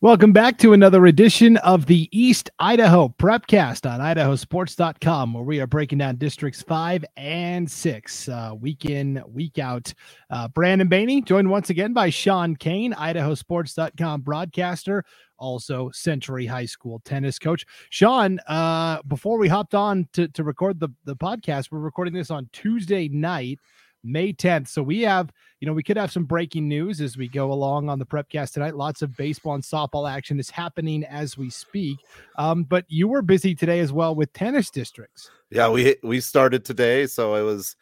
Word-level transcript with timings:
Welcome 0.00 0.32
back 0.32 0.58
to 0.58 0.74
another 0.74 1.06
edition 1.06 1.56
of 1.56 1.86
the 1.86 2.08
East 2.12 2.50
Idaho 2.60 3.12
Prepcast 3.18 3.84
on 3.84 3.98
idahosports.com, 3.98 5.34
where 5.34 5.42
we 5.42 5.58
are 5.60 5.66
breaking 5.66 5.98
down 5.98 6.14
districts 6.18 6.62
five 6.62 7.04
and 7.16 7.68
six, 7.68 8.28
uh, 8.28 8.52
week 8.56 8.84
in, 8.84 9.20
week 9.26 9.58
out. 9.58 9.92
Uh, 10.30 10.46
Brandon 10.46 10.88
Baney, 10.88 11.24
joined 11.24 11.50
once 11.50 11.70
again 11.70 11.94
by 11.94 12.10
Sean 12.10 12.54
Kane, 12.54 12.92
idahosports.com 12.92 14.20
broadcaster, 14.20 15.04
also 15.36 15.90
Century 15.90 16.46
High 16.46 16.66
School 16.66 17.02
tennis 17.04 17.40
coach. 17.40 17.66
Sean, 17.90 18.38
uh, 18.46 19.02
before 19.08 19.36
we 19.36 19.48
hopped 19.48 19.74
on 19.74 20.08
to, 20.12 20.28
to 20.28 20.44
record 20.44 20.78
the, 20.78 20.90
the 21.06 21.16
podcast, 21.16 21.72
we're 21.72 21.80
recording 21.80 22.14
this 22.14 22.30
on 22.30 22.48
Tuesday 22.52 23.08
night. 23.08 23.58
May 24.04 24.32
10th. 24.32 24.68
So 24.68 24.82
we 24.82 25.02
have, 25.02 25.32
you 25.60 25.66
know, 25.66 25.72
we 25.72 25.82
could 25.82 25.96
have 25.96 26.12
some 26.12 26.24
breaking 26.24 26.68
news 26.68 27.00
as 27.00 27.16
we 27.16 27.28
go 27.28 27.52
along 27.52 27.88
on 27.88 27.98
the 27.98 28.06
prepcast 28.06 28.52
tonight. 28.52 28.76
Lots 28.76 29.02
of 29.02 29.16
baseball 29.16 29.54
and 29.54 29.62
softball 29.62 30.10
action 30.10 30.38
is 30.38 30.50
happening 30.50 31.04
as 31.04 31.36
we 31.36 31.50
speak. 31.50 31.98
Um, 32.36 32.64
but 32.64 32.84
you 32.88 33.08
were 33.08 33.22
busy 33.22 33.54
today 33.54 33.80
as 33.80 33.92
well 33.92 34.14
with 34.14 34.32
tennis 34.32 34.70
districts. 34.70 35.30
Yeah, 35.50 35.70
we 35.70 35.96
we 36.02 36.20
started 36.20 36.64
today, 36.64 37.06
so 37.06 37.34
I 37.34 37.42
was, 37.42 37.76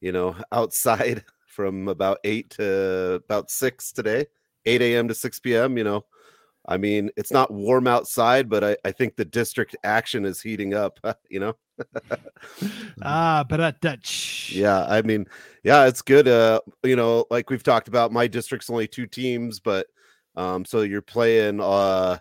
you 0.00 0.12
know, 0.12 0.36
outside 0.50 1.24
from 1.46 1.88
about 1.88 2.18
eight 2.24 2.50
to 2.50 3.14
about 3.24 3.50
six 3.50 3.92
today, 3.92 4.26
8 4.64 4.82
a.m. 4.82 5.08
to 5.08 5.14
6 5.14 5.40
p.m. 5.40 5.76
You 5.76 5.84
know, 5.84 6.04
I 6.66 6.76
mean, 6.76 7.10
it's 7.16 7.32
not 7.32 7.52
warm 7.52 7.86
outside, 7.86 8.48
but 8.48 8.64
I, 8.64 8.76
I 8.84 8.92
think 8.92 9.16
the 9.16 9.24
district 9.24 9.76
action 9.84 10.24
is 10.24 10.40
heating 10.40 10.74
up, 10.74 10.98
you 11.28 11.40
know. 11.40 11.56
ah, 13.02 13.44
but 13.48 13.60
uh, 13.60 13.72
Dutch. 13.80 14.52
Yeah, 14.54 14.84
I 14.84 15.02
mean, 15.02 15.26
yeah, 15.64 15.86
it's 15.86 16.02
good. 16.02 16.28
Uh, 16.28 16.60
you 16.82 16.96
know, 16.96 17.26
like 17.30 17.50
we've 17.50 17.62
talked 17.62 17.88
about, 17.88 18.12
my 18.12 18.26
district's 18.26 18.70
only 18.70 18.88
two 18.88 19.06
teams, 19.06 19.60
but 19.60 19.86
um, 20.36 20.64
so 20.64 20.80
you're 20.80 21.02
playing 21.02 21.60
uh 21.60 22.18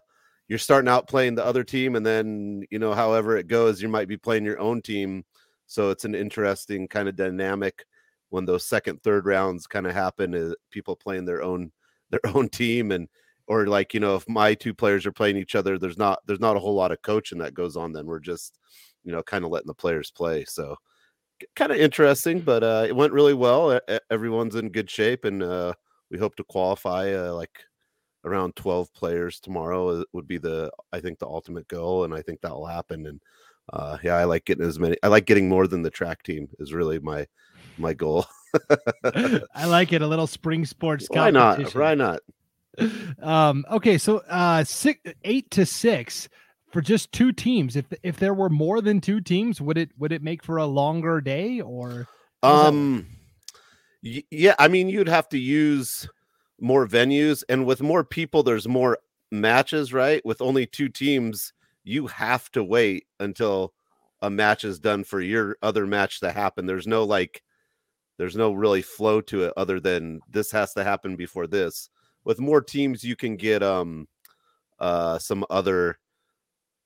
you're 0.48 0.60
starting 0.60 0.90
out 0.90 1.08
playing 1.08 1.36
the 1.36 1.46
other 1.46 1.64
team, 1.64 1.96
and 1.96 2.06
then 2.06 2.64
you 2.70 2.80
know, 2.80 2.94
however 2.94 3.38
it 3.38 3.48
goes, 3.48 3.82
you 3.82 3.88
might 3.88 4.08
be 4.08 4.18
playing 4.18 4.46
your 4.46 4.60
own 4.60 4.82
team. 4.82 5.24
So 5.68 5.90
it's 5.92 6.04
an 6.04 6.16
interesting 6.16 6.88
kind 6.88 7.08
of 7.08 7.16
dynamic 7.16 7.86
when 8.30 8.46
those 8.46 8.66
second, 8.66 9.02
third 9.04 9.26
rounds 9.26 9.68
kind 9.68 9.88
of 9.88 9.94
happen, 9.94 10.36
uh, 10.36 10.54
people 10.70 10.96
playing 10.96 11.26
their 11.26 11.42
own 11.42 11.72
their 12.12 12.20
own 12.36 12.50
team 12.50 12.92
and 12.92 13.08
or 13.48 13.68
like 13.68 13.94
you 13.94 14.00
know 14.00 14.16
if 14.16 14.28
my 14.30 14.54
two 14.54 14.74
players 14.74 15.06
are 15.06 15.12
playing 15.12 15.38
each 15.38 15.56
other 15.56 15.78
there's 15.78 15.98
not 15.98 16.20
there's 16.26 16.40
not 16.40 16.56
a 16.56 16.60
whole 16.60 16.74
lot 16.74 16.92
of 16.92 17.02
coaching 17.02 17.38
that 17.40 17.54
goes 17.54 17.76
on 17.76 17.92
then 17.92 18.06
we're 18.06 18.20
just 18.20 18.58
you 19.04 19.12
know 19.12 19.24
kind 19.24 19.46
of 19.46 19.52
letting 19.52 19.68
the 19.68 19.74
players 19.74 20.12
play 20.12 20.46
so 20.46 20.76
kind 21.56 21.72
of 21.72 21.78
interesting 21.78 22.40
but 22.40 22.64
uh 22.64 22.86
it 22.88 22.96
went 22.96 23.14
really 23.14 23.34
well 23.34 23.80
everyone's 24.10 24.56
in 24.56 24.70
good 24.70 24.90
shape 24.90 25.26
and 25.26 25.42
uh 25.42 25.74
we 26.12 26.18
hope 26.18 26.36
to 26.36 26.44
qualify 26.44 27.12
uh, 27.14 27.34
like 27.34 27.64
around 28.26 28.56
12 28.56 28.94
players 28.94 29.40
tomorrow 29.40 30.04
would 30.14 30.28
be 30.28 30.38
the 30.38 30.72
i 30.92 31.00
think 31.00 31.18
the 31.18 31.26
ultimate 31.26 31.68
goal 31.68 32.04
and 32.04 32.14
i 32.14 32.22
think 32.22 32.40
that 32.42 32.52
will 32.52 32.68
happen 32.68 33.08
and 33.08 33.22
uh 33.74 33.98
yeah 34.04 34.16
i 34.16 34.24
like 34.24 34.46
getting 34.46 34.66
as 34.66 34.78
many 34.78 34.96
i 35.02 35.08
like 35.08 35.26
getting 35.26 35.50
more 35.50 35.66
than 35.66 35.82
the 35.82 35.90
track 35.90 36.22
team 36.22 36.48
is 36.60 36.74
really 36.74 37.00
my 37.00 37.26
my 37.78 37.94
goal. 37.94 38.26
I 39.56 39.66
like 39.66 39.94
it 39.94 40.02
a 40.02 40.08
little 40.08 40.28
spring 40.28 40.66
sports 40.66 41.08
why 41.10 41.32
not? 41.32 41.74
Why 41.76 41.96
not? 41.96 42.20
Um, 43.22 43.66
okay, 43.70 43.98
so 43.98 44.20
uh, 44.30 44.64
six, 44.64 45.02
eight 45.26 45.52
to 45.52 45.66
six 45.66 46.30
for 46.72 46.82
just 46.82 47.12
two 47.12 47.32
teams. 47.32 47.76
If 47.76 47.86
if 48.04 48.18
there 48.18 48.34
were 48.34 48.50
more 48.50 48.82
than 48.82 49.02
two 49.02 49.22
teams, 49.22 49.62
would 49.62 49.78
it 49.78 49.92
would 49.98 50.12
it 50.12 50.24
make 50.24 50.44
for 50.44 50.58
a 50.58 50.66
longer 50.66 51.22
day 51.22 51.62
or? 51.62 52.08
Um, 52.44 53.08
y- 54.04 54.24
yeah, 54.32 54.56
I 54.58 54.68
mean, 54.68 54.90
you'd 54.90 55.08
have 55.08 55.30
to 55.30 55.38
use 55.38 56.08
more 56.60 56.88
venues, 56.88 57.44
and 57.50 57.66
with 57.66 57.82
more 57.82 58.04
people, 58.04 58.44
there's 58.44 58.68
more 58.68 58.98
matches, 59.32 59.94
right? 59.94 60.24
With 60.26 60.42
only 60.42 60.66
two 60.66 60.90
teams, 60.90 61.54
you 61.84 62.08
have 62.08 62.50
to 62.52 62.64
wait 62.64 63.06
until 63.20 63.74
a 64.22 64.30
match 64.30 64.64
is 64.64 64.80
done 64.80 65.04
for 65.04 65.20
your 65.22 65.58
other 65.62 65.88
match 65.88 66.20
to 66.20 66.32
happen. 66.32 66.66
There's 66.66 66.88
no 66.88 67.04
like, 67.04 67.42
there's 68.18 68.36
no 68.36 68.54
really 68.54 68.82
flow 68.82 69.22
to 69.22 69.46
it 69.46 69.54
other 69.58 69.80
than 69.80 70.20
this 70.30 70.52
has 70.52 70.74
to 70.74 70.84
happen 70.84 71.16
before 71.16 71.48
this 71.48 71.90
with 72.24 72.40
more 72.40 72.62
teams 72.62 73.04
you 73.04 73.16
can 73.16 73.36
get 73.36 73.64
um 73.64 74.08
uh 74.80 75.18
some 75.18 75.46
other 75.50 75.98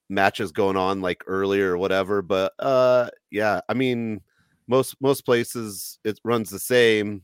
matches 0.08 0.52
going 0.52 0.76
on 0.76 1.00
like 1.00 1.22
earlier 1.26 1.72
or 1.72 1.78
whatever 1.78 2.22
but 2.22 2.52
uh 2.60 3.08
yeah 3.30 3.60
i 3.68 3.74
mean 3.74 4.20
most 4.68 4.96
most 5.00 5.24
places 5.24 5.98
it 6.04 6.18
runs 6.24 6.50
the 6.50 6.58
same. 6.58 7.22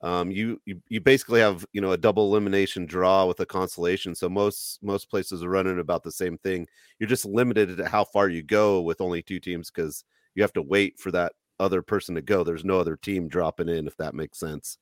Um 0.00 0.30
you, 0.30 0.60
you 0.64 0.80
you 0.88 1.00
basically 1.00 1.40
have 1.40 1.66
you 1.72 1.80
know 1.80 1.92
a 1.92 1.96
double 1.96 2.30
elimination 2.30 2.86
draw 2.86 3.26
with 3.26 3.40
a 3.40 3.46
consolation 3.46 4.14
so 4.14 4.28
most 4.28 4.78
most 4.82 5.10
places 5.10 5.42
are 5.42 5.48
running 5.48 5.80
about 5.80 6.02
the 6.02 6.12
same 6.12 6.38
thing. 6.38 6.66
You're 6.98 7.08
just 7.08 7.24
limited 7.24 7.76
to 7.76 7.88
how 7.88 8.04
far 8.04 8.28
you 8.28 8.42
go 8.42 8.80
with 8.80 9.00
only 9.00 9.22
two 9.22 9.40
teams 9.40 9.70
because 9.70 10.04
you 10.34 10.42
have 10.42 10.52
to 10.52 10.62
wait 10.62 11.00
for 11.00 11.10
that 11.12 11.32
other 11.58 11.82
person 11.82 12.14
to 12.14 12.22
go. 12.22 12.44
There's 12.44 12.64
no 12.64 12.78
other 12.78 12.96
team 12.96 13.26
dropping 13.26 13.68
in 13.68 13.88
if 13.88 13.96
that 13.96 14.14
makes 14.14 14.38
sense. 14.38 14.78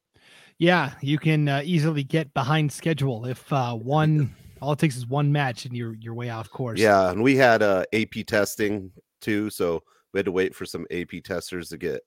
Yeah, 0.59 0.93
you 1.01 1.19
can 1.19 1.49
uh, 1.49 1.63
easily 1.65 2.03
get 2.03 2.35
behind 2.35 2.73
schedule 2.73 3.25
if 3.25 3.51
uh, 3.53 3.75
one 3.75 4.35
all 4.67 4.73
it 4.73 4.81
takes 4.81 4.97
is 4.97 5.07
one 5.07 5.31
match 5.31 5.65
and 5.65 5.77
you're 5.77 5.95
you're 5.95 6.13
way 6.13 6.29
off 6.29 6.51
course. 6.51 6.81
Yeah, 6.81 7.11
and 7.13 7.23
we 7.23 7.37
had 7.37 7.63
uh, 7.63 7.85
AP 7.93 8.27
testing 8.27 8.91
too, 9.21 9.49
so 9.49 9.85
we 10.13 10.19
had 10.19 10.27
to 10.27 10.33
wait 10.33 10.57
for 10.57 10.67
some 10.67 10.87
AP 10.91 11.23
testers 11.23 11.69
to 11.69 11.79
get 11.79 12.03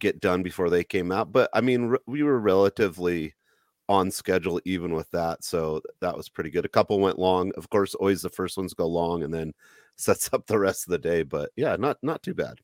get 0.00 0.20
done 0.20 0.42
before 0.42 0.68
they 0.68 0.82
came 0.82 1.12
out. 1.12 1.30
But 1.30 1.48
I 1.54 1.60
mean, 1.60 1.84
re- 1.84 1.98
we 2.08 2.24
were 2.24 2.40
relatively 2.40 3.34
on 3.88 4.10
schedule 4.10 4.60
even 4.64 4.94
with 4.94 5.08
that, 5.12 5.44
so 5.44 5.80
that 6.00 6.16
was 6.16 6.28
pretty 6.28 6.50
good. 6.50 6.64
A 6.64 6.68
couple 6.68 6.98
went 6.98 7.20
long, 7.20 7.52
of 7.56 7.70
course. 7.70 7.94
Always 7.94 8.22
the 8.22 8.30
first 8.30 8.56
ones 8.56 8.74
go 8.74 8.88
long, 8.88 9.22
and 9.22 9.32
then 9.32 9.52
sets 9.96 10.28
up 10.32 10.48
the 10.48 10.58
rest 10.58 10.88
of 10.88 10.90
the 10.90 10.98
day. 10.98 11.22
But 11.22 11.50
yeah, 11.54 11.76
not 11.76 11.98
not 12.02 12.20
too 12.24 12.34
bad. 12.34 12.58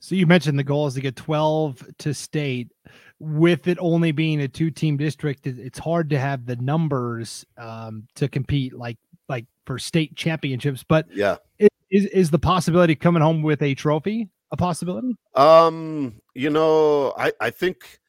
So 0.00 0.14
you 0.14 0.26
mentioned 0.26 0.58
the 0.58 0.64
goal 0.64 0.86
is 0.86 0.94
to 0.94 1.00
get 1.00 1.16
12 1.16 1.82
to 1.98 2.12
state. 2.14 2.72
With 3.18 3.66
it 3.66 3.78
only 3.80 4.12
being 4.12 4.42
a 4.42 4.48
two-team 4.48 4.98
district, 4.98 5.46
it's 5.46 5.78
hard 5.78 6.10
to 6.10 6.18
have 6.18 6.44
the 6.44 6.56
numbers 6.56 7.46
um, 7.56 8.06
to 8.16 8.28
compete 8.28 8.74
like 8.74 8.98
like 9.28 9.46
for 9.64 9.78
state 9.78 10.14
championships. 10.16 10.84
But 10.86 11.06
yeah, 11.10 11.36
is 11.90 12.04
is 12.06 12.30
the 12.30 12.38
possibility 12.38 12.94
coming 12.94 13.22
home 13.22 13.42
with 13.42 13.62
a 13.62 13.74
trophy 13.74 14.28
a 14.52 14.56
possibility? 14.56 15.16
Um, 15.34 16.20
you 16.34 16.50
know, 16.50 17.14
I 17.16 17.32
I 17.40 17.50
think 17.50 18.00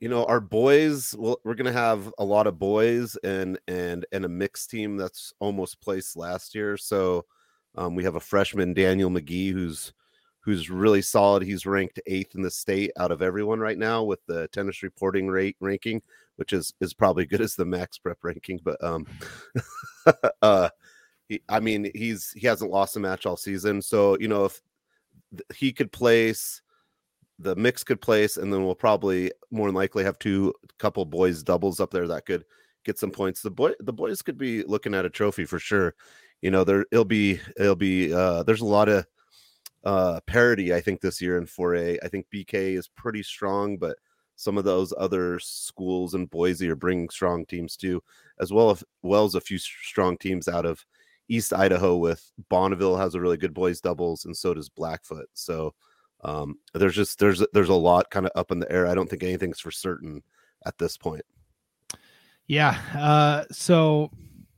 you 0.00 0.08
know 0.08 0.24
our 0.26 0.40
boys 0.40 1.14
well, 1.18 1.40
we're 1.44 1.54
gonna 1.54 1.72
have 1.72 2.12
a 2.18 2.24
lot 2.24 2.46
of 2.46 2.58
boys 2.58 3.16
and 3.24 3.58
and 3.66 4.04
and 4.12 4.24
a 4.24 4.28
mixed 4.28 4.70
team 4.70 4.96
that's 4.96 5.32
almost 5.40 5.80
placed 5.80 6.16
last 6.16 6.54
year 6.54 6.76
so 6.76 7.24
um, 7.76 7.94
we 7.94 8.04
have 8.04 8.16
a 8.16 8.20
freshman 8.20 8.74
daniel 8.74 9.10
mcgee 9.10 9.52
who's 9.52 9.92
who's 10.46 10.70
really 10.70 11.02
solid. 11.02 11.42
He's 11.42 11.66
ranked 11.66 11.98
eighth 12.06 12.36
in 12.36 12.40
the 12.40 12.52
state 12.52 12.92
out 12.96 13.10
of 13.10 13.20
everyone 13.20 13.58
right 13.58 13.76
now 13.76 14.04
with 14.04 14.24
the 14.26 14.46
tennis 14.48 14.84
reporting 14.84 15.26
rate 15.26 15.56
ranking, 15.58 16.00
which 16.36 16.52
is 16.52 16.72
is 16.80 16.94
probably 16.94 17.26
good 17.26 17.40
as 17.40 17.56
the 17.56 17.64
max 17.64 17.98
prep 17.98 18.18
ranking. 18.22 18.60
But 18.62 18.82
um, 18.82 19.06
uh, 20.42 20.68
he, 21.28 21.42
I 21.48 21.58
mean, 21.58 21.90
he's 21.96 22.30
he 22.30 22.46
hasn't 22.46 22.70
lost 22.70 22.96
a 22.96 23.00
match 23.00 23.26
all 23.26 23.36
season, 23.36 23.82
so 23.82 24.16
you 24.20 24.28
know 24.28 24.44
if 24.44 24.62
he 25.52 25.72
could 25.72 25.90
place, 25.90 26.62
the 27.40 27.56
mix 27.56 27.82
could 27.82 28.00
place, 28.00 28.36
and 28.36 28.52
then 28.52 28.64
we'll 28.64 28.76
probably 28.76 29.32
more 29.50 29.66
than 29.66 29.74
likely 29.74 30.04
have 30.04 30.18
two 30.20 30.54
couple 30.78 31.04
boys 31.04 31.42
doubles 31.42 31.80
up 31.80 31.90
there 31.90 32.06
that 32.06 32.24
could 32.24 32.44
get 32.84 33.00
some 33.00 33.10
points. 33.10 33.42
The 33.42 33.50
boy 33.50 33.72
the 33.80 33.92
boys 33.92 34.22
could 34.22 34.38
be 34.38 34.62
looking 34.62 34.94
at 34.94 35.04
a 35.04 35.10
trophy 35.10 35.44
for 35.44 35.58
sure. 35.58 35.96
You 36.40 36.52
know, 36.52 36.62
there 36.62 36.86
it'll 36.92 37.04
be 37.04 37.40
it'll 37.56 37.74
be 37.74 38.14
uh 38.14 38.44
there's 38.44 38.60
a 38.60 38.64
lot 38.64 38.88
of 38.88 39.06
uh, 39.86 40.20
parity, 40.26 40.74
I 40.74 40.80
think, 40.80 41.00
this 41.00 41.22
year 41.22 41.38
in 41.38 41.46
4A. 41.46 41.98
I 42.02 42.08
think 42.08 42.26
BK 42.34 42.76
is 42.76 42.88
pretty 42.88 43.22
strong, 43.22 43.76
but 43.76 43.96
some 44.34 44.58
of 44.58 44.64
those 44.64 44.92
other 44.98 45.38
schools 45.38 46.14
in 46.14 46.26
Boise 46.26 46.68
are 46.68 46.74
bringing 46.74 47.08
strong 47.08 47.46
teams 47.46 47.76
too, 47.76 48.02
as 48.40 48.52
well 48.52 48.70
as 48.70 48.82
well 49.02 49.24
as 49.24 49.36
a 49.36 49.40
few 49.40 49.58
strong 49.58 50.18
teams 50.18 50.48
out 50.48 50.66
of 50.66 50.84
East 51.28 51.52
Idaho. 51.52 51.96
With 51.96 52.32
Bonneville 52.48 52.96
has 52.96 53.14
a 53.14 53.20
really 53.20 53.36
good 53.36 53.54
boys 53.54 53.80
doubles, 53.80 54.24
and 54.24 54.36
so 54.36 54.54
does 54.54 54.68
Blackfoot. 54.68 55.28
So 55.34 55.72
um, 56.24 56.58
there's 56.74 56.96
just 56.96 57.20
there's 57.20 57.44
there's 57.52 57.68
a 57.68 57.74
lot 57.74 58.10
kind 58.10 58.26
of 58.26 58.32
up 58.34 58.50
in 58.50 58.58
the 58.58 58.70
air. 58.70 58.88
I 58.88 58.94
don't 58.96 59.08
think 59.08 59.22
anything's 59.22 59.60
for 59.60 59.70
certain 59.70 60.20
at 60.66 60.76
this 60.78 60.96
point. 60.96 61.24
Yeah. 62.48 62.76
Uh, 62.92 63.44
so 63.52 64.10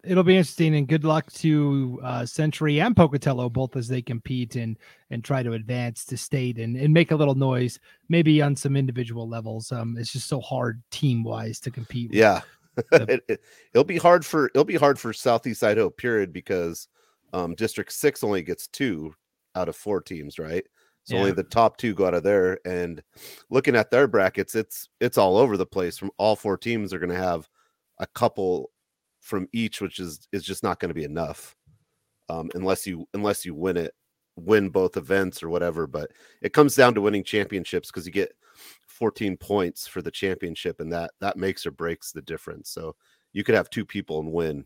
it'll 0.09 0.25
be 0.25 0.37
interesting 0.37 0.77
and 0.77 0.89
good 0.89 1.05
luck 1.05 1.31
to 1.35 2.01
uh, 2.03 2.25
Century 2.27 2.81
and 2.81 2.97
Pocatello 2.97 3.49
both 3.49 3.77
as 3.77 3.89
they 3.89 4.03
compete 4.03 4.57
and 4.57 4.77
and 5.11 5.23
try 5.23 5.43
to 5.43 5.53
advance 5.53 6.05
to 6.07 6.17
state 6.17 6.59
and, 6.59 6.77
and 6.77 6.93
make 6.93 7.11
a 7.11 7.17
little 7.17 7.35
noise 7.35 7.79
maybe 8.09 8.41
on 8.43 8.57
some 8.57 8.77
individual 8.77 9.29
levels. 9.29 9.71
Um, 9.71 9.97
it's 9.99 10.13
just 10.13 10.29
so 10.29 10.41
hard 10.41 10.83
team 10.91 11.23
wise 11.23 11.61
to 11.61 11.71
compete. 11.71 12.13
Yeah, 12.13 12.41
the- 12.91 13.21
it, 13.29 13.41
will 13.75 13.85
be 13.85 13.99
hard 13.99 14.25
for 14.25 14.47
it'll 14.47 14.65
be 14.65 14.77
hard 14.77 14.99
for 14.99 15.13
Southeast 15.13 15.63
Idaho 15.63 15.91
period 15.91 16.33
because 16.33 16.89
um, 17.33 17.55
District 17.55 17.93
Six 17.93 18.25
only 18.25 18.43
gets 18.43 18.67
two 18.67 19.15
out 19.55 19.69
of 19.69 19.77
four 19.77 20.01
teams, 20.01 20.39
right? 20.39 20.65
So 21.05 21.15
yeah. 21.15 21.21
only 21.21 21.33
the 21.33 21.43
top 21.43 21.79
two 21.79 21.95
go 21.95 22.07
out 22.07 22.13
of 22.13 22.23
there. 22.23 22.59
And 22.67 23.03
looking 23.49 23.75
at 23.75 23.91
their 23.91 24.07
brackets, 24.07 24.55
it's 24.55 24.89
it's 25.01 25.17
all 25.17 25.37
over 25.37 25.57
the 25.57 25.67
place. 25.67 25.97
From 25.97 26.11
all 26.19 26.37
four 26.37 26.59
teams 26.59 26.93
are 26.93 26.99
going 26.99 27.09
to 27.11 27.17
have 27.17 27.49
a 27.99 28.07
couple 28.09 28.71
from 29.29 29.47
each, 29.53 29.81
which 29.81 29.99
is 29.99 30.27
is 30.33 30.43
just 30.43 30.63
not 30.63 30.81
going 30.81 30.89
to 30.89 30.95
be 30.95 31.05
enough 31.05 31.55
um, 32.29 32.51
unless 32.55 32.87
you 32.87 33.07
unless 33.15 33.45
you 33.45 33.55
win 33.55 33.77
it, 33.77 33.95
win 34.37 34.71
both 34.71 34.97
events 34.97 35.43
or 35.43 35.51
whatever. 35.51 35.87
But 35.87 36.11
it 36.43 36.53
comes 36.53 36.75
down 36.75 36.95
to 36.95 37.01
winning 37.01 37.25
championships 37.25 37.91
because 37.91 38.07
you 38.07 38.13
get 38.13 38.33
14 38.87 39.37
points 39.37 39.87
for 39.87 40.03
the 40.03 40.11
championship, 40.11 40.81
and 40.81 40.93
that 40.93 41.13
that 41.21 41.37
makes 41.37 41.67
or 41.67 41.71
breaks 41.71 42.11
the 42.11 42.23
difference. 42.23 42.71
So 42.71 42.97
you 43.33 43.45
could 43.45 43.55
have 43.55 43.71
two 43.71 43.85
people 43.85 44.21
and 44.21 44.33
win 44.33 44.65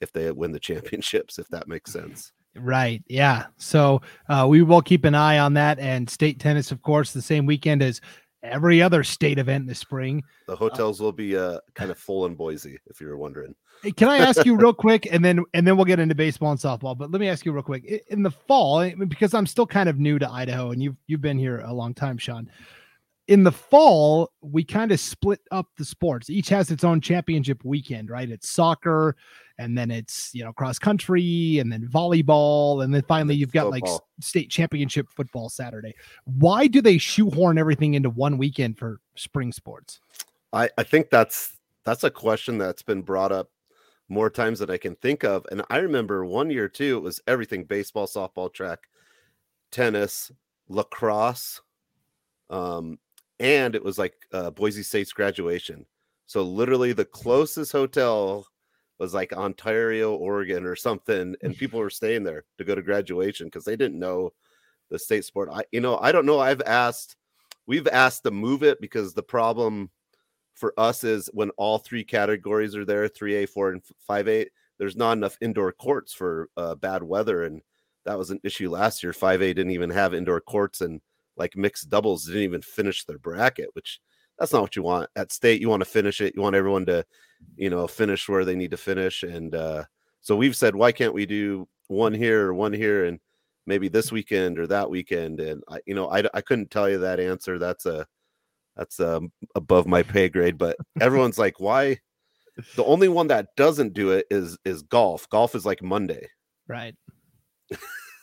if 0.00 0.10
they 0.12 0.30
win 0.32 0.52
the 0.52 0.60
championships, 0.70 1.38
if 1.38 1.48
that 1.48 1.68
makes 1.68 1.92
sense. 1.92 2.32
Right. 2.54 3.02
Yeah. 3.08 3.46
So 3.56 4.02
uh, 4.28 4.46
we 4.48 4.62
will 4.62 4.82
keep 4.82 5.06
an 5.06 5.14
eye 5.14 5.38
on 5.38 5.54
that. 5.54 5.78
And 5.78 6.08
state 6.10 6.38
tennis, 6.38 6.70
of 6.70 6.82
course, 6.82 7.12
the 7.12 7.22
same 7.22 7.46
weekend 7.46 7.82
as 7.82 8.02
every 8.42 8.82
other 8.82 9.04
state 9.04 9.38
event 9.38 9.66
this 9.66 9.78
spring. 9.78 10.22
The 10.46 10.56
hotels 10.56 11.00
uh, 11.00 11.04
will 11.04 11.12
be 11.12 11.36
uh, 11.36 11.58
kind 11.74 11.90
of 11.90 11.98
full 11.98 12.26
in 12.26 12.34
Boise, 12.34 12.78
if 12.86 13.00
you're 13.00 13.16
wondering. 13.16 13.54
Can 13.96 14.08
I 14.08 14.18
ask 14.18 14.44
you 14.44 14.56
real 14.60 14.72
quick, 14.72 15.08
and 15.10 15.24
then 15.24 15.44
and 15.54 15.66
then 15.66 15.76
we'll 15.76 15.84
get 15.84 15.98
into 15.98 16.14
baseball 16.14 16.52
and 16.52 16.60
softball. 16.60 16.96
But 16.96 17.10
let 17.10 17.20
me 17.20 17.28
ask 17.28 17.44
you 17.44 17.52
real 17.52 17.62
quick. 17.62 18.04
In 18.08 18.22
the 18.22 18.30
fall, 18.30 18.88
because 19.08 19.34
I'm 19.34 19.46
still 19.46 19.66
kind 19.66 19.88
of 19.88 19.98
new 19.98 20.18
to 20.18 20.30
Idaho, 20.30 20.70
and 20.70 20.82
you've 20.82 20.96
you've 21.06 21.20
been 21.20 21.38
here 21.38 21.60
a 21.60 21.72
long 21.72 21.94
time, 21.94 22.18
Sean. 22.18 22.48
In 23.28 23.44
the 23.44 23.52
fall, 23.52 24.32
we 24.40 24.64
kind 24.64 24.90
of 24.90 24.98
split 24.98 25.40
up 25.50 25.66
the 25.78 25.84
sports. 25.84 26.28
Each 26.28 26.48
has 26.48 26.70
its 26.70 26.82
own 26.82 27.00
championship 27.00 27.64
weekend, 27.64 28.10
right? 28.10 28.28
It's 28.28 28.48
soccer, 28.48 29.16
and 29.58 29.76
then 29.76 29.90
it's 29.90 30.34
you 30.34 30.44
know 30.44 30.52
cross 30.52 30.78
country 30.78 31.58
and 31.58 31.70
then 31.72 31.86
volleyball 31.88 32.82
and 32.82 32.94
then 32.94 33.02
finally 33.02 33.34
you've 33.34 33.52
got 33.52 33.70
football. 33.70 33.92
like 33.92 34.00
state 34.20 34.50
championship 34.50 35.08
football 35.08 35.48
saturday 35.48 35.94
why 36.24 36.66
do 36.66 36.80
they 36.80 36.98
shoehorn 36.98 37.58
everything 37.58 37.94
into 37.94 38.10
one 38.10 38.38
weekend 38.38 38.78
for 38.78 39.00
spring 39.14 39.52
sports 39.52 40.00
i 40.52 40.68
i 40.78 40.82
think 40.82 41.10
that's 41.10 41.58
that's 41.84 42.04
a 42.04 42.10
question 42.10 42.58
that's 42.58 42.82
been 42.82 43.02
brought 43.02 43.32
up 43.32 43.50
more 44.08 44.30
times 44.30 44.58
than 44.58 44.70
i 44.70 44.76
can 44.76 44.96
think 44.96 45.24
of 45.24 45.46
and 45.50 45.62
i 45.70 45.78
remember 45.78 46.24
one 46.24 46.50
year 46.50 46.68
too 46.68 46.96
it 46.96 47.02
was 47.02 47.20
everything 47.26 47.64
baseball 47.64 48.06
softball 48.06 48.52
track 48.52 48.88
tennis 49.70 50.30
lacrosse 50.68 51.60
um 52.50 52.98
and 53.42 53.74
it 53.74 53.84
was 53.84 53.98
like 53.98 54.14
uh, 54.32 54.50
boise 54.50 54.82
state's 54.82 55.12
graduation 55.12 55.84
so 56.26 56.42
literally 56.42 56.92
the 56.94 57.04
closest 57.04 57.72
hotel 57.72 58.46
was 58.98 59.12
like 59.12 59.32
Ontario, 59.32 60.14
Oregon, 60.14 60.64
or 60.64 60.76
something, 60.76 61.34
and 61.42 61.56
people 61.56 61.80
were 61.80 61.90
staying 61.90 62.22
there 62.22 62.44
to 62.56 62.64
go 62.64 62.74
to 62.74 62.82
graduation 62.82 63.48
because 63.48 63.64
they 63.64 63.76
didn't 63.76 63.98
know 63.98 64.32
the 64.90 64.98
state 64.98 65.24
sport. 65.24 65.48
I, 65.52 65.64
you 65.72 65.80
know, 65.80 65.98
I 65.98 66.12
don't 66.12 66.24
know. 66.24 66.38
I've 66.38 66.62
asked, 66.62 67.16
we've 67.66 67.88
asked 67.88 68.22
to 68.22 68.30
move 68.30 68.62
it 68.62 68.80
because 68.80 69.12
the 69.12 69.22
problem 69.22 69.90
for 70.54 70.72
us 70.78 71.02
is 71.02 71.28
when 71.32 71.50
all 71.56 71.78
three 71.78 72.04
categories 72.04 72.76
are 72.76 72.84
there, 72.84 73.08
three 73.08 73.34
A, 73.42 73.46
four, 73.46 73.72
and 73.72 73.82
five 74.06 74.28
A. 74.28 74.46
There's 74.78 74.96
not 74.96 75.16
enough 75.16 75.36
indoor 75.40 75.72
courts 75.72 76.12
for 76.12 76.48
uh, 76.56 76.76
bad 76.76 77.02
weather, 77.02 77.42
and 77.42 77.60
that 78.04 78.16
was 78.16 78.30
an 78.30 78.40
issue 78.44 78.70
last 78.70 79.02
year. 79.02 79.12
Five 79.12 79.42
A 79.42 79.52
didn't 79.52 79.72
even 79.72 79.90
have 79.90 80.14
indoor 80.14 80.40
courts, 80.40 80.80
and 80.80 81.00
like 81.36 81.56
mixed 81.56 81.88
doubles 81.88 82.24
didn't 82.26 82.42
even 82.42 82.62
finish 82.62 83.04
their 83.04 83.18
bracket, 83.18 83.68
which 83.72 84.00
that's 84.38 84.52
not 84.52 84.62
what 84.62 84.76
you 84.76 84.82
want 84.82 85.08
at 85.16 85.32
state. 85.32 85.60
You 85.60 85.68
want 85.68 85.82
to 85.82 85.88
finish 85.88 86.20
it. 86.20 86.34
You 86.34 86.42
want 86.42 86.56
everyone 86.56 86.86
to, 86.86 87.04
you 87.56 87.70
know, 87.70 87.86
finish 87.86 88.28
where 88.28 88.44
they 88.44 88.56
need 88.56 88.70
to 88.72 88.76
finish. 88.76 89.22
And 89.22 89.54
uh, 89.54 89.84
so 90.20 90.36
we've 90.36 90.56
said, 90.56 90.74
why 90.74 90.92
can't 90.92 91.14
we 91.14 91.26
do 91.26 91.68
one 91.88 92.14
here 92.14 92.48
or 92.48 92.54
one 92.54 92.72
here 92.72 93.04
and 93.04 93.20
maybe 93.66 93.88
this 93.88 94.10
weekend 94.10 94.58
or 94.58 94.66
that 94.66 94.90
weekend? 94.90 95.40
And 95.40 95.62
I, 95.68 95.80
you 95.86 95.94
know, 95.94 96.10
I, 96.10 96.24
I 96.34 96.40
couldn't 96.40 96.70
tell 96.70 96.88
you 96.88 96.98
that 96.98 97.20
answer. 97.20 97.58
That's 97.58 97.86
a, 97.86 98.06
that's 98.76 99.00
um, 99.00 99.32
above 99.54 99.86
my 99.86 100.02
pay 100.02 100.28
grade. 100.28 100.58
But 100.58 100.76
everyone's 101.00 101.38
like, 101.38 101.60
why? 101.60 101.98
The 102.76 102.84
only 102.84 103.08
one 103.08 103.28
that 103.28 103.48
doesn't 103.56 103.94
do 103.94 104.10
it 104.12 104.26
is 104.30 104.58
is 104.64 104.82
golf. 104.82 105.28
Golf 105.30 105.54
is 105.54 105.64
like 105.64 105.82
Monday. 105.82 106.28
Right. 106.68 106.94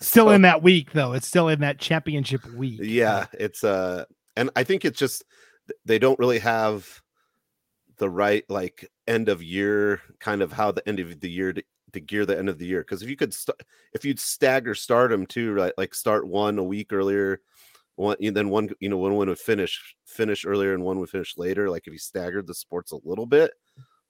Still 0.01 0.27
so, 0.27 0.31
in 0.31 0.43
that 0.43 0.63
week 0.63 0.93
though. 0.93 1.13
It's 1.13 1.27
still 1.27 1.49
in 1.49 1.59
that 1.59 1.79
championship 1.79 2.45
week. 2.53 2.79
Yeah, 2.81 3.25
it's 3.33 3.63
uh 3.63 4.05
and 4.35 4.49
I 4.55 4.63
think 4.63 4.85
it's 4.85 4.97
just 4.97 5.23
they 5.85 5.99
don't 5.99 6.19
really 6.19 6.39
have 6.39 7.01
the 7.97 8.09
right 8.09 8.43
like 8.49 8.89
end 9.07 9.29
of 9.29 9.43
year 9.43 10.01
kind 10.19 10.41
of 10.41 10.51
how 10.51 10.71
the 10.71 10.87
end 10.87 10.99
of 10.99 11.19
the 11.19 11.29
year 11.29 11.53
to, 11.53 11.63
to 11.93 11.99
gear 11.99 12.25
the 12.25 12.37
end 12.37 12.49
of 12.49 12.57
the 12.57 12.65
year 12.65 12.81
because 12.81 13.03
if 13.03 13.09
you 13.09 13.15
could 13.15 13.33
st- 13.33 13.61
if 13.93 14.05
you'd 14.05 14.19
stagger 14.19 14.73
start 14.73 15.11
them 15.11 15.25
too 15.25 15.51
right 15.51 15.73
like 15.77 15.93
start 15.93 16.25
one 16.25 16.57
a 16.57 16.63
week 16.63 16.93
earlier 16.93 17.41
one 17.95 18.15
then 18.21 18.49
one 18.49 18.69
you 18.79 18.87
know 18.87 18.97
one 18.97 19.15
would 19.15 19.37
finish 19.37 19.95
finish 20.05 20.45
earlier 20.45 20.73
and 20.73 20.83
one 20.83 20.99
would 20.99 21.09
finish 21.09 21.37
later 21.37 21.69
like 21.69 21.87
if 21.87 21.93
you 21.93 21.99
staggered 21.99 22.47
the 22.47 22.53
sports 22.53 22.93
a 22.93 22.99
little 23.03 23.25
bit 23.25 23.51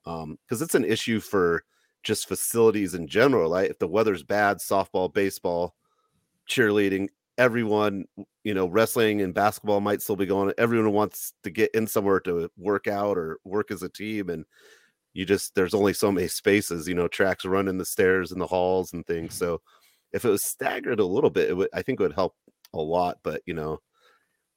um 0.05 0.37
because 0.45 0.61
it's 0.61 0.75
an 0.75 0.85
issue 0.85 1.19
for 1.19 1.63
just 2.03 2.27
facilities 2.27 2.93
in 2.93 3.07
general 3.07 3.51
right 3.51 3.71
if 3.71 3.79
the 3.79 3.87
weather's 3.87 4.23
bad 4.23 4.57
softball 4.57 5.11
baseball 5.11 5.75
cheerleading 6.49 7.07
everyone, 7.39 8.03
you 8.43 8.53
know, 8.53 8.67
wrestling 8.67 9.21
and 9.21 9.33
basketball 9.33 9.79
might 9.79 10.01
still 10.01 10.17
be 10.17 10.25
going. 10.25 10.53
Everyone 10.57 10.91
wants 10.91 11.33
to 11.43 11.49
get 11.49 11.71
in 11.73 11.87
somewhere 11.87 12.19
to 12.21 12.51
work 12.57 12.87
out 12.87 13.17
or 13.17 13.39
work 13.45 13.71
as 13.71 13.81
a 13.81 13.89
team. 13.89 14.29
And 14.29 14.45
you 15.13 15.25
just, 15.25 15.55
there's 15.55 15.73
only 15.73 15.93
so 15.93 16.11
many 16.11 16.27
spaces, 16.27 16.87
you 16.87 16.95
know, 16.95 17.07
tracks 17.07 17.45
running 17.45 17.77
the 17.77 17.85
stairs 17.85 18.31
and 18.33 18.41
the 18.41 18.47
halls 18.47 18.91
and 18.91 19.07
things. 19.07 19.35
So 19.35 19.61
if 20.11 20.25
it 20.25 20.29
was 20.29 20.43
staggered 20.43 20.99
a 20.99 21.05
little 21.05 21.29
bit, 21.29 21.49
it 21.49 21.53
would, 21.53 21.69
I 21.73 21.81
think 21.81 21.99
it 21.99 22.03
would 22.03 22.13
help 22.13 22.35
a 22.73 22.81
lot. 22.81 23.19
But, 23.23 23.41
you 23.45 23.53
know, 23.53 23.79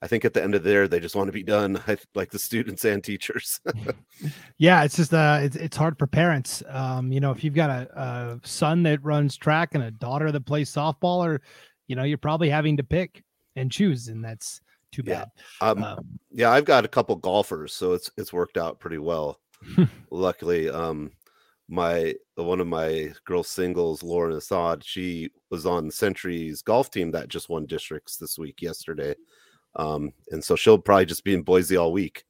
I 0.03 0.09
think 0.09 0.25
at 0.25 0.35
the 0.35 0.43
end 0.43 0.57
of 0.57 0.65
there, 0.65 0.89
they 0.89 0.99
just 0.99 1.15
want 1.15 1.29
to 1.29 1.33
be 1.33 1.45
done, 1.45 1.81
like 2.17 2.33
the 2.33 2.39
students 2.41 2.85
and 2.85 3.05
teachers. 3.05 3.61
yeah, 4.59 4.83
it's 4.83 4.97
just 4.97 5.15
uh, 5.15 5.39
it's 5.41 5.55
it's 5.55 5.77
hard 5.77 5.97
for 5.97 6.09
parents. 6.09 6.61
Um, 6.69 7.13
you 7.13 7.21
know, 7.21 7.31
if 7.31 7.45
you've 7.45 7.55
got 7.55 7.71
a, 7.71 8.01
a 8.01 8.41
son 8.43 8.83
that 8.83 9.05
runs 9.05 9.37
track 9.37 9.77
and 9.77 9.85
a 9.85 9.93
daughter 9.93 10.33
that 10.33 10.45
plays 10.45 10.73
softball, 10.73 11.25
or 11.25 11.41
you 11.87 11.97
know, 11.97 12.05
you're 12.05 12.19
probably 12.19 12.49
having 12.49 12.77
to 12.77 12.85
pick 12.85 13.23
and 13.57 13.71
choose, 13.71 14.09
and 14.09 14.25
that's 14.25 14.61
too 14.93 15.03
bad. 15.03 15.31
Yeah, 15.61 15.69
um, 15.69 15.85
um, 15.85 15.99
yeah 16.31 16.51
I've 16.51 16.65
got 16.65 16.85
a 16.85 16.89
couple 16.89 17.17
golfers, 17.17 17.73
so 17.73 17.93
it's 17.93 18.11
it's 18.17 18.33
worked 18.33 18.57
out 18.57 18.81
pretty 18.81 18.99
well. 18.99 19.41
Luckily, 20.11 20.69
um, 20.69 21.13
my 21.69 22.15
one 22.37 22.61
of 22.61 22.67
my 22.67 23.13
girl 23.25 23.43
singles, 23.43 24.03
Lauren 24.03 24.35
Assad, 24.35 24.85
she 24.85 25.31
was 25.51 25.67
on 25.67 25.91
Century's 25.91 26.63
golf 26.63 26.91
team 26.91 27.11
that 27.13 27.29
just 27.29 27.49
won 27.49 27.67
districts 27.67 28.17
this 28.17 28.39
week 28.39 28.61
yesterday. 28.61 29.15
Um, 29.77 30.13
and 30.31 30.45
so 30.45 30.55
she'll 30.55 30.79
probably 30.79 31.07
just 31.07 31.25
be 31.25 31.33
in 31.33 31.43
Boise 31.43 31.79
all 31.79 31.93
week 31.93 32.25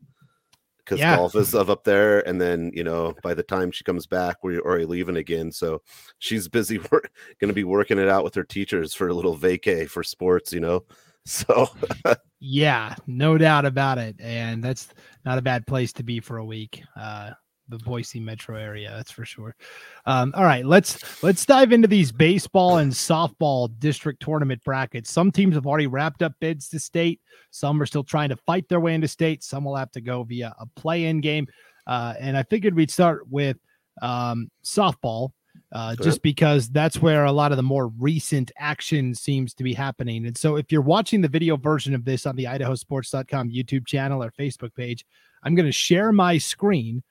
because 0.85 0.99
yeah. 0.99 1.17
golf 1.17 1.35
is 1.35 1.55
up 1.55 1.85
there. 1.85 2.27
And 2.27 2.41
then, 2.41 2.71
you 2.75 2.85
know, 2.85 3.15
by 3.23 3.35
the 3.35 3.43
time 3.43 3.71
she 3.71 3.85
comes 3.85 4.07
back, 4.07 4.43
we're 4.43 4.61
already 4.61 4.85
leaving 4.85 5.17
again. 5.17 5.53
So 5.53 5.83
she's 6.19 6.49
busy 6.49 6.79
going 6.79 7.03
to 7.49 7.53
be 7.53 7.65
working 7.65 7.99
it 7.99 8.09
out 8.09 8.25
with 8.25 8.35
her 8.35 8.45
teachers 8.45 8.95
for 8.95 9.09
a 9.09 9.15
little 9.15 9.37
vacay 9.37 9.89
for 9.89 10.03
sports, 10.03 10.53
you 10.53 10.61
know. 10.61 10.85
So, 11.25 11.69
yeah, 12.41 12.97
no 13.07 13.39
doubt 13.39 13.65
about 13.65 13.97
it. 13.97 14.17
And 14.19 14.61
that's 14.61 14.89
not 15.25 15.39
a 15.39 15.43
bad 15.43 15.69
place 15.69 15.93
to 15.93 16.03
be 16.03 16.19
for 16.19 16.39
a 16.39 16.45
week. 16.45 16.83
Uh, 16.97 17.31
the 17.69 17.79
Boise 17.79 18.21
metro 18.21 18.57
area. 18.57 18.93
That's 18.95 19.11
for 19.11 19.25
sure. 19.25 19.55
Um, 20.07 20.33
all 20.37 20.45
right, 20.45 20.65
let's 20.65 21.23
let's 21.23 21.45
dive 21.47 21.73
into 21.73 21.89
these 21.89 22.13
baseball 22.13 22.79
and 22.79 22.93
softball 22.93 23.71
district 23.79 24.23
tournament 24.23 24.63
brackets. 24.65 25.11
Some 25.11 25.31
teams 25.31 25.55
have 25.55 25.67
already 25.67 25.87
wrapped 25.87 26.23
up 26.23 26.35
bids 26.41 26.69
to 26.71 26.81
state. 26.81 27.21
Some 27.51 27.81
are 27.81 27.87
still 27.87 28.05
trying 28.05 28.29
to 28.31 28.37
fight 28.37 28.69
their 28.69 28.81
way 28.81 28.95
into 28.95 29.09
state. 29.09 29.43
Some 29.43 29.65
will 29.65 29.77
have 29.77 29.93
to 29.93 30.01
go 30.01 30.23
via 30.25 30.55
a 30.59 30.67
play-in 30.77 31.21
game. 31.21 31.47
Uh, 31.87 32.15
and 32.19 32.37
I 32.37 32.43
figured 32.45 32.75
we'd 32.75 32.91
start 32.91 33.29
with 33.29 33.57
um, 34.01 34.51
softball, 34.65 35.31
uh, 35.73 35.95
sure. 35.95 36.05
just 36.05 36.23
because 36.23 36.69
that's 36.69 37.03
where 37.03 37.25
a 37.25 37.33
lot 37.33 37.53
of 37.53 37.57
the 37.57 37.63
more 37.63 37.89
recent 37.89 38.53
action 38.59 39.15
seems 39.15 39.55
to 39.55 39.65
be 39.65 39.75
happening. 39.75 40.27
And 40.27 40.37
so, 40.37 40.57
if 40.57 40.71
you're 40.71 40.81
watching 40.81 41.21
the 41.21 41.29
video 41.29 41.57
version 41.57 41.95
of 41.95 42.05
this 42.05 42.27
on 42.27 42.37
the 42.37 42.45
IdahoSports.com 42.45 43.51
YouTube 43.51 43.87
channel 43.87 44.23
or 44.23 44.31
Facebook 44.31 44.75
page, 44.75 45.05
I'm 45.43 45.55
going 45.55 45.67
to 45.67 45.73
share 45.73 46.13
my 46.13 46.39
screen 46.39 47.03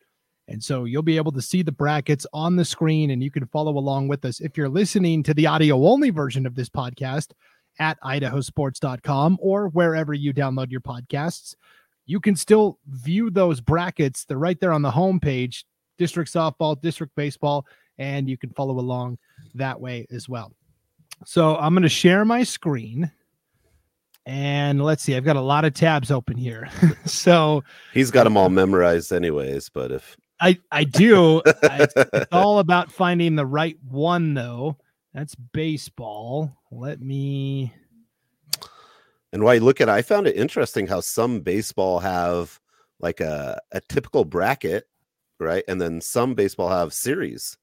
and 0.51 0.62
so 0.62 0.84
you'll 0.84 1.01
be 1.01 1.15
able 1.15 1.31
to 1.31 1.41
see 1.41 1.62
the 1.62 1.72
brackets 1.72 2.27
on 2.34 2.58
the 2.58 2.65
screen 2.65 3.12
and 3.12 3.24
you 3.24 3.31
can 3.31 3.46
follow 3.48 3.77
along 3.77 4.10
with 4.10 4.25
us. 4.25 4.41
If 4.41 4.58
you're 4.58 4.70
listening 4.70 5.24
to 5.24 5.34
the 5.34 5.48
audio 5.48 5.88
only 5.88 6.10
version 6.10 6.46
of 6.46 6.55
this 6.55 6.70
podcast 6.70 7.31
at 7.79 8.00
idahosports.com 8.01 9.38
or 9.41 9.70
wherever 9.70 10.13
you 10.13 10.34
download 10.34 10.70
your 10.70 10.81
podcasts, 10.81 11.55
you 12.05 12.20
can 12.20 12.36
still 12.36 12.79
view 12.88 13.29
those 13.29 13.62
brackets. 13.62 14.25
They're 14.25 14.38
right 14.38 14.60
there 14.60 14.74
on 14.74 14.81
the 14.81 14.91
homepage, 14.91 15.63
district 15.98 16.31
softball, 16.31 16.79
district 16.79 17.15
baseball, 17.15 17.65
and 17.98 18.29
you 18.29 18.38
can 18.38 18.50
follow 18.50 18.77
along 18.77 19.20
that 19.55 19.79
way 19.79 20.05
as 20.12 20.27
well. 20.27 20.51
So 21.25 21.55
I'm 21.55 21.74
going 21.74 21.84
to 21.84 21.89
share 21.89 22.25
my 22.25 22.43
screen. 22.43 23.10
And 24.25 24.84
let's 24.84 25.01
see, 25.01 25.15
I've 25.15 25.24
got 25.24 25.36
a 25.36 25.41
lot 25.41 25.65
of 25.65 25.74
tabs 25.74 26.12
open 26.12 26.38
here. 26.38 26.70
so 27.05 27.63
he's 27.93 28.12
got 28.12 28.25
them 28.25 28.38
all 28.38 28.50
memorized, 28.50 29.13
anyways. 29.13 29.70
But 29.70 29.91
if 29.91 30.17
I 30.41 30.60
I 30.71 30.83
do. 30.83 31.41
it's, 31.45 31.93
it's 31.95 32.27
all 32.31 32.60
about 32.60 32.91
finding 32.91 33.36
the 33.36 33.45
right 33.45 33.77
one, 33.88 34.33
though. 34.33 34.77
That's 35.13 35.36
baseball. 35.36 36.57
Let 36.71 37.00
me. 37.01 37.74
And 39.33 39.43
while 39.43 39.55
you 39.55 39.62
look 39.62 39.79
at, 39.79 39.88
it, 39.88 39.91
I 39.91 40.01
found 40.01 40.27
it 40.27 40.36
interesting 40.36 40.88
how 40.88 41.00
some 41.00 41.41
baseball 41.41 42.00
have 42.00 42.60
like 43.00 43.19
a 43.19 43.62
a 43.71 43.81
typical 43.81 44.25
bracket, 44.25 44.88
right? 45.39 45.63
And 45.67 45.79
then 45.79 46.01
some 46.01 46.33
baseball 46.33 46.69
have 46.69 46.93
series 46.93 47.57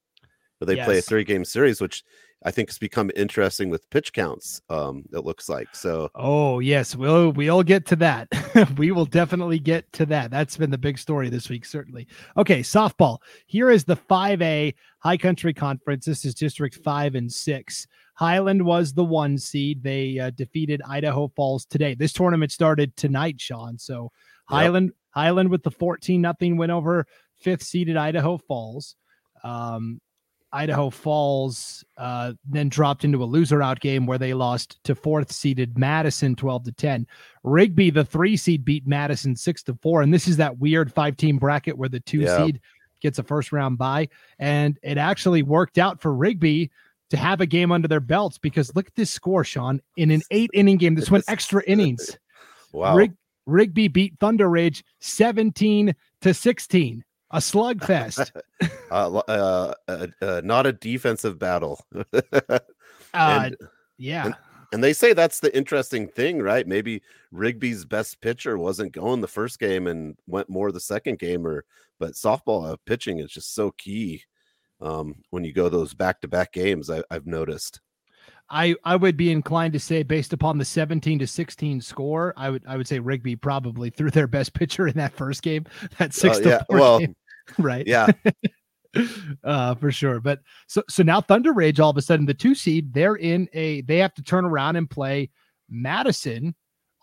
where 0.58 0.66
they 0.66 0.76
yes. 0.76 0.86
play 0.86 0.98
a 0.98 1.02
three 1.02 1.24
game 1.24 1.44
series, 1.44 1.80
which 1.80 2.04
I 2.44 2.52
think 2.52 2.68
it's 2.68 2.78
become 2.78 3.10
interesting 3.16 3.68
with 3.68 3.90
pitch 3.90 4.12
counts. 4.12 4.62
Um, 4.68 5.04
it 5.12 5.24
looks 5.24 5.48
like 5.48 5.74
so. 5.74 6.08
Oh 6.14 6.60
yes, 6.60 6.94
we'll 6.94 7.32
we'll 7.32 7.64
get 7.64 7.84
to 7.86 7.96
that. 7.96 8.28
we 8.76 8.92
will 8.92 9.06
definitely 9.06 9.58
get 9.58 9.92
to 9.94 10.06
that. 10.06 10.30
That's 10.30 10.56
been 10.56 10.70
the 10.70 10.78
big 10.78 10.98
story 10.98 11.30
this 11.30 11.48
week, 11.48 11.64
certainly. 11.64 12.06
Okay, 12.36 12.60
softball. 12.60 13.18
Here 13.46 13.70
is 13.70 13.84
the 13.84 13.96
five 13.96 14.40
A 14.40 14.72
High 15.00 15.16
Country 15.16 15.52
Conference. 15.52 16.06
This 16.06 16.24
is 16.24 16.34
District 16.34 16.76
five 16.76 17.16
and 17.16 17.32
six. 17.32 17.88
Highland 18.14 18.62
was 18.64 18.92
the 18.92 19.04
one 19.04 19.36
seed. 19.36 19.82
They 19.82 20.18
uh, 20.18 20.30
defeated 20.30 20.80
Idaho 20.88 21.28
Falls 21.34 21.64
today. 21.64 21.94
This 21.94 22.12
tournament 22.12 22.52
started 22.52 22.96
tonight, 22.96 23.40
Sean. 23.40 23.78
So 23.78 24.12
Highland 24.46 24.86
yep. 24.86 24.94
Highland 25.10 25.50
with 25.50 25.64
the 25.64 25.72
fourteen 25.72 26.20
nothing 26.20 26.56
win 26.56 26.70
over 26.70 27.04
fifth 27.34 27.64
seeded 27.64 27.96
Idaho 27.96 28.38
Falls. 28.38 28.94
Um, 29.42 30.00
Idaho 30.52 30.90
Falls 30.90 31.84
uh, 31.96 32.32
then 32.48 32.68
dropped 32.68 33.04
into 33.04 33.22
a 33.22 33.26
loser 33.26 33.62
out 33.62 33.80
game 33.80 34.06
where 34.06 34.18
they 34.18 34.32
lost 34.32 34.82
to 34.84 34.94
fourth 34.94 35.30
seeded 35.30 35.78
Madison 35.78 36.34
12 36.34 36.64
to 36.64 36.72
10. 36.72 37.06
Rigby, 37.44 37.90
the 37.90 38.04
three 38.04 38.36
seed, 38.36 38.64
beat 38.64 38.86
Madison 38.86 39.36
6 39.36 39.62
to 39.64 39.78
4. 39.82 40.02
And 40.02 40.12
this 40.12 40.26
is 40.26 40.38
that 40.38 40.58
weird 40.58 40.92
five 40.92 41.16
team 41.16 41.38
bracket 41.38 41.76
where 41.76 41.88
the 41.88 42.00
two 42.00 42.20
yeah. 42.20 42.38
seed 42.38 42.60
gets 43.00 43.18
a 43.18 43.22
first 43.22 43.52
round 43.52 43.78
bye. 43.78 44.08
And 44.38 44.78
it 44.82 44.96
actually 44.96 45.42
worked 45.42 45.78
out 45.78 46.00
for 46.00 46.14
Rigby 46.14 46.70
to 47.10 47.16
have 47.16 47.40
a 47.40 47.46
game 47.46 47.72
under 47.72 47.88
their 47.88 48.00
belts 48.00 48.38
because 48.38 48.74
look 48.74 48.86
at 48.86 48.94
this 48.94 49.10
score, 49.10 49.44
Sean. 49.44 49.80
In 49.96 50.10
an 50.10 50.22
eight 50.30 50.50
inning 50.54 50.78
game, 50.78 50.94
this 50.94 51.10
went 51.10 51.24
extra 51.28 51.62
innings. 51.64 52.18
Wow. 52.72 52.96
Rig- 52.96 53.16
Rigby 53.46 53.88
beat 53.88 54.14
Thunder 54.20 54.48
Ridge 54.48 54.84
17 55.00 55.94
to 56.20 56.34
16 56.34 57.04
a 57.30 57.38
slugfest. 57.38 58.30
uh, 58.90 59.20
uh, 59.28 59.74
uh, 59.88 60.06
uh, 60.22 60.40
not 60.44 60.66
a 60.66 60.72
defensive 60.72 61.38
battle. 61.38 61.84
Uh, 63.14 63.40
and, 63.44 63.56
yeah. 63.96 64.26
And, 64.26 64.34
and, 64.70 64.84
they 64.84 64.92
say 64.92 65.14
that's 65.14 65.40
the 65.40 65.56
interesting 65.56 66.06
thing, 66.06 66.42
right? 66.42 66.66
Maybe 66.66 67.02
Rigby's 67.32 67.86
best 67.86 68.20
pitcher 68.20 68.58
wasn't 68.58 68.92
going 68.92 69.22
the 69.22 69.26
first 69.26 69.58
game 69.58 69.86
and 69.86 70.14
went 70.26 70.50
more 70.50 70.70
the 70.70 70.78
second 70.78 71.18
game, 71.18 71.46
or 71.46 71.64
but 71.98 72.12
softball 72.12 72.70
uh, 72.70 72.76
pitching 72.84 73.20
is 73.20 73.30
just 73.30 73.54
so 73.54 73.70
key 73.78 74.22
um, 74.82 75.14
when 75.30 75.42
you 75.42 75.54
go 75.54 75.70
those 75.70 75.94
back 75.94 76.20
to 76.20 76.28
back 76.28 76.52
games. 76.52 76.90
I, 76.90 77.02
I've 77.10 77.26
noticed. 77.26 77.80
I 78.50 78.74
I 78.84 78.96
would 78.96 79.16
be 79.16 79.30
inclined 79.30 79.72
to 79.74 79.80
say 79.80 80.02
based 80.02 80.32
upon 80.32 80.58
the 80.58 80.64
17 80.64 81.18
to 81.18 81.26
16 81.26 81.80
score, 81.80 82.34
I 82.36 82.50
would 82.50 82.64
I 82.66 82.76
would 82.76 82.88
say 82.88 82.98
Rigby 82.98 83.36
probably 83.36 83.90
threw 83.96 84.10
their 84.10 84.26
best 84.26 84.54
pitcher 84.54 84.88
in 84.88 84.94
that 84.94 85.12
first 85.12 85.42
game. 85.42 85.66
That 85.98 86.14
six 86.14 86.38
uh, 86.38 86.40
to 86.40 86.48
yeah, 86.48 86.62
four 86.68 86.78
well, 86.78 86.98
game. 87.00 87.16
right. 87.58 87.86
Yeah. 87.86 88.08
uh 89.44 89.74
for 89.74 89.90
sure. 89.90 90.20
But 90.20 90.40
so 90.66 90.82
so 90.88 91.02
now 91.02 91.20
Thunder 91.20 91.52
Ridge 91.52 91.80
all 91.80 91.90
of 91.90 91.96
a 91.96 92.02
sudden 92.02 92.26
the 92.26 92.34
2 92.34 92.54
seed, 92.54 92.92
they're 92.92 93.16
in 93.16 93.48
a 93.52 93.82
they 93.82 93.98
have 93.98 94.14
to 94.14 94.22
turn 94.22 94.44
around 94.44 94.76
and 94.76 94.88
play 94.88 95.30
Madison 95.68 96.54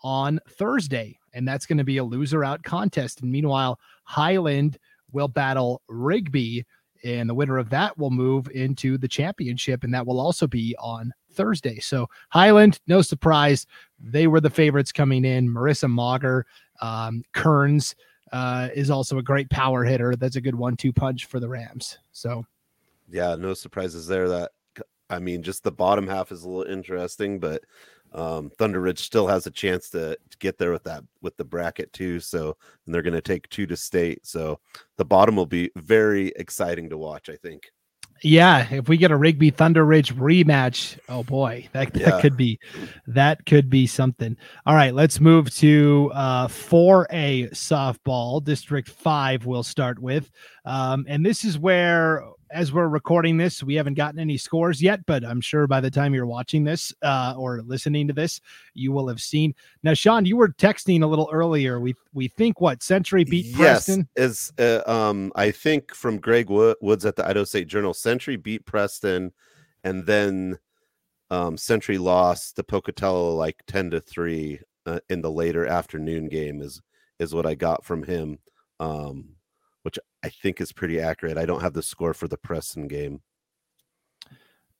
on 0.02 0.40
Thursday 0.48 1.18
and 1.32 1.46
that's 1.46 1.66
going 1.66 1.78
to 1.78 1.84
be 1.84 1.98
a 1.98 2.04
loser 2.04 2.44
out 2.44 2.62
contest 2.62 3.22
and 3.22 3.30
meanwhile 3.30 3.78
Highland 4.04 4.78
will 5.12 5.28
battle 5.28 5.82
Rigby 5.88 6.64
and 7.06 7.30
the 7.30 7.34
winner 7.34 7.56
of 7.56 7.70
that 7.70 7.96
will 7.96 8.10
move 8.10 8.48
into 8.50 8.98
the 8.98 9.06
championship 9.06 9.84
and 9.84 9.94
that 9.94 10.06
will 10.06 10.20
also 10.20 10.46
be 10.46 10.74
on 10.78 11.12
Thursday. 11.32 11.78
So 11.78 12.08
Highland, 12.30 12.80
no 12.86 13.00
surprise, 13.00 13.66
they 14.00 14.26
were 14.26 14.40
the 14.40 14.50
favorites 14.50 14.90
coming 14.90 15.24
in. 15.24 15.48
Marissa 15.48 15.88
Mauger, 15.88 16.46
um, 16.80 17.22
Kearns 17.32 17.94
uh, 18.32 18.68
is 18.74 18.90
also 18.90 19.18
a 19.18 19.22
great 19.22 19.48
power 19.50 19.84
hitter. 19.84 20.16
That's 20.16 20.36
a 20.36 20.40
good 20.40 20.56
one-two 20.56 20.92
punch 20.92 21.26
for 21.26 21.38
the 21.38 21.48
Rams. 21.48 21.98
So, 22.10 22.44
yeah, 23.08 23.36
no 23.36 23.54
surprises 23.54 24.08
there. 24.08 24.28
That 24.28 24.50
I 25.08 25.20
mean, 25.20 25.42
just 25.44 25.62
the 25.62 25.70
bottom 25.70 26.08
half 26.08 26.32
is 26.32 26.42
a 26.42 26.48
little 26.48 26.72
interesting, 26.72 27.38
but 27.38 27.62
um, 28.16 28.50
Thunder 28.58 28.80
Ridge 28.80 28.98
still 28.98 29.26
has 29.28 29.46
a 29.46 29.50
chance 29.50 29.90
to, 29.90 30.16
to, 30.30 30.38
get 30.38 30.58
there 30.58 30.72
with 30.72 30.84
that 30.84 31.04
with 31.20 31.36
the 31.36 31.44
bracket 31.44 31.92
too. 31.92 32.18
So, 32.18 32.56
and 32.84 32.94
they're 32.94 33.02
going 33.02 33.14
to 33.14 33.20
take 33.20 33.48
two 33.50 33.66
to 33.66 33.76
state. 33.76 34.26
So, 34.26 34.58
the 34.96 35.04
bottom 35.04 35.36
will 35.36 35.46
be 35.46 35.70
very 35.76 36.28
exciting 36.36 36.88
to 36.90 36.98
watch. 36.98 37.28
I 37.28 37.36
think. 37.36 37.70
Yeah, 38.22 38.66
if 38.70 38.88
we 38.88 38.96
get 38.96 39.10
a 39.10 39.16
Rigby 39.16 39.50
Thunder 39.50 39.84
Ridge 39.84 40.14
rematch, 40.14 40.98
oh 41.08 41.22
boy, 41.22 41.68
that, 41.72 41.92
that 41.92 42.00
yeah. 42.00 42.20
could 42.20 42.36
be 42.36 42.58
that 43.06 43.44
could 43.44 43.68
be 43.68 43.86
something. 43.86 44.36
All 44.64 44.74
right, 44.74 44.94
let's 44.94 45.20
move 45.20 45.54
to 45.56 46.10
uh 46.14 46.48
4A 46.48 47.50
softball. 47.50 48.42
District 48.42 48.88
5 48.88 49.44
we'll 49.44 49.62
start 49.62 49.98
with. 49.98 50.30
Um, 50.64 51.04
and 51.08 51.24
this 51.24 51.44
is 51.44 51.58
where 51.58 52.24
as 52.50 52.72
we're 52.72 52.88
recording 52.88 53.36
this, 53.36 53.62
we 53.62 53.74
haven't 53.74 53.94
gotten 53.94 54.18
any 54.18 54.36
scores 54.36 54.80
yet, 54.80 55.04
but 55.06 55.24
I'm 55.24 55.40
sure 55.40 55.66
by 55.66 55.80
the 55.80 55.90
time 55.90 56.14
you're 56.14 56.26
watching 56.26 56.64
this 56.64 56.94
uh, 57.02 57.34
or 57.36 57.62
listening 57.62 58.06
to 58.08 58.12
this, 58.12 58.40
you 58.74 58.92
will 58.92 59.08
have 59.08 59.20
seen. 59.20 59.54
Now, 59.82 59.94
Sean, 59.94 60.24
you 60.24 60.36
were 60.36 60.48
texting 60.48 61.02
a 61.02 61.06
little 61.06 61.28
earlier. 61.32 61.80
We 61.80 61.94
we 62.12 62.28
think 62.28 62.60
what 62.60 62.82
Century 62.82 63.24
beat 63.24 63.46
yes, 63.46 63.56
Preston 63.56 64.08
is 64.16 64.52
uh, 64.58 64.82
um 64.86 65.32
I 65.34 65.50
think 65.50 65.94
from 65.94 66.18
Greg 66.18 66.48
Woods 66.48 67.04
at 67.04 67.16
the 67.16 67.26
Idaho 67.26 67.44
State 67.44 67.68
Journal, 67.68 67.94
Century 67.94 68.36
beat 68.36 68.64
Preston, 68.66 69.32
and 69.84 70.06
then 70.06 70.58
um 71.30 71.56
Century 71.56 71.98
lost 71.98 72.56
to 72.56 72.62
Pocatello 72.62 73.34
like 73.34 73.62
ten 73.66 73.90
to 73.90 74.00
three 74.00 74.60
uh, 74.86 75.00
in 75.10 75.20
the 75.20 75.30
later 75.30 75.66
afternoon 75.66 76.28
game 76.28 76.62
is 76.62 76.80
is 77.18 77.34
what 77.34 77.46
I 77.46 77.54
got 77.54 77.84
from 77.84 78.02
him. 78.02 78.38
Um, 78.78 79.35
which 79.86 80.00
I 80.24 80.30
think 80.30 80.60
is 80.60 80.72
pretty 80.72 81.00
accurate. 81.00 81.38
I 81.38 81.46
don't 81.46 81.60
have 81.60 81.72
the 81.72 81.80
score 81.80 82.12
for 82.12 82.26
the 82.26 82.36
Preston 82.36 82.88
game. 82.88 83.20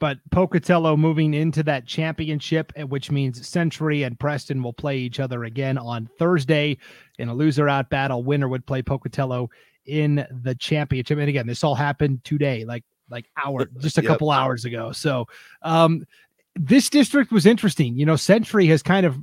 But 0.00 0.18
Pocatello 0.32 0.96
moving 0.96 1.32
into 1.32 1.62
that 1.62 1.86
championship, 1.86 2.72
eh, 2.74 2.82
which 2.82 3.12
means 3.12 3.46
Century 3.46 4.02
and 4.02 4.18
Preston 4.18 4.64
will 4.64 4.72
play 4.72 4.98
each 4.98 5.20
other 5.20 5.44
again 5.44 5.78
on 5.78 6.10
Thursday 6.18 6.78
in 7.20 7.28
a 7.28 7.34
loser 7.34 7.68
out 7.68 7.88
battle. 7.88 8.24
Winner 8.24 8.48
would 8.48 8.66
play 8.66 8.82
Pocatello 8.82 9.48
in 9.84 10.26
the 10.42 10.56
championship. 10.56 11.18
And 11.20 11.28
again, 11.28 11.46
this 11.46 11.62
all 11.62 11.76
happened 11.76 12.24
today, 12.24 12.64
like 12.64 12.82
like 13.08 13.26
hour, 13.36 13.64
just 13.78 13.98
a 13.98 14.02
yep. 14.02 14.08
couple 14.08 14.32
hours 14.32 14.64
ago. 14.64 14.90
So 14.90 15.28
um, 15.62 16.04
this 16.56 16.90
district 16.90 17.30
was 17.30 17.46
interesting. 17.46 17.96
You 17.96 18.06
know, 18.06 18.16
Century 18.16 18.66
has 18.66 18.82
kind 18.82 19.06
of 19.06 19.16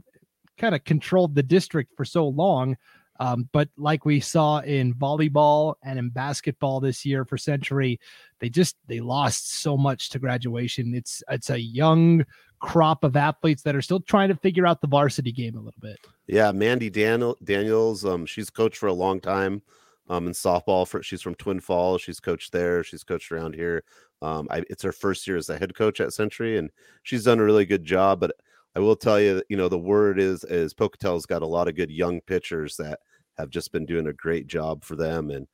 kind 0.57 0.75
of 0.75 0.85
controlled 0.85 1.35
the 1.35 1.43
district 1.43 1.91
for 1.97 2.05
so 2.05 2.25
long 2.25 2.77
um, 3.23 3.47
but 3.53 3.69
like 3.77 4.03
we 4.03 4.19
saw 4.19 4.59
in 4.59 4.93
volleyball 4.93 5.75
and 5.81 5.97
in 5.97 6.09
basketball 6.09 6.81
this 6.81 7.05
year 7.05 7.23
for 7.23 7.37
Century, 7.37 7.97
they 8.39 8.49
just 8.49 8.75
they 8.87 8.99
lost 8.99 9.61
so 9.61 9.77
much 9.77 10.09
to 10.09 10.19
graduation. 10.19 10.93
It's 10.93 11.23
it's 11.29 11.49
a 11.49 11.57
young 11.57 12.25
crop 12.59 13.05
of 13.05 13.15
athletes 13.15 13.63
that 13.63 13.77
are 13.77 13.81
still 13.81 14.01
trying 14.01 14.27
to 14.27 14.35
figure 14.35 14.67
out 14.67 14.81
the 14.81 14.87
varsity 14.87 15.31
game 15.31 15.55
a 15.55 15.61
little 15.61 15.79
bit. 15.79 15.99
Yeah, 16.27 16.51
Mandy 16.51 16.89
Daniel 16.89 17.37
Daniels, 17.41 18.03
um, 18.03 18.25
she's 18.25 18.49
coached 18.49 18.77
for 18.77 18.87
a 18.87 18.93
long 18.93 19.21
time 19.21 19.61
um, 20.09 20.27
in 20.27 20.33
softball. 20.33 20.85
For 20.85 21.01
she's 21.01 21.21
from 21.21 21.35
Twin 21.35 21.61
Falls. 21.61 22.01
She's 22.01 22.19
coached 22.19 22.51
there. 22.51 22.83
She's 22.83 23.05
coached 23.05 23.31
around 23.31 23.55
here. 23.55 23.85
Um, 24.21 24.49
I, 24.51 24.63
it's 24.69 24.83
her 24.83 24.91
first 24.91 25.25
year 25.27 25.37
as 25.37 25.47
the 25.47 25.57
head 25.57 25.75
coach 25.75 26.01
at 26.01 26.11
Century, 26.11 26.57
and 26.57 26.71
she's 27.03 27.23
done 27.23 27.39
a 27.39 27.43
really 27.45 27.65
good 27.65 27.85
job. 27.85 28.19
But 28.19 28.31
I 28.75 28.79
will 28.79 28.97
tell 28.97 29.21
you, 29.21 29.41
you 29.47 29.55
know, 29.55 29.69
the 29.69 29.79
word 29.79 30.19
is 30.19 30.43
is 30.43 30.73
Pocatello's 30.73 31.25
got 31.25 31.41
a 31.41 31.47
lot 31.47 31.69
of 31.69 31.75
good 31.75 31.89
young 31.89 32.19
pitchers 32.19 32.75
that 32.75 32.99
have 33.37 33.49
just 33.49 33.71
been 33.71 33.85
doing 33.85 34.07
a 34.07 34.13
great 34.13 34.47
job 34.47 34.83
for 34.83 34.95
them, 34.95 35.29
and 35.31 35.47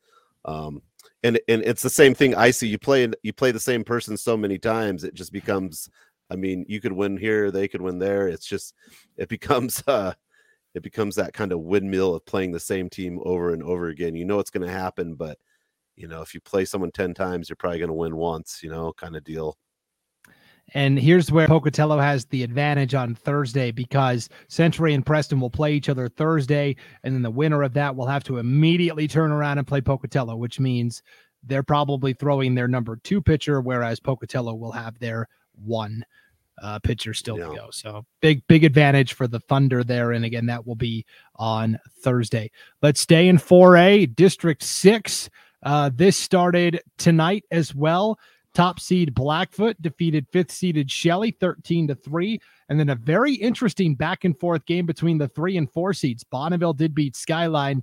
um, 0.46 0.82
and 1.24 1.40
and 1.48 1.64
it's 1.64 1.82
the 1.82 1.90
same 1.90 2.14
thing 2.14 2.36
I 2.36 2.52
see. 2.52 2.68
You 2.68 2.78
play 2.80 3.10
you 3.24 3.34
play 3.34 3.52
the 3.52 3.60
same 3.60 3.84
person 3.84 4.18
so 4.18 4.38
many 4.38 4.58
times, 4.58 5.04
it 5.04 5.14
just 5.14 5.32
becomes. 5.32 5.90
I 6.32 6.36
mean, 6.36 6.64
you 6.68 6.80
could 6.80 6.94
win 6.94 7.18
here, 7.18 7.50
they 7.50 7.68
could 7.68 7.82
win 7.82 7.98
there. 7.98 8.28
It's 8.28 8.46
just 8.46 8.76
it 9.18 9.30
becomes 9.30 9.84
uh 9.88 10.14
it 10.76 10.84
becomes 10.84 11.16
that 11.16 11.34
kind 11.34 11.52
of 11.52 11.62
windmill 11.62 12.16
of 12.16 12.26
playing 12.26 12.52
the 12.52 12.60
same 12.60 12.90
team 12.90 13.20
over 13.24 13.54
and 13.54 13.64
over 13.64 13.88
again. 13.88 14.16
You 14.16 14.26
know 14.26 14.40
it's 14.40 14.52
going 14.52 14.68
to 14.68 14.74
happen, 14.74 15.16
but 15.16 15.38
you 15.96 16.08
know 16.08 16.22
if 16.22 16.34
you 16.34 16.42
play 16.42 16.66
someone 16.66 16.92
10 16.92 17.14
times, 17.14 17.50
you're 17.50 17.56
probably 17.56 17.80
going 17.80 17.90
to 17.90 17.94
win 17.94 18.16
once, 18.16 18.62
you 18.64 18.70
know, 18.70 18.94
kind 18.94 19.16
of 19.16 19.24
deal. 19.24 19.58
And 20.74 21.00
here's 21.00 21.32
where 21.32 21.48
Pocatello 21.48 22.00
has 22.00 22.26
the 22.26 22.44
advantage 22.44 22.94
on 22.94 23.16
Thursday 23.16 23.72
because 23.72 24.30
Century 24.48 24.94
and 24.94 25.06
Preston 25.06 25.40
will 25.40 25.50
play 25.50 25.74
each 25.74 25.90
other 25.90 26.08
Thursday, 26.08 26.76
and 27.04 27.14
then 27.14 27.22
the 27.22 27.32
winner 27.32 27.64
of 27.64 27.74
that 27.74 27.96
will 27.96 28.08
have 28.08 28.24
to 28.26 28.38
immediately 28.38 29.08
turn 29.08 29.32
around 29.32 29.58
and 29.58 29.68
play 29.68 29.82
Pocatello, 29.82 30.36
which 30.36 30.60
means 30.60 31.02
they're 31.44 31.64
probably 31.64 32.14
throwing 32.14 32.56
their 32.56 32.68
number 32.68 32.98
two 32.98 33.22
pitcher, 33.22 33.62
whereas 33.62 34.00
Pocatello 34.00 34.54
will 34.54 34.72
have 34.72 35.00
their 35.00 35.28
one 35.56 36.04
uh, 36.62 36.80
pitcher 36.80 37.14
still 37.14 37.38
yeah. 37.38 37.48
to 37.48 37.56
go. 37.56 37.68
So 37.72 38.06
big, 38.22 38.46
big 38.48 38.64
advantage 38.64 39.14
for 39.14 39.28
the 39.28 39.40
Thunder 39.40 39.84
there. 39.84 40.12
And 40.12 40.26
again, 40.26 40.48
that 40.48 40.68
will 40.68 40.76
be 40.76 41.06
on 41.36 41.80
Thursday. 42.02 42.52
Let's 42.82 43.00
stay 43.00 43.28
in 43.28 43.38
4A, 43.38 44.16
District 44.16 44.62
6. 44.62 45.30
Uh, 45.64 45.90
this 45.94 46.18
started 46.18 46.82
tonight 46.98 47.46
as 47.52 47.74
well. 47.76 48.18
Top 48.60 48.78
seed 48.78 49.14
Blackfoot 49.16 49.82
defeated 49.82 50.28
fifth 50.34 50.52
seeded 50.52 50.92
Shelley 50.92 51.32
13 51.32 51.88
to 51.88 51.96
3. 51.96 52.42
And 52.68 52.78
then 52.78 52.90
a 52.90 52.96
very 52.96 53.34
interesting 53.36 53.96
back 53.96 54.26
and 54.26 54.38
forth 54.38 54.66
game 54.66 54.86
between 54.86 55.18
the 55.18 55.30
three 55.30 55.56
and 55.56 55.72
four 55.72 55.94
seeds. 55.94 56.26
Bonneville 56.26 56.74
did 56.74 56.94
beat 56.94 57.16
Skyline, 57.16 57.82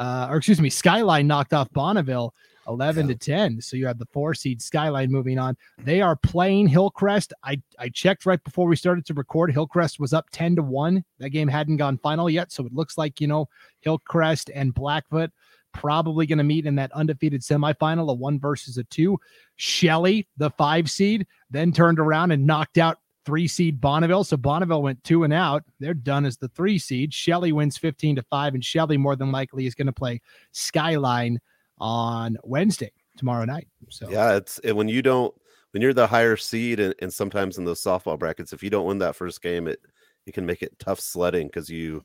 uh, 0.00 0.26
or 0.28 0.38
excuse 0.38 0.60
me, 0.60 0.68
Skyline 0.68 1.28
knocked 1.28 1.52
off 1.52 1.70
Bonneville 1.70 2.34
11 2.66 3.06
yeah. 3.06 3.12
to 3.14 3.18
10. 3.20 3.60
So 3.60 3.76
you 3.76 3.86
have 3.86 4.00
the 4.00 4.08
four 4.12 4.34
seed 4.34 4.60
Skyline 4.60 5.12
moving 5.12 5.38
on. 5.38 5.56
They 5.78 6.00
are 6.00 6.16
playing 6.16 6.66
Hillcrest. 6.66 7.32
I, 7.44 7.62
I 7.78 7.88
checked 7.88 8.26
right 8.26 8.42
before 8.42 8.66
we 8.66 8.74
started 8.74 9.06
to 9.06 9.14
record. 9.14 9.52
Hillcrest 9.52 10.00
was 10.00 10.12
up 10.12 10.26
10 10.32 10.56
to 10.56 10.62
1. 10.64 11.04
That 11.20 11.30
game 11.30 11.46
hadn't 11.46 11.76
gone 11.76 11.98
final 11.98 12.28
yet. 12.28 12.50
So 12.50 12.66
it 12.66 12.74
looks 12.74 12.98
like, 12.98 13.20
you 13.20 13.28
know, 13.28 13.48
Hillcrest 13.80 14.50
and 14.52 14.74
Blackfoot 14.74 15.30
probably 15.76 16.26
going 16.26 16.38
to 16.38 16.44
meet 16.44 16.66
in 16.66 16.74
that 16.76 16.92
undefeated 16.92 17.42
semifinal, 17.42 18.10
a 18.10 18.14
one 18.14 18.38
versus 18.40 18.78
a 18.78 18.84
two. 18.84 19.18
Shelley, 19.56 20.26
the 20.36 20.50
five 20.50 20.90
seed, 20.90 21.26
then 21.50 21.72
turned 21.72 21.98
around 21.98 22.32
and 22.32 22.46
knocked 22.46 22.78
out 22.78 22.98
three 23.24 23.48
seed 23.48 23.80
Bonneville. 23.80 24.24
So 24.24 24.36
Bonneville 24.36 24.82
went 24.82 25.02
two 25.04 25.24
and 25.24 25.32
out. 25.32 25.64
They're 25.80 25.94
done 25.94 26.24
as 26.24 26.36
the 26.38 26.48
three 26.48 26.78
seed. 26.78 27.12
Shelley 27.12 27.52
wins 27.52 27.76
15 27.76 28.16
to 28.16 28.22
five, 28.22 28.54
and 28.54 28.64
Shelley 28.64 28.96
more 28.96 29.16
than 29.16 29.32
likely 29.32 29.66
is 29.66 29.74
going 29.74 29.86
to 29.86 29.92
play 29.92 30.20
Skyline 30.52 31.40
on 31.78 32.36
Wednesday 32.44 32.92
tomorrow 33.18 33.44
night. 33.44 33.68
So 33.90 34.08
yeah, 34.08 34.36
it's 34.36 34.60
when 34.64 34.88
you 34.88 35.02
don't 35.02 35.34
when 35.72 35.82
you're 35.82 35.92
the 35.92 36.06
higher 36.06 36.36
seed 36.36 36.80
and, 36.80 36.94
and 37.00 37.12
sometimes 37.12 37.58
in 37.58 37.64
those 37.64 37.82
softball 37.82 38.18
brackets, 38.18 38.52
if 38.52 38.62
you 38.62 38.70
don't 38.70 38.86
win 38.86 38.98
that 38.98 39.16
first 39.16 39.42
game, 39.42 39.66
it 39.66 39.80
it 40.26 40.32
can 40.32 40.46
make 40.46 40.62
it 40.62 40.78
tough 40.78 41.00
sledding 41.00 41.48
because 41.48 41.68
you 41.68 42.04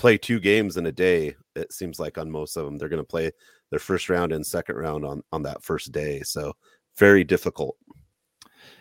play 0.00 0.16
two 0.16 0.40
games 0.40 0.78
in 0.78 0.86
a 0.86 0.92
day. 0.92 1.36
It 1.54 1.72
seems 1.72 2.00
like 2.00 2.16
on 2.16 2.30
most 2.30 2.56
of 2.56 2.64
them, 2.64 2.78
they're 2.78 2.88
going 2.88 3.02
to 3.02 3.06
play 3.06 3.30
their 3.68 3.78
first 3.78 4.08
round 4.08 4.32
and 4.32 4.44
second 4.44 4.76
round 4.76 5.04
on 5.04 5.22
on 5.30 5.42
that 5.42 5.62
first 5.62 5.92
day. 5.92 6.22
So 6.22 6.54
very 6.96 7.22
difficult. 7.22 7.76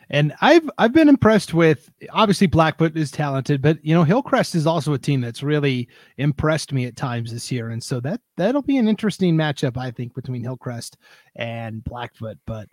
And 0.10 0.34
I've 0.42 0.68
I've 0.78 0.94
been 0.94 1.10
impressed 1.10 1.54
with 1.54 1.92
obviously 2.12 2.48
Blackfoot 2.48 2.98
is 2.98 3.12
talented, 3.12 3.62
but 3.62 3.84
you 3.84 3.94
know 3.94 4.04
Hillcrest 4.04 4.56
is 4.56 4.66
also 4.66 4.94
a 4.94 4.98
team 4.98 5.22
that's 5.22 5.44
really 5.44 5.88
impressed 6.18 6.74
me 6.74 6.86
at 6.86 6.96
times 6.96 7.32
this 7.32 7.52
year, 7.52 7.70
and 7.70 7.84
so 7.84 8.00
that 8.00 8.22
that'll 8.36 8.64
be 8.64 8.78
an 8.78 8.88
interesting 8.88 9.36
matchup 9.36 9.78
I 9.78 9.92
think 9.92 10.16
between 10.16 10.42
Hillcrest 10.42 10.98
and 11.36 11.84
Blackfoot. 11.84 12.38
But 12.48 12.70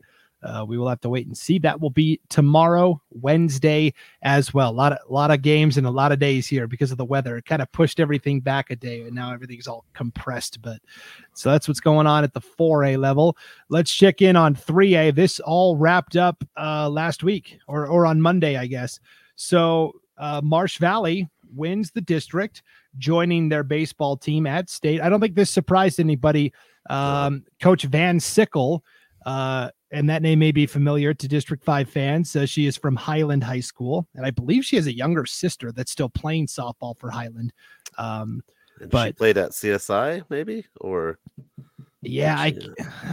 uh, 0.47 0.65
we 0.65 0.79
will 0.79 0.89
have 0.89 1.01
to 1.01 1.09
wait 1.09 1.27
and 1.27 1.37
see. 1.37 1.59
That 1.59 1.81
will 1.81 1.91
be 1.91 2.21
tomorrow, 2.29 3.01
Wednesday, 3.11 3.93
as 4.23 4.55
well. 4.55 4.71
A 4.71 4.73
lot 4.73 4.93
of 4.93 4.99
lot 5.11 5.31
of 5.31 5.43
games 5.43 5.77
and 5.77 5.87
a 5.87 5.91
lot 5.91 6.13
of 6.13 6.19
days 6.19 6.47
here 6.47 6.67
because 6.67 6.93
of 6.93 6.99
the 6.99 7.05
weather. 7.05 7.37
It 7.37 7.45
kind 7.45 7.61
of 7.61 7.71
pushed 7.73 7.99
everything 7.99 8.41
back 8.41 8.71
a 8.71 8.77
day, 8.77 9.03
and 9.03 9.15
now 9.15 9.33
everything's 9.33 9.67
all 9.67 9.85
compressed. 9.93 10.63
But 10.63 10.81
so 11.35 11.51
that's 11.51 11.67
what's 11.67 11.81
going 11.81 12.07
on 12.07 12.23
at 12.23 12.33
the 12.33 12.41
4A 12.41 12.99
level. 12.99 13.37
Let's 13.69 13.93
check 13.93 14.23
in 14.23 14.37
on 14.37 14.55
3A. 14.55 15.15
This 15.15 15.41
all 15.41 15.77
wrapped 15.77 16.17
up 16.17 16.45
uh, 16.57 16.89
last 16.89 17.25
week 17.25 17.59
or 17.67 17.87
or 17.87 18.07
on 18.07 18.21
Monday, 18.21 18.57
I 18.57 18.67
guess. 18.67 19.01
So 19.35 19.93
uh, 20.17 20.41
Marsh 20.43 20.79
Valley 20.79 21.29
wins 21.55 21.91
the 21.91 22.01
district, 22.01 22.63
joining 22.99 23.49
their 23.49 23.65
baseball 23.65 24.17
team 24.17 24.47
at 24.47 24.71
state. 24.71 25.01
I 25.01 25.09
don't 25.09 25.21
think 25.21 25.35
this 25.35 25.51
surprised 25.51 25.99
anybody. 25.99 26.53
Um, 26.89 27.45
Coach 27.61 27.83
Van 27.83 28.21
Sickle. 28.21 28.85
Uh, 29.25 29.71
and 29.93 30.09
that 30.11 30.23
name 30.23 30.39
may 30.39 30.53
be 30.53 30.67
familiar 30.67 31.15
to 31.15 31.29
District 31.29 31.65
5 31.65 31.89
fans. 31.89 32.35
Uh, 32.35 32.47
she 32.47 32.67
is 32.67 32.77
from 32.77 32.97
Highland 32.97 33.45
High 33.45 33.61
School, 33.61 34.07
and 34.15 34.27
I 34.27 34.31
believe 34.31 34.65
she 34.65 34.77
has 34.77 34.87
a 34.87 34.95
younger 34.95 35.27
sister 35.27 35.73
that's 35.73 35.93
still 35.93 36.09
playing 36.09 36.47
softball 36.47 36.99
for 36.99 37.11
Highland. 37.11 37.53
Um, 37.99 38.43
but 38.91 39.09
she 39.09 39.13
played 39.13 39.39
at 39.39 39.53
CSI, 39.53 40.25
maybe, 40.29 40.67
or 40.81 41.19
yeah, 42.03 42.37
I 42.39 42.55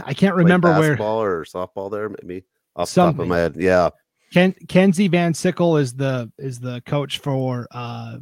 I 0.04 0.14
can't 0.14 0.34
remember 0.34 0.68
where 0.78 1.00
or 1.00 1.44
softball 1.44 1.90
there, 1.90 2.10
maybe 2.22 2.44
off 2.76 2.92
the 2.92 3.00
top 3.00 3.18
of 3.18 3.28
my 3.28 3.38
head. 3.38 3.56
Yeah, 3.56 3.90
Ken 4.32 4.54
Kenzie 4.68 5.08
Van 5.08 5.32
Sickle 5.32 5.76
is 5.76 5.94
the 5.94 6.30
is 6.38 6.60
the 6.60 6.82
coach 6.86 7.18
for 7.18 7.66
uh, 7.70 8.18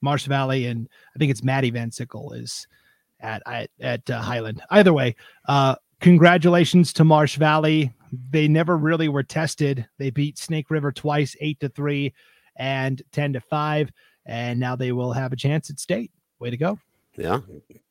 Marsh 0.00 0.26
Valley, 0.26 0.66
and 0.66 0.88
I 1.14 1.18
think 1.18 1.30
it's 1.30 1.42
Maddie 1.42 1.70
Van 1.70 1.90
Sickle 1.90 2.32
is 2.32 2.66
at 3.20 3.42
at, 3.46 3.70
at 3.80 4.08
uh, 4.10 4.20
Highland. 4.20 4.62
Either 4.70 4.92
way, 4.92 5.16
uh, 5.48 5.74
congratulations 6.00 6.92
to 6.94 7.04
Marsh 7.04 7.36
Valley. 7.36 7.92
They 8.30 8.48
never 8.48 8.76
really 8.76 9.08
were 9.08 9.22
tested. 9.22 9.86
They 9.98 10.10
beat 10.10 10.38
Snake 10.38 10.70
River 10.70 10.92
twice, 10.92 11.36
eight 11.40 11.60
to 11.60 11.68
three 11.68 12.14
and 12.56 13.02
10 13.12 13.34
to 13.34 13.40
five. 13.40 13.90
And 14.26 14.60
now 14.60 14.76
they 14.76 14.92
will 14.92 15.12
have 15.12 15.32
a 15.32 15.36
chance 15.36 15.70
at 15.70 15.78
state. 15.78 16.10
Way 16.38 16.50
to 16.50 16.56
go. 16.56 16.78
Yeah. 17.16 17.40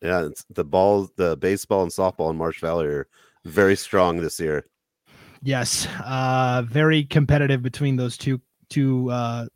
Yeah. 0.02 0.26
It's 0.26 0.46
the 0.50 0.63
ball, 0.63 1.10
the 1.15 1.36
baseball 1.38 1.84
and 1.84 1.91
softball 1.91 2.30
in 2.30 2.38
Marsh 2.38 2.62
Valley 2.62 2.86
are 2.86 3.08
very 3.46 3.76
strong 3.76 4.17
this 4.17 4.39
year. 4.39 4.65
Yes. 5.43 5.88
Uh, 6.04 6.63
very 6.67 7.04
competitive 7.04 7.62
between 7.62 7.96
those 7.96 8.17
two, 8.17 8.41
two, 8.70 9.12
uh, 9.12 9.48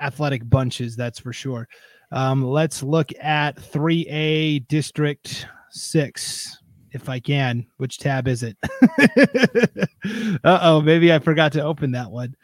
athletic 0.00 0.48
bunches. 0.48 0.96
That's 0.96 1.18
for 1.18 1.32
sure. 1.32 1.68
Um, 2.12 2.44
let's 2.44 2.82
look 2.82 3.12
at 3.20 3.56
3A 3.56 4.66
District 4.68 5.46
6 5.70 6.59
if 6.92 7.08
I 7.08 7.20
can. 7.20 7.66
Which 7.76 7.98
tab 7.98 8.28
is 8.28 8.42
it? 8.42 8.56
uh 10.44 10.58
oh, 10.62 10.80
maybe 10.80 11.12
I 11.12 11.18
forgot 11.18 11.52
to 11.52 11.62
open 11.62 11.92
that 11.92 12.10
one. 12.10 12.34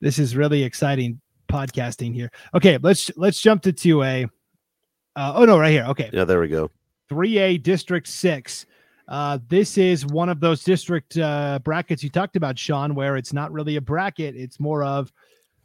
This 0.00 0.18
is 0.18 0.36
really 0.36 0.62
exciting 0.62 1.20
podcasting 1.48 2.14
here. 2.14 2.30
Okay, 2.54 2.78
let's 2.82 3.10
let's 3.16 3.40
jump 3.40 3.62
to 3.62 3.72
2A. 3.72 4.28
Uh, 5.16 5.32
oh 5.34 5.44
no, 5.44 5.58
right 5.58 5.72
here. 5.72 5.84
Okay. 5.88 6.10
Yeah, 6.12 6.24
there 6.24 6.40
we 6.40 6.48
go. 6.48 6.70
3A 7.10 7.62
District 7.62 8.06
6. 8.06 8.66
Uh, 9.08 9.38
this 9.48 9.78
is 9.78 10.04
one 10.04 10.28
of 10.28 10.38
those 10.38 10.62
district 10.62 11.16
uh, 11.16 11.58
brackets 11.64 12.02
you 12.02 12.10
talked 12.10 12.36
about, 12.36 12.58
Sean, 12.58 12.94
where 12.94 13.16
it's 13.16 13.32
not 13.32 13.50
really 13.50 13.76
a 13.76 13.80
bracket, 13.80 14.36
it's 14.36 14.60
more 14.60 14.84
of 14.84 15.10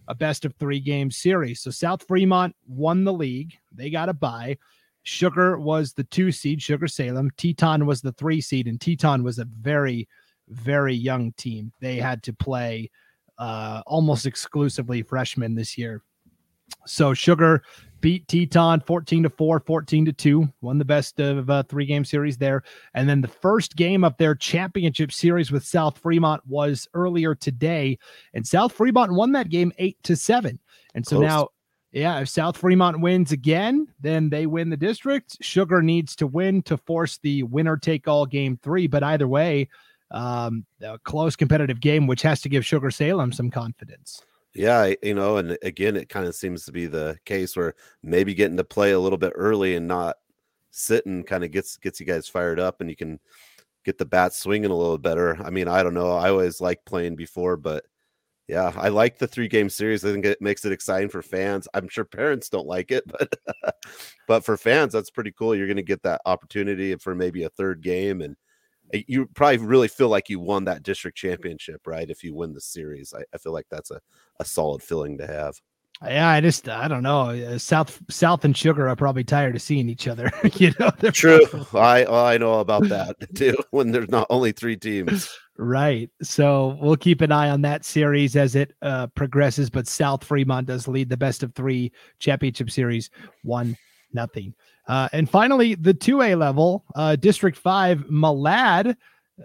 a 0.08 0.16
best 0.16 0.46
of 0.46 0.56
three 0.56 0.80
game 0.80 1.12
series. 1.12 1.62
So 1.62 1.70
South 1.70 2.06
Fremont 2.08 2.56
won 2.68 3.04
the 3.04 3.14
league. 3.14 3.54
They 3.74 3.90
got 3.90 4.10
a 4.10 4.14
bye. 4.14 4.58
Sugar 5.04 5.60
was 5.60 5.94
the 5.94 6.06
two 6.06 6.32
seed, 6.32 6.62
Sugar 6.62 6.88
Salem. 6.88 7.30
Teton 7.38 7.86
was 7.86 8.02
the 8.02 8.14
three 8.14 8.42
seed, 8.42 8.68
and 8.68 8.80
Teton 8.80 9.24
was 9.24 9.38
a 9.38 9.46
very, 9.46 10.08
very 10.48 10.96
young 10.96 11.34
team. 11.34 11.72
They 11.82 11.98
had 11.98 12.24
to 12.24 12.34
play 12.34 12.90
uh, 13.38 13.82
almost 13.86 14.26
exclusively 14.26 15.02
freshmen 15.02 15.56
this 15.56 15.78
year. 15.78 16.02
So 16.86 17.14
Sugar 17.14 17.64
beat 18.02 18.28
Teton 18.28 18.82
14 18.82 19.24
to 19.24 19.30
4, 19.30 19.62
14 19.62 20.06
to 20.06 20.14
2, 20.14 20.48
won 20.62 20.78
the 20.78 20.86
best 20.86 21.20
of 21.20 21.50
uh, 21.50 21.64
three 21.64 21.86
game 21.86 22.04
series 22.04 22.38
there. 22.38 22.64
And 22.94 23.08
then 23.08 23.22
the 23.22 23.28
first 23.28 23.76
game 23.76 24.04
of 24.04 24.16
their 24.18 24.36
championship 24.36 25.12
series 25.12 25.52
with 25.52 25.66
South 25.66 25.98
Fremont 25.98 26.46
was 26.46 26.88
earlier 26.94 27.34
today, 27.36 27.98
and 28.34 28.46
South 28.46 28.74
Fremont 28.74 29.14
won 29.14 29.32
that 29.34 29.50
game 29.50 29.72
8 29.78 29.98
to 30.04 30.16
7. 30.16 30.60
And 30.96 31.06
so 31.06 31.18
Close. 31.18 31.28
now 31.28 31.50
yeah, 31.94 32.20
if 32.20 32.30
South 32.30 32.58
Fremont 32.58 33.00
wins 33.00 33.32
again, 33.32 33.88
then 34.02 34.30
they 34.30 34.48
win 34.48 34.72
the 34.72 34.78
district. 34.78 35.38
Sugar 35.42 35.84
needs 35.84 36.16
to 36.16 36.26
win 36.26 36.64
to 36.64 36.76
force 36.76 37.20
the 37.20 37.44
winner 37.44 37.78
take 37.78 38.08
all 38.08 38.26
game 38.26 38.58
three. 38.58 38.88
But 38.88 39.04
either 39.04 39.28
way, 39.28 39.70
um, 40.10 40.66
a 40.82 40.98
close 40.98 41.36
competitive 41.36 41.80
game, 41.80 42.08
which 42.08 42.24
has 42.24 42.42
to 42.42 42.50
give 42.50 42.66
Sugar 42.66 42.90
Salem 42.90 43.32
some 43.32 43.52
confidence. 43.52 44.24
Yeah, 44.56 44.94
you 45.04 45.14
know, 45.14 45.38
and 45.38 45.56
again, 45.62 45.96
it 45.96 46.10
kind 46.10 46.26
of 46.26 46.34
seems 46.34 46.66
to 46.66 46.72
be 46.72 46.88
the 46.88 47.18
case 47.26 47.56
where 47.56 47.76
maybe 48.02 48.34
getting 48.34 48.58
to 48.58 48.64
play 48.64 48.92
a 48.92 49.00
little 49.00 49.18
bit 49.18 49.34
early 49.36 49.76
and 49.76 49.88
not 49.88 50.18
sitting 50.72 51.24
kind 51.24 51.44
of 51.44 51.52
gets 51.52 51.78
gets 51.78 52.00
you 52.00 52.08
guys 52.08 52.28
fired 52.28 52.60
up, 52.60 52.82
and 52.82 52.90
you 52.90 52.96
can 52.96 53.20
get 53.86 54.00
the 54.00 54.06
bat 54.06 54.34
swinging 54.34 54.72
a 54.72 54.76
little 54.76 54.98
better. 54.98 55.38
I 55.44 55.52
mean, 55.52 55.68
I 55.68 55.84
don't 55.84 55.94
know. 55.94 56.12
I 56.12 56.30
always 56.30 56.60
like 56.60 56.86
playing 56.86 57.16
before, 57.16 57.56
but 57.56 57.86
yeah, 58.48 58.74
I 58.76 58.90
like 58.90 59.18
the 59.18 59.28
three 59.28 59.48
game 59.48 59.70
series. 59.70 60.04
I 60.04 60.12
think 60.12 60.26
it 60.26 60.42
makes 60.42 60.66
it 60.66 60.74
exciting 60.74 61.10
for 61.10 61.22
fans. 61.22 61.68
I'm 61.74 61.88
sure 61.88 62.04
parents 62.04 62.50
don't 62.50 62.68
like 62.68 62.92
it, 62.92 63.04
but 63.08 63.76
but 64.28 64.44
for 64.44 64.58
fans, 64.58 64.94
that's 64.94 65.10
pretty 65.10 65.32
cool. 65.32 65.56
You're 65.56 65.68
going 65.68 65.78
to 65.78 65.84
get 65.84 66.04
that 66.04 66.22
opportunity 66.26 66.96
for 66.96 67.16
maybe 67.16 67.44
a 67.44 67.50
third 67.50 67.82
game, 67.82 68.22
and 68.22 68.36
eh, 68.94 69.04
you 69.08 69.28
probably 69.28 69.58
really 69.58 69.88
feel 69.88 70.10
like 70.10 70.30
you 70.30 70.40
won 70.40 70.66
that 70.66 70.84
district 70.84 71.18
championship, 71.18 71.88
right? 71.88 72.10
If 72.10 72.24
you 72.24 72.36
win 72.36 72.54
the 72.54 72.62
series, 72.62 73.14
I, 73.14 73.24
I 73.34 73.38
feel 73.38 73.54
like 73.54 73.68
that's 73.72 73.92
a, 73.92 74.02
a 74.40 74.46
solid 74.46 74.84
feeling 74.84 75.18
to 75.20 75.28
have. 75.28 75.60
Yeah, 76.02 76.28
I 76.28 76.42
just 76.42 76.68
I 76.68 76.90
don't 76.90 77.04
know. 77.04 77.30
Uh, 77.30 77.58
South 77.58 78.02
South 78.10 78.44
and 78.44 78.58
Sugar 78.58 78.90
are 78.90 78.96
probably 78.96 79.24
tired 79.24 79.56
of 79.56 79.62
seeing 79.62 79.88
each 79.88 80.08
other. 80.08 80.30
you 80.56 80.74
know, 80.80 80.90
true. 81.12 81.46
I 81.74 82.06
I 82.06 82.38
know 82.38 82.60
about 82.60 82.90
that 82.90 83.16
too. 83.36 83.56
When 83.72 83.92
there's 83.92 84.10
not 84.10 84.28
only 84.30 84.52
three 84.52 84.76
teams. 84.76 85.30
Right. 85.58 86.10
So 86.22 86.78
we'll 86.82 86.98
keep 86.98 87.22
an 87.22 87.32
eye 87.32 87.50
on 87.50 87.62
that 87.62 87.86
series 87.86 88.36
as 88.36 88.56
it 88.56 88.74
uh, 88.82 89.08
progresses. 89.08 89.70
But 89.70 89.88
South 89.88 90.24
Fremont 90.24 90.68
does 90.68 90.88
lead 90.88 91.10
the 91.10 91.18
best 91.18 91.44
of 91.44 91.54
three 91.54 91.92
championship 92.20 92.72
series, 92.72 93.12
one 93.44 93.78
nothing. 94.14 94.54
Uh, 94.88 95.10
and 95.14 95.30
finally, 95.30 95.76
the 95.76 95.94
2A 95.94 96.38
level, 96.38 96.84
uh, 96.96 97.16
District 97.16 97.58
5, 97.58 98.06
Malad, 98.10 98.96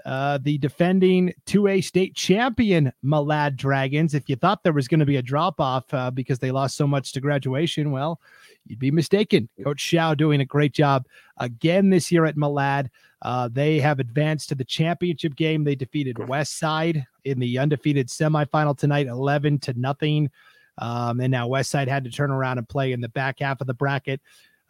uh, 0.04 0.38
the 0.42 0.58
defending 0.58 1.32
2A 1.46 1.82
state 1.84 2.14
champion 2.14 2.92
Malad 3.04 3.56
Dragons. 3.56 4.14
If 4.14 4.28
you 4.28 4.36
thought 4.36 4.62
there 4.62 4.72
was 4.72 4.88
going 4.88 5.00
to 5.00 5.06
be 5.06 5.16
a 5.16 5.22
drop 5.22 5.60
off 5.60 5.92
uh, 5.92 6.10
because 6.10 6.38
they 6.38 6.50
lost 6.50 6.76
so 6.76 6.86
much 6.86 7.12
to 7.12 7.20
graduation, 7.20 7.90
well, 7.90 8.20
you'd 8.66 8.78
be 8.78 8.90
mistaken. 8.90 9.48
Coach 9.62 9.80
Shao 9.80 10.14
doing 10.14 10.40
a 10.40 10.44
great 10.44 10.72
job 10.72 11.06
again 11.38 11.90
this 11.90 12.10
year 12.10 12.24
at 12.24 12.36
Malad. 12.36 12.88
Uh, 13.22 13.48
they 13.50 13.80
have 13.80 13.98
advanced 13.98 14.48
to 14.48 14.54
the 14.54 14.64
championship 14.64 15.34
game. 15.34 15.64
They 15.64 15.74
defeated 15.74 16.28
West 16.28 16.58
Side 16.58 17.04
in 17.24 17.38
the 17.38 17.58
undefeated 17.58 18.08
semifinal 18.08 18.76
tonight, 18.76 19.06
11 19.06 19.58
to 19.60 19.72
nothing. 19.78 20.30
Um, 20.78 21.20
and 21.20 21.30
now 21.30 21.48
West 21.48 21.70
Side 21.70 21.88
had 21.88 22.04
to 22.04 22.10
turn 22.10 22.30
around 22.30 22.58
and 22.58 22.68
play 22.68 22.92
in 22.92 23.00
the 23.00 23.08
back 23.08 23.40
half 23.40 23.60
of 23.60 23.66
the 23.66 23.74
bracket. 23.74 24.20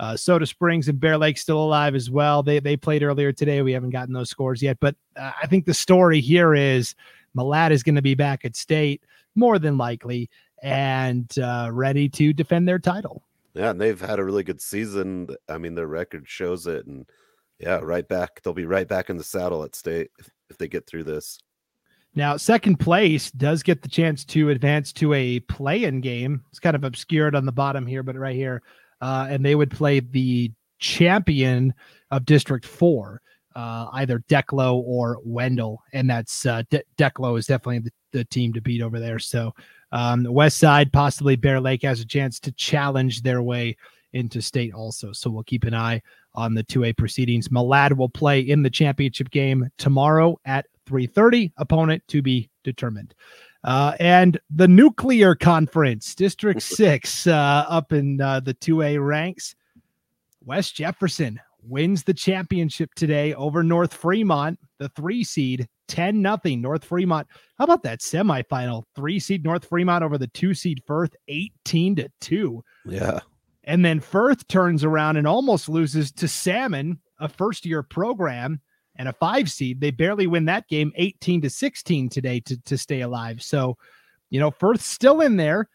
Uh, 0.00 0.16
Soda 0.16 0.46
Springs 0.46 0.88
and 0.88 1.00
Bear 1.00 1.18
Lake 1.18 1.36
still 1.36 1.62
alive 1.62 1.94
as 1.94 2.08
well. 2.08 2.42
They 2.42 2.60
they 2.60 2.76
played 2.76 3.02
earlier 3.02 3.32
today. 3.32 3.62
We 3.62 3.72
haven't 3.72 3.90
gotten 3.90 4.14
those 4.14 4.30
scores 4.30 4.62
yet, 4.62 4.78
but 4.80 4.94
uh, 5.16 5.32
I 5.42 5.46
think 5.48 5.66
the 5.66 5.74
story 5.74 6.20
here 6.20 6.54
is 6.54 6.94
Malad 7.36 7.72
is 7.72 7.82
going 7.82 7.96
to 7.96 8.02
be 8.02 8.14
back 8.14 8.44
at 8.44 8.54
state 8.54 9.02
more 9.34 9.58
than 9.58 9.76
likely 9.76 10.30
and 10.62 11.36
uh, 11.38 11.70
ready 11.72 12.08
to 12.10 12.32
defend 12.32 12.68
their 12.68 12.78
title. 12.78 13.24
Yeah, 13.54 13.70
and 13.70 13.80
they've 13.80 14.00
had 14.00 14.20
a 14.20 14.24
really 14.24 14.44
good 14.44 14.60
season. 14.60 15.28
I 15.48 15.58
mean, 15.58 15.74
their 15.74 15.88
record 15.88 16.28
shows 16.28 16.68
it, 16.68 16.86
and 16.86 17.06
yeah, 17.58 17.80
right 17.82 18.06
back. 18.06 18.40
They'll 18.42 18.54
be 18.54 18.66
right 18.66 18.88
back 18.88 19.10
in 19.10 19.16
the 19.16 19.24
saddle 19.24 19.64
at 19.64 19.74
state 19.74 20.10
if, 20.18 20.30
if 20.50 20.58
they 20.58 20.68
get 20.68 20.86
through 20.86 21.04
this. 21.04 21.38
Now, 22.14 22.36
second 22.36 22.76
place 22.80 23.30
does 23.30 23.62
get 23.62 23.82
the 23.82 23.88
chance 23.88 24.24
to 24.26 24.50
advance 24.50 24.92
to 24.94 25.12
a 25.12 25.40
play-in 25.40 26.00
game. 26.00 26.42
It's 26.50 26.58
kind 26.58 26.74
of 26.74 26.84
obscured 26.84 27.34
on 27.36 27.46
the 27.46 27.52
bottom 27.52 27.86
here, 27.86 28.02
but 28.02 28.16
right 28.16 28.34
here, 28.34 28.62
uh, 29.00 29.28
and 29.30 29.44
they 29.44 29.54
would 29.54 29.70
play 29.70 30.00
the 30.00 30.50
champion 30.78 31.74
of 32.10 32.24
District 32.24 32.64
Four, 32.64 33.20
uh, 33.54 33.88
either 33.92 34.24
Declo 34.28 34.82
or 34.84 35.18
Wendell, 35.24 35.82
and 35.92 36.08
that's 36.08 36.46
uh, 36.46 36.62
De- 36.70 36.82
Declo 36.96 37.38
is 37.38 37.46
definitely 37.46 37.80
the, 37.80 37.92
the 38.12 38.24
team 38.24 38.52
to 38.54 38.60
beat 38.60 38.82
over 38.82 38.98
there. 38.98 39.18
So, 39.18 39.54
um, 39.92 40.22
the 40.22 40.32
West 40.32 40.58
Side, 40.58 40.92
possibly 40.92 41.36
Bear 41.36 41.60
Lake, 41.60 41.82
has 41.82 42.00
a 42.00 42.06
chance 42.06 42.40
to 42.40 42.52
challenge 42.52 43.22
their 43.22 43.42
way 43.42 43.76
into 44.12 44.40
state 44.40 44.74
also. 44.74 45.12
So 45.12 45.30
we'll 45.30 45.42
keep 45.42 45.64
an 45.64 45.74
eye 45.74 46.02
on 46.34 46.54
the 46.54 46.64
2A 46.64 46.96
proceedings. 46.96 47.48
Malad 47.48 47.96
will 47.96 48.08
play 48.08 48.40
in 48.40 48.62
the 48.62 48.70
championship 48.70 49.30
game 49.30 49.68
tomorrow 49.78 50.38
at 50.44 50.66
3:30. 50.86 51.52
Opponent 51.56 52.02
to 52.08 52.22
be 52.22 52.50
determined. 52.64 53.14
Uh, 53.64 53.94
and 53.98 54.38
the 54.50 54.68
nuclear 54.68 55.34
conference, 55.34 56.14
District 56.14 56.62
Six, 56.78 57.26
uh, 57.26 57.64
up 57.68 57.92
in 57.92 58.20
uh, 58.20 58.40
the 58.40 58.54
2A 58.54 59.04
ranks. 59.04 59.54
West 60.44 60.76
Jefferson 60.76 61.40
wins 61.62 62.04
the 62.04 62.14
championship 62.14 62.94
today 62.94 63.34
over 63.34 63.62
North 63.62 63.92
Fremont, 63.92 64.58
the 64.78 64.88
three 64.90 65.24
seed, 65.24 65.68
10 65.88 66.22
nothing. 66.22 66.60
North 66.60 66.84
Fremont. 66.84 67.26
How 67.58 67.64
about 67.64 67.82
that 67.82 68.00
semifinal? 68.00 68.84
Three 68.94 69.18
seed 69.18 69.44
North 69.44 69.64
Fremont 69.64 70.04
over 70.04 70.18
the 70.18 70.28
two 70.28 70.54
seed 70.54 70.82
Firth, 70.86 71.14
18 71.28 71.96
to 71.96 72.08
2. 72.20 72.64
Yeah. 72.86 73.20
And 73.68 73.84
then 73.84 74.00
Firth 74.00 74.48
turns 74.48 74.82
around 74.82 75.18
and 75.18 75.26
almost 75.26 75.68
loses 75.68 76.10
to 76.12 76.26
Salmon, 76.26 76.98
a 77.20 77.28
first 77.28 77.66
year 77.66 77.82
program 77.82 78.62
and 78.96 79.08
a 79.08 79.12
five 79.12 79.50
seed. 79.50 79.82
They 79.82 79.90
barely 79.90 80.26
win 80.26 80.46
that 80.46 80.66
game 80.68 80.90
18 80.96 81.42
to 81.42 81.50
16 81.50 82.08
today 82.08 82.40
to, 82.40 82.56
to 82.62 82.78
stay 82.78 83.02
alive. 83.02 83.42
So, 83.42 83.76
you 84.30 84.40
know, 84.40 84.50
Firth's 84.50 84.86
still 84.86 85.20
in 85.20 85.36
there. 85.36 85.68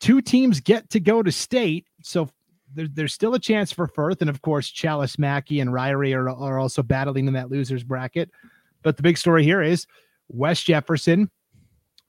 Two 0.00 0.22
teams 0.22 0.60
get 0.60 0.88
to 0.90 0.98
go 0.98 1.22
to 1.22 1.30
state. 1.30 1.86
So 2.02 2.30
there, 2.72 2.88
there's 2.88 3.12
still 3.12 3.34
a 3.34 3.38
chance 3.38 3.70
for 3.70 3.86
Firth. 3.86 4.22
And 4.22 4.30
of 4.30 4.40
course, 4.40 4.72
Challis 4.72 5.18
Mackay 5.18 5.60
and 5.60 5.70
Ririe 5.70 6.16
are, 6.16 6.30
are 6.30 6.58
also 6.58 6.82
battling 6.82 7.26
in 7.26 7.34
that 7.34 7.50
losers 7.50 7.84
bracket. 7.84 8.30
But 8.82 8.96
the 8.96 9.02
big 9.02 9.18
story 9.18 9.44
here 9.44 9.60
is 9.60 9.86
West 10.28 10.64
Jefferson 10.64 11.30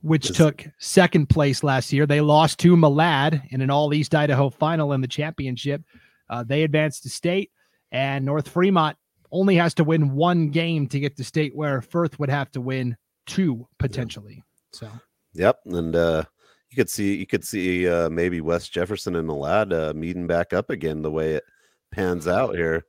which 0.05 0.27
took 0.37 0.63
second 0.77 1.29
place 1.29 1.63
last 1.63 1.91
year. 1.91 2.05
They 2.05 2.21
lost 2.21 2.59
to 2.59 2.75
Malad 2.75 3.41
in 3.49 3.61
an 3.61 3.71
All 3.71 3.91
East 3.91 4.13
Idaho 4.13 4.51
final 4.51 4.93
in 4.93 5.01
the 5.01 5.07
championship. 5.07 5.81
Uh, 6.29 6.43
they 6.43 6.61
advanced 6.61 7.03
to 7.03 7.09
state, 7.09 7.51
and 7.91 8.23
North 8.23 8.47
Fremont 8.47 8.97
only 9.31 9.55
has 9.55 9.73
to 9.73 9.83
win 9.83 10.13
one 10.15 10.49
game 10.49 10.87
to 10.89 10.99
get 10.99 11.17
to 11.17 11.23
state, 11.23 11.55
where 11.55 11.81
Firth 11.81 12.19
would 12.19 12.29
have 12.29 12.51
to 12.51 12.61
win 12.61 12.95
two 13.25 13.67
potentially. 13.79 14.43
So, 14.73 14.87
yep, 15.33 15.57
and 15.65 15.95
uh, 15.95 16.23
you 16.69 16.75
could 16.75 16.89
see 16.89 17.15
you 17.15 17.25
could 17.25 17.43
see 17.43 17.89
uh, 17.89 18.09
maybe 18.09 18.41
West 18.41 18.71
Jefferson 18.71 19.15
and 19.15 19.27
Malad 19.27 19.73
uh, 19.73 19.93
meeting 19.95 20.27
back 20.27 20.53
up 20.53 20.69
again 20.69 21.01
the 21.01 21.11
way 21.11 21.33
it 21.33 21.43
pans 21.91 22.27
out 22.27 22.55
here. 22.55 22.85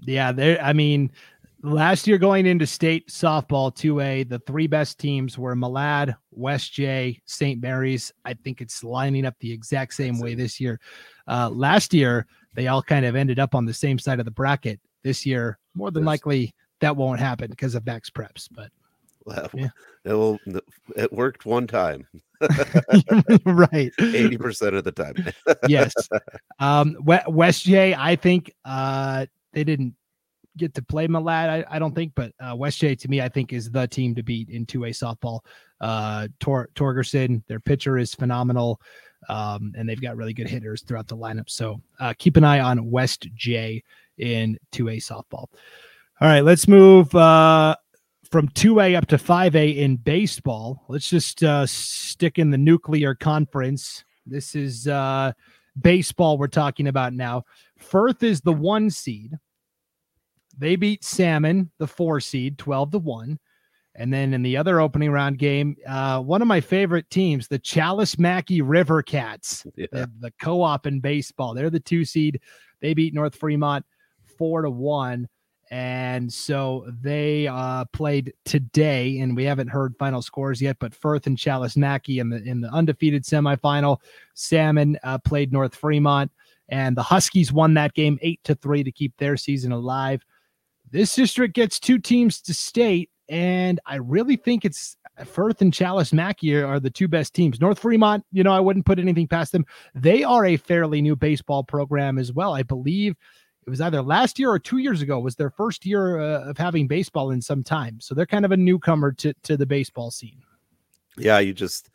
Yeah, 0.00 0.32
there. 0.32 0.60
I 0.62 0.72
mean, 0.72 1.10
last 1.64 2.06
year 2.06 2.18
going 2.18 2.46
into 2.46 2.66
state 2.66 3.08
softball 3.08 3.74
2A, 3.74 4.28
the 4.28 4.38
three 4.40 4.66
best 4.66 4.98
teams 4.98 5.38
were 5.38 5.56
Malad, 5.56 6.14
West 6.30 6.72
J, 6.72 7.20
St. 7.24 7.60
Mary's. 7.60 8.12
I 8.24 8.34
think 8.34 8.60
it's 8.60 8.84
lining 8.84 9.24
up 9.24 9.34
the 9.40 9.52
exact 9.52 9.94
same 9.94 10.20
way 10.20 10.34
this 10.34 10.60
year. 10.60 10.78
Uh, 11.26 11.48
last 11.48 11.94
year, 11.94 12.26
they 12.52 12.68
all 12.68 12.82
kind 12.82 13.06
of 13.06 13.16
ended 13.16 13.38
up 13.38 13.54
on 13.54 13.64
the 13.64 13.74
same 13.74 13.98
side 13.98 14.18
of 14.18 14.26
the 14.26 14.30
bracket. 14.30 14.78
This 15.02 15.26
year, 15.26 15.58
more 15.74 15.90
than 15.90 16.04
likely, 16.04 16.54
that 16.80 16.96
won't 16.96 17.20
happen 17.20 17.50
because 17.50 17.74
of 17.74 17.84
Max 17.84 18.08
Preps. 18.08 18.48
But 18.50 18.70
well, 19.24 19.50
yeah. 19.52 19.68
it 20.04 20.12
will. 20.14 20.38
It 20.96 21.12
worked 21.12 21.44
one 21.44 21.66
time. 21.66 22.06
right, 23.44 23.92
eighty 24.00 24.38
percent 24.38 24.76
of 24.76 24.84
the 24.84 24.92
time. 24.92 25.14
yes. 25.68 25.92
Um, 26.60 26.96
West 27.04 27.64
J, 27.64 27.94
I 27.94 28.16
think 28.16 28.54
uh, 28.64 29.26
they 29.52 29.64
didn't 29.64 29.94
get 30.56 30.74
to 30.74 30.82
play 30.82 31.06
Malad, 31.08 31.48
I, 31.48 31.64
I 31.68 31.78
don't 31.78 31.94
think, 31.94 32.12
but 32.14 32.32
uh, 32.40 32.54
West 32.56 32.78
J 32.80 32.94
to 32.94 33.08
me, 33.08 33.20
I 33.20 33.28
think 33.28 33.52
is 33.52 33.70
the 33.70 33.86
team 33.86 34.14
to 34.14 34.22
beat 34.22 34.48
in 34.50 34.66
two 34.66 34.84
A 34.84 34.90
softball. 34.90 35.40
Uh, 35.80 36.28
Tor- 36.40 36.70
Torgerson, 36.74 37.42
their 37.46 37.60
pitcher 37.60 37.98
is 37.98 38.14
phenomenal, 38.14 38.80
um, 39.28 39.72
and 39.76 39.88
they've 39.88 40.00
got 40.00 40.16
really 40.16 40.32
good 40.32 40.48
hitters 40.48 40.82
throughout 40.82 41.08
the 41.08 41.16
lineup. 41.16 41.50
So 41.50 41.80
uh, 42.00 42.14
keep 42.18 42.36
an 42.36 42.44
eye 42.44 42.60
on 42.60 42.90
West 42.90 43.28
J 43.34 43.82
in 44.18 44.58
two 44.70 44.88
A 44.88 44.96
softball. 44.96 45.48
All 46.20 46.28
right, 46.28 46.42
let's 46.42 46.68
move 46.68 47.12
uh, 47.14 47.74
from 48.30 48.48
2A 48.48 48.96
up 48.96 49.06
to 49.06 49.16
5A 49.16 49.76
in 49.76 49.96
baseball. 49.96 50.84
Let's 50.88 51.10
just 51.10 51.42
uh, 51.42 51.66
stick 51.66 52.38
in 52.38 52.50
the 52.50 52.58
nuclear 52.58 53.14
conference. 53.14 54.04
This 54.24 54.54
is 54.54 54.86
uh, 54.86 55.32
baseball 55.80 56.38
we're 56.38 56.46
talking 56.46 56.86
about 56.86 57.12
now. 57.12 57.44
Firth 57.78 58.22
is 58.22 58.40
the 58.40 58.52
one 58.52 58.90
seed. 58.90 59.38
They 60.56 60.76
beat 60.76 61.04
Salmon, 61.04 61.70
the 61.78 61.86
four 61.86 62.20
seed, 62.20 62.58
12 62.58 62.92
to 62.92 62.98
1. 62.98 63.38
And 63.96 64.12
then 64.12 64.34
in 64.34 64.42
the 64.42 64.56
other 64.56 64.80
opening 64.80 65.10
round 65.12 65.38
game, 65.38 65.76
uh, 65.86 66.20
one 66.20 66.42
of 66.42 66.48
my 66.48 66.60
favorite 66.60 67.08
teams, 67.10 67.46
the 67.46 67.60
Challis 67.60 68.18
Mackay 68.18 68.60
River 68.60 69.02
Cats, 69.02 69.66
yeah. 69.76 69.86
the, 69.92 70.10
the 70.18 70.32
co 70.40 70.62
op 70.62 70.86
in 70.86 71.00
baseball. 71.00 71.54
They're 71.54 71.70
the 71.70 71.80
two 71.80 72.04
seed. 72.04 72.40
They 72.80 72.94
beat 72.94 73.14
North 73.14 73.36
Fremont 73.36 73.84
four 74.36 74.62
to 74.62 74.70
one. 74.70 75.28
And 75.70 76.32
so 76.32 76.86
they 77.00 77.46
uh, 77.46 77.86
played 77.86 78.34
today, 78.44 79.18
and 79.20 79.34
we 79.34 79.44
haven't 79.44 79.68
heard 79.68 79.96
final 79.98 80.22
scores 80.22 80.60
yet. 80.60 80.76
But 80.78 80.94
Firth 80.94 81.26
and 81.26 81.38
Challis 81.38 81.76
Mackay 81.76 82.18
in 82.18 82.28
the 82.28 82.42
in 82.42 82.60
the 82.60 82.68
undefeated 82.68 83.24
semifinal. 83.24 83.98
Salmon 84.34 84.98
uh, 85.02 85.18
played 85.18 85.52
North 85.52 85.74
Fremont, 85.74 86.30
and 86.68 86.96
the 86.96 87.02
Huskies 87.02 87.52
won 87.52 87.74
that 87.74 87.94
game 87.94 88.18
eight 88.22 88.44
to 88.44 88.54
three 88.54 88.84
to 88.84 88.92
keep 88.92 89.16
their 89.16 89.36
season 89.36 89.72
alive. 89.72 90.22
This 90.90 91.14
district 91.14 91.54
gets 91.54 91.80
two 91.80 91.98
teams 91.98 92.40
to 92.42 92.54
state, 92.54 93.10
and 93.28 93.80
I 93.86 93.96
really 93.96 94.36
think 94.36 94.64
it's 94.64 94.96
Firth 95.24 95.62
and 95.62 95.72
Challis 95.72 96.12
Mackay 96.12 96.62
are 96.62 96.80
the 96.80 96.90
two 96.90 97.08
best 97.08 97.34
teams. 97.34 97.60
North 97.60 97.78
Fremont, 97.78 98.24
you 98.32 98.42
know, 98.42 98.52
I 98.52 98.60
wouldn't 98.60 98.86
put 98.86 98.98
anything 98.98 99.28
past 99.28 99.52
them. 99.52 99.64
They 99.94 100.24
are 100.24 100.44
a 100.44 100.56
fairly 100.56 101.00
new 101.00 101.16
baseball 101.16 101.64
program 101.64 102.18
as 102.18 102.32
well. 102.32 102.54
I 102.54 102.62
believe 102.62 103.16
it 103.66 103.70
was 103.70 103.80
either 103.80 104.02
last 104.02 104.38
year 104.38 104.50
or 104.50 104.58
two 104.58 104.78
years 104.78 105.02
ago 105.02 105.18
was 105.20 105.36
their 105.36 105.50
first 105.50 105.86
year 105.86 106.20
uh, 106.20 106.50
of 106.50 106.58
having 106.58 106.86
baseball 106.86 107.30
in 107.30 107.40
some 107.40 107.62
time. 107.62 108.00
So 108.00 108.14
they're 108.14 108.26
kind 108.26 108.44
of 108.44 108.52
a 108.52 108.56
newcomer 108.56 109.12
to 109.12 109.32
to 109.44 109.56
the 109.56 109.66
baseball 109.66 110.10
scene. 110.10 110.42
Yeah, 111.16 111.38
you 111.38 111.54
just 111.54 111.90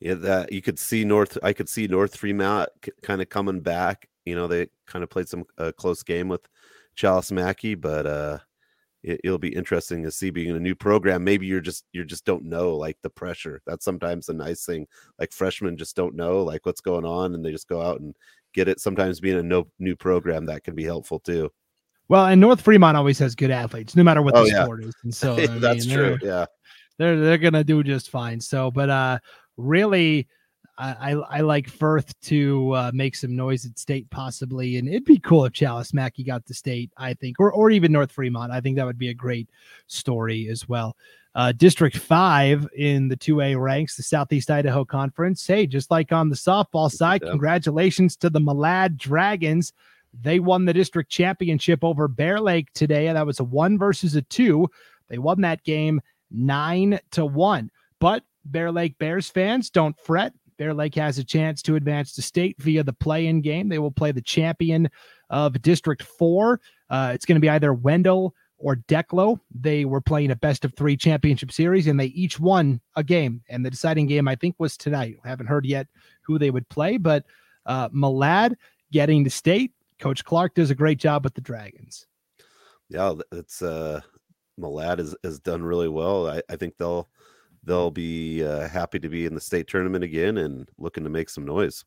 yeah 0.00 0.14
that 0.14 0.52
you 0.52 0.60
could 0.60 0.78
see 0.78 1.04
North. 1.04 1.38
I 1.42 1.52
could 1.52 1.68
see 1.68 1.86
North 1.86 2.16
Fremont 2.16 2.68
kind 3.02 3.22
of 3.22 3.28
coming 3.28 3.60
back. 3.60 4.08
You 4.24 4.34
know, 4.34 4.46
they 4.46 4.68
kind 4.86 5.02
of 5.02 5.10
played 5.10 5.28
some 5.28 5.44
uh, 5.56 5.72
close 5.76 6.02
game 6.02 6.28
with 6.28 6.46
Challis 6.96 7.32
Mackay, 7.32 7.74
but 7.74 8.06
uh, 8.06 8.38
it, 9.02 9.20
will 9.24 9.38
be 9.38 9.54
interesting 9.54 10.02
to 10.02 10.10
see 10.10 10.30
being 10.30 10.50
in 10.50 10.56
a 10.56 10.60
new 10.60 10.74
program. 10.74 11.22
Maybe 11.22 11.46
you're 11.46 11.60
just 11.60 11.84
you 11.92 12.04
just 12.04 12.24
don't 12.24 12.44
know 12.44 12.74
like 12.74 12.96
the 13.02 13.10
pressure. 13.10 13.62
That's 13.66 13.84
sometimes 13.84 14.28
a 14.28 14.34
nice 14.34 14.64
thing. 14.64 14.86
Like 15.18 15.32
freshmen 15.32 15.76
just 15.76 15.96
don't 15.96 16.16
know 16.16 16.42
like 16.42 16.66
what's 16.66 16.80
going 16.80 17.04
on, 17.04 17.34
and 17.34 17.44
they 17.44 17.52
just 17.52 17.68
go 17.68 17.80
out 17.80 18.00
and 18.00 18.14
get 18.52 18.68
it. 18.68 18.80
Sometimes 18.80 19.20
being 19.20 19.38
a 19.38 19.42
no, 19.42 19.68
new 19.78 19.94
program 19.94 20.46
that 20.46 20.64
can 20.64 20.74
be 20.74 20.84
helpful 20.84 21.20
too. 21.20 21.50
Well, 22.08 22.26
and 22.26 22.40
North 22.40 22.60
Fremont 22.60 22.96
always 22.96 23.18
has 23.18 23.34
good 23.34 23.50
athletes, 23.50 23.96
no 23.96 24.02
matter 24.02 24.22
what 24.22 24.36
oh, 24.36 24.44
the 24.44 24.50
yeah. 24.50 24.64
sport 24.64 24.84
is, 24.84 24.94
and 25.04 25.14
so 25.14 25.34
that's 25.34 25.86
mean, 25.86 25.96
true. 25.96 26.18
Yeah, 26.22 26.46
they're 26.98 27.20
they're 27.20 27.38
gonna 27.38 27.64
do 27.64 27.82
just 27.82 28.10
fine. 28.10 28.40
So, 28.40 28.70
but 28.70 28.90
uh, 28.90 29.18
really 29.56 30.26
I, 30.78 31.12
I, 31.12 31.40
like 31.40 31.68
Firth 31.68 32.18
to 32.22 32.72
uh, 32.72 32.90
make 32.92 33.16
some 33.16 33.34
noise 33.34 33.64
at 33.64 33.78
state 33.78 34.08
possibly, 34.10 34.76
and 34.76 34.88
it'd 34.88 35.04
be 35.06 35.18
cool 35.18 35.46
if 35.46 35.54
Challis 35.54 35.94
Mackay 35.94 36.22
got 36.22 36.44
the 36.44 36.54
state. 36.54 36.90
I 36.98 37.14
think, 37.14 37.40
or 37.40 37.50
or 37.50 37.70
even 37.70 37.92
North 37.92 38.12
Fremont. 38.12 38.52
I 38.52 38.60
think 38.60 38.76
that 38.76 38.84
would 38.84 38.98
be 38.98 39.08
a 39.08 39.14
great 39.14 39.48
story 39.86 40.48
as 40.48 40.68
well. 40.68 40.96
Uh, 41.34 41.52
District 41.52 41.96
five 41.96 42.68
in 42.76 43.08
the 43.08 43.16
two 43.16 43.40
A 43.40 43.54
ranks, 43.54 43.96
the 43.96 44.02
Southeast 44.02 44.50
Idaho 44.50 44.84
Conference. 44.84 45.46
Hey, 45.46 45.66
just 45.66 45.90
like 45.90 46.12
on 46.12 46.28
the 46.28 46.36
softball 46.36 46.90
side, 46.90 47.22
yeah. 47.22 47.30
congratulations 47.30 48.16
to 48.16 48.28
the 48.28 48.40
Malad 48.40 48.96
Dragons. 48.96 49.72
They 50.18 50.40
won 50.40 50.64
the 50.64 50.72
district 50.72 51.10
championship 51.10 51.84
over 51.84 52.08
Bear 52.08 52.40
Lake 52.40 52.72
today. 52.72 53.08
and 53.08 53.16
That 53.16 53.26
was 53.26 53.40
a 53.40 53.44
one 53.44 53.78
versus 53.78 54.14
a 54.14 54.22
two. 54.22 54.68
They 55.08 55.18
won 55.18 55.42
that 55.42 55.62
game 55.64 56.00
nine 56.30 56.98
to 57.12 57.26
one. 57.26 57.70
But 57.98 58.24
Bear 58.44 58.72
Lake 58.72 58.98
Bears 58.98 59.28
fans, 59.28 59.70
don't 59.70 59.98
fret 60.00 60.32
Bear 60.58 60.74
Lake 60.74 60.94
has 60.94 61.18
a 61.18 61.24
chance 61.24 61.62
to 61.62 61.76
advance 61.76 62.12
to 62.14 62.22
state 62.22 62.56
via 62.58 62.82
the 62.82 62.92
play-in 62.92 63.40
game. 63.40 63.68
They 63.68 63.78
will 63.78 63.90
play 63.90 64.12
the 64.12 64.22
champion 64.22 64.88
of 65.30 65.60
District 65.62 66.02
Four. 66.02 66.60
Uh, 66.88 67.12
it's 67.14 67.24
going 67.24 67.36
to 67.36 67.40
be 67.40 67.48
either 67.48 67.74
Wendell 67.74 68.34
or 68.58 68.76
Declo. 68.88 69.38
They 69.54 69.84
were 69.84 70.00
playing 70.00 70.30
a 70.30 70.36
best 70.36 70.64
of 70.64 70.74
three 70.74 70.96
championship 70.96 71.52
series, 71.52 71.86
and 71.86 72.00
they 72.00 72.06
each 72.06 72.40
won 72.40 72.80
a 72.94 73.04
game. 73.04 73.42
And 73.48 73.64
the 73.64 73.70
deciding 73.70 74.06
game, 74.06 74.28
I 74.28 74.34
think, 74.34 74.56
was 74.58 74.76
tonight. 74.76 75.16
I 75.24 75.28
haven't 75.28 75.46
heard 75.48 75.66
yet 75.66 75.88
who 76.22 76.38
they 76.38 76.50
would 76.50 76.68
play, 76.68 76.96
but 76.96 77.24
uh, 77.66 77.88
Malad 77.90 78.54
getting 78.92 79.24
to 79.24 79.30
state. 79.30 79.72
Coach 79.98 80.24
Clark 80.24 80.54
does 80.54 80.70
a 80.70 80.74
great 80.74 80.98
job 80.98 81.24
with 81.24 81.34
the 81.34 81.40
Dragons. 81.40 82.06
Yeah, 82.88 83.14
it's 83.32 83.62
uh, 83.62 84.00
Malad 84.58 84.98
has, 84.98 85.14
has 85.24 85.40
done 85.40 85.62
really 85.62 85.88
well. 85.88 86.28
I, 86.28 86.42
I 86.48 86.56
think 86.56 86.74
they'll 86.78 87.08
they'll 87.66 87.90
be 87.90 88.44
uh, 88.44 88.68
happy 88.68 88.98
to 89.00 89.08
be 89.08 89.26
in 89.26 89.34
the 89.34 89.40
state 89.40 89.66
tournament 89.66 90.04
again 90.04 90.38
and 90.38 90.68
looking 90.78 91.04
to 91.04 91.10
make 91.10 91.28
some 91.28 91.44
noise. 91.44 91.84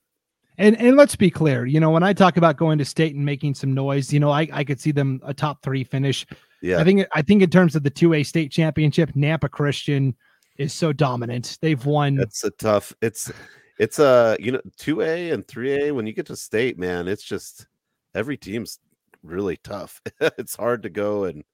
And 0.58 0.80
and 0.80 0.98
let's 0.98 1.16
be 1.16 1.32
clear, 1.32 1.66
you 1.66 1.80
know, 1.80 1.90
when 1.90 2.04
I 2.04 2.12
talk 2.12 2.36
about 2.36 2.58
going 2.58 2.78
to 2.80 2.86
state 2.86 3.16
and 3.16 3.24
making 3.24 3.56
some 3.56 3.74
noise, 3.74 4.12
you 4.12 4.20
know, 4.20 4.30
I, 4.30 4.48
I 4.52 4.66
could 4.66 4.80
see 4.80 4.92
them 4.92 5.22
a 5.24 5.34
top 5.34 5.64
three 5.64 5.86
finish. 5.86 6.26
Yeah. 6.62 6.80
I 6.80 6.84
think 6.84 7.08
I 7.14 7.22
think 7.22 7.42
in 7.42 7.50
terms 7.50 7.76
of 7.76 7.84
the 7.84 7.90
two 7.90 8.14
A 8.14 8.24
state 8.24 8.52
championship, 8.52 9.14
Nampa 9.14 9.50
Christian 9.50 10.16
is 10.58 10.74
so 10.74 10.92
dominant. 10.92 11.58
They've 11.62 11.84
won. 11.86 12.20
It's 12.20 12.44
a 12.44 12.52
tough. 12.52 12.94
It's 13.02 13.32
it's 13.80 14.00
a 14.00 14.36
you 14.38 14.52
know 14.52 14.62
two 14.78 15.02
A 15.02 15.32
and 15.32 15.48
three 15.48 15.86
A. 15.86 15.92
When 15.94 16.06
you 16.06 16.12
get 16.12 16.26
to 16.26 16.36
state, 16.36 16.78
man, 16.78 17.08
it's 17.08 17.24
just 17.24 17.66
every 18.14 18.36
team's 18.36 18.80
really 19.24 19.58
tough. 19.64 20.02
it's 20.20 20.58
hard 20.58 20.84
to 20.84 20.90
go 20.90 21.24
and 21.24 21.46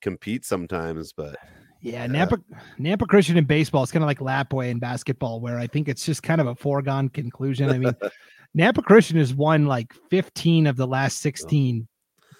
compete 0.00 0.44
sometimes, 0.44 1.12
but 1.12 1.36
yeah, 1.86 2.06
Nampa 2.06 2.42
Nampa 2.78 3.06
Christian 3.06 3.36
in 3.36 3.44
baseball 3.44 3.82
is 3.82 3.92
kind 3.92 4.02
of 4.02 4.06
like 4.06 4.18
Lapwai 4.18 4.70
in 4.70 4.78
basketball, 4.78 5.40
where 5.40 5.58
I 5.58 5.66
think 5.66 5.88
it's 5.88 6.04
just 6.04 6.22
kind 6.22 6.40
of 6.40 6.46
a 6.46 6.54
foregone 6.54 7.08
conclusion. 7.08 7.70
I 7.70 7.78
mean, 7.78 7.94
Nampa 8.58 8.82
Christian 8.82 9.18
has 9.18 9.32
won 9.32 9.66
like 9.66 9.94
15 10.10 10.66
of 10.66 10.76
the 10.76 10.86
last 10.86 11.20
16 11.20 11.86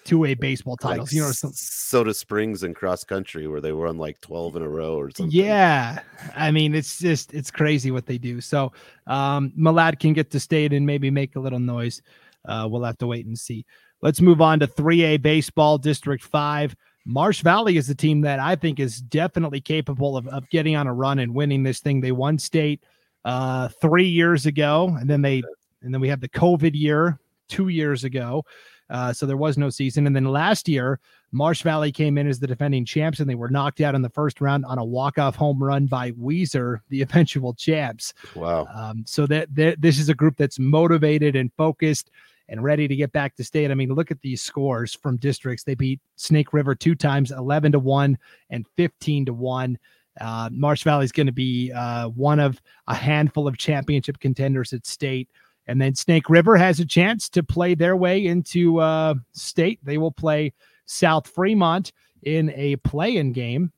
two 0.03 0.25
A 0.25 0.33
baseball 0.33 0.77
titles. 0.77 1.09
Like 1.09 1.15
you 1.15 1.21
know, 1.21 1.31
some... 1.31 1.51
Soda 1.53 2.13
Springs 2.13 2.63
and 2.63 2.75
cross 2.75 3.03
country 3.03 3.47
where 3.47 3.61
they 3.61 3.73
won 3.73 3.97
like 3.97 4.19
12 4.21 4.55
in 4.55 4.61
a 4.61 4.69
row 4.69 4.95
or 4.95 5.11
something. 5.11 5.31
Yeah. 5.31 5.99
I 6.35 6.49
mean, 6.49 6.73
it's 6.73 6.99
just 6.99 7.33
it's 7.33 7.51
crazy 7.51 7.91
what 7.91 8.05
they 8.05 8.17
do. 8.17 8.41
So 8.41 8.71
um 9.05 9.51
Malad 9.57 9.99
can 9.99 10.13
get 10.13 10.31
to 10.31 10.39
state 10.39 10.73
and 10.73 10.85
maybe 10.85 11.11
make 11.11 11.35
a 11.35 11.39
little 11.39 11.59
noise. 11.59 12.01
Uh, 12.45 12.67
we'll 12.69 12.83
have 12.83 12.97
to 12.99 13.07
wait 13.07 13.25
and 13.25 13.37
see. 13.37 13.65
Let's 14.01 14.21
move 14.21 14.41
on 14.41 14.59
to 14.59 14.67
3A 14.67 15.21
baseball, 15.21 15.77
District 15.77 16.23
5. 16.23 16.75
Marsh 17.07 17.41
Valley 17.41 17.77
is 17.77 17.89
a 17.89 17.95
team 17.95 18.19
that 18.21 18.39
I 18.39 18.55
think 18.55 18.81
is 18.81 18.99
definitely 19.01 19.61
capable 19.61 20.17
of, 20.17 20.27
of 20.27 20.49
getting 20.49 20.75
on 20.75 20.87
a 20.87 20.93
run 20.93 21.19
and 21.19 21.33
winning 21.33 21.63
this 21.63 21.79
thing. 21.79 22.01
They 22.01 22.11
won 22.11 22.37
state 22.37 22.83
uh, 23.23 23.69
three 23.81 24.07
years 24.07 24.45
ago, 24.45 24.93
and 24.99 25.09
then 25.09 25.21
they 25.21 25.41
and 25.81 25.93
then 25.93 26.01
we 26.01 26.09
had 26.09 26.19
the 26.19 26.27
COVID 26.27 26.71
year 26.73 27.17
two 27.47 27.69
years 27.69 28.03
ago. 28.03 28.43
Uh, 28.89 29.13
so 29.13 29.25
there 29.25 29.37
was 29.37 29.57
no 29.57 29.69
season. 29.69 30.05
And 30.05 30.15
then 30.15 30.25
last 30.25 30.67
year, 30.67 30.99
Marsh 31.31 31.61
Valley 31.61 31.91
came 31.91 32.17
in 32.17 32.27
as 32.27 32.39
the 32.39 32.47
defending 32.47 32.85
champs, 32.85 33.19
and 33.19 33.29
they 33.29 33.35
were 33.35 33.49
knocked 33.49 33.79
out 33.79 33.95
in 33.95 34.01
the 34.01 34.09
first 34.09 34.41
round 34.41 34.65
on 34.65 34.77
a 34.77 34.83
walk-off 34.83 35.35
home 35.35 35.63
run 35.63 35.85
by 35.87 36.11
Weiser, 36.11 36.79
the 36.89 37.01
eventual 37.01 37.53
champs. 37.53 38.13
Wow! 38.35 38.67
Um, 38.73 39.05
so 39.07 39.25
that, 39.27 39.53
that 39.55 39.81
this 39.81 39.97
is 39.97 40.09
a 40.09 40.13
group 40.13 40.35
that's 40.35 40.59
motivated 40.59 41.37
and 41.37 41.53
focused 41.53 42.11
and 42.49 42.63
ready 42.63 42.87
to 42.87 42.95
get 42.95 43.11
back 43.11 43.35
to 43.35 43.43
state. 43.43 43.71
I 43.71 43.75
mean, 43.75 43.93
look 43.93 44.11
at 44.11 44.21
these 44.21 44.41
scores 44.41 44.93
from 44.93 45.17
districts. 45.17 45.63
They 45.63 45.75
beat 45.75 45.99
Snake 46.15 46.53
River 46.53 46.75
two 46.75 46.95
times, 46.95 47.31
11 47.31 47.73
to 47.73 47.79
1 47.79 48.17
and 48.49 48.65
15 48.75 49.25
to 49.25 49.33
1. 49.33 49.77
Uh, 50.19 50.49
Marsh 50.51 50.83
Valley 50.83 51.05
is 51.05 51.11
going 51.11 51.27
to 51.27 51.33
be 51.33 51.71
uh, 51.71 52.09
one 52.09 52.39
of 52.39 52.61
a 52.87 52.95
handful 52.95 53.47
of 53.47 53.57
championship 53.57 54.19
contenders 54.19 54.73
at 54.73 54.85
state. 54.85 55.29
And 55.67 55.81
then 55.81 55.95
Snake 55.95 56.29
River 56.29 56.55
has 56.55 56.79
a 56.79 56.85
chance 56.85 57.29
to 57.29 57.43
play 57.43 57.75
their 57.75 57.95
way 57.95 58.25
into 58.25 58.79
uh, 58.79 59.15
state. 59.33 59.79
They 59.83 59.97
will 59.97 60.11
play 60.11 60.53
South 60.85 61.27
Fremont 61.27 61.91
in 62.23 62.51
a 62.55 62.77
play 62.77 63.17
in 63.17 63.33
game. 63.33 63.71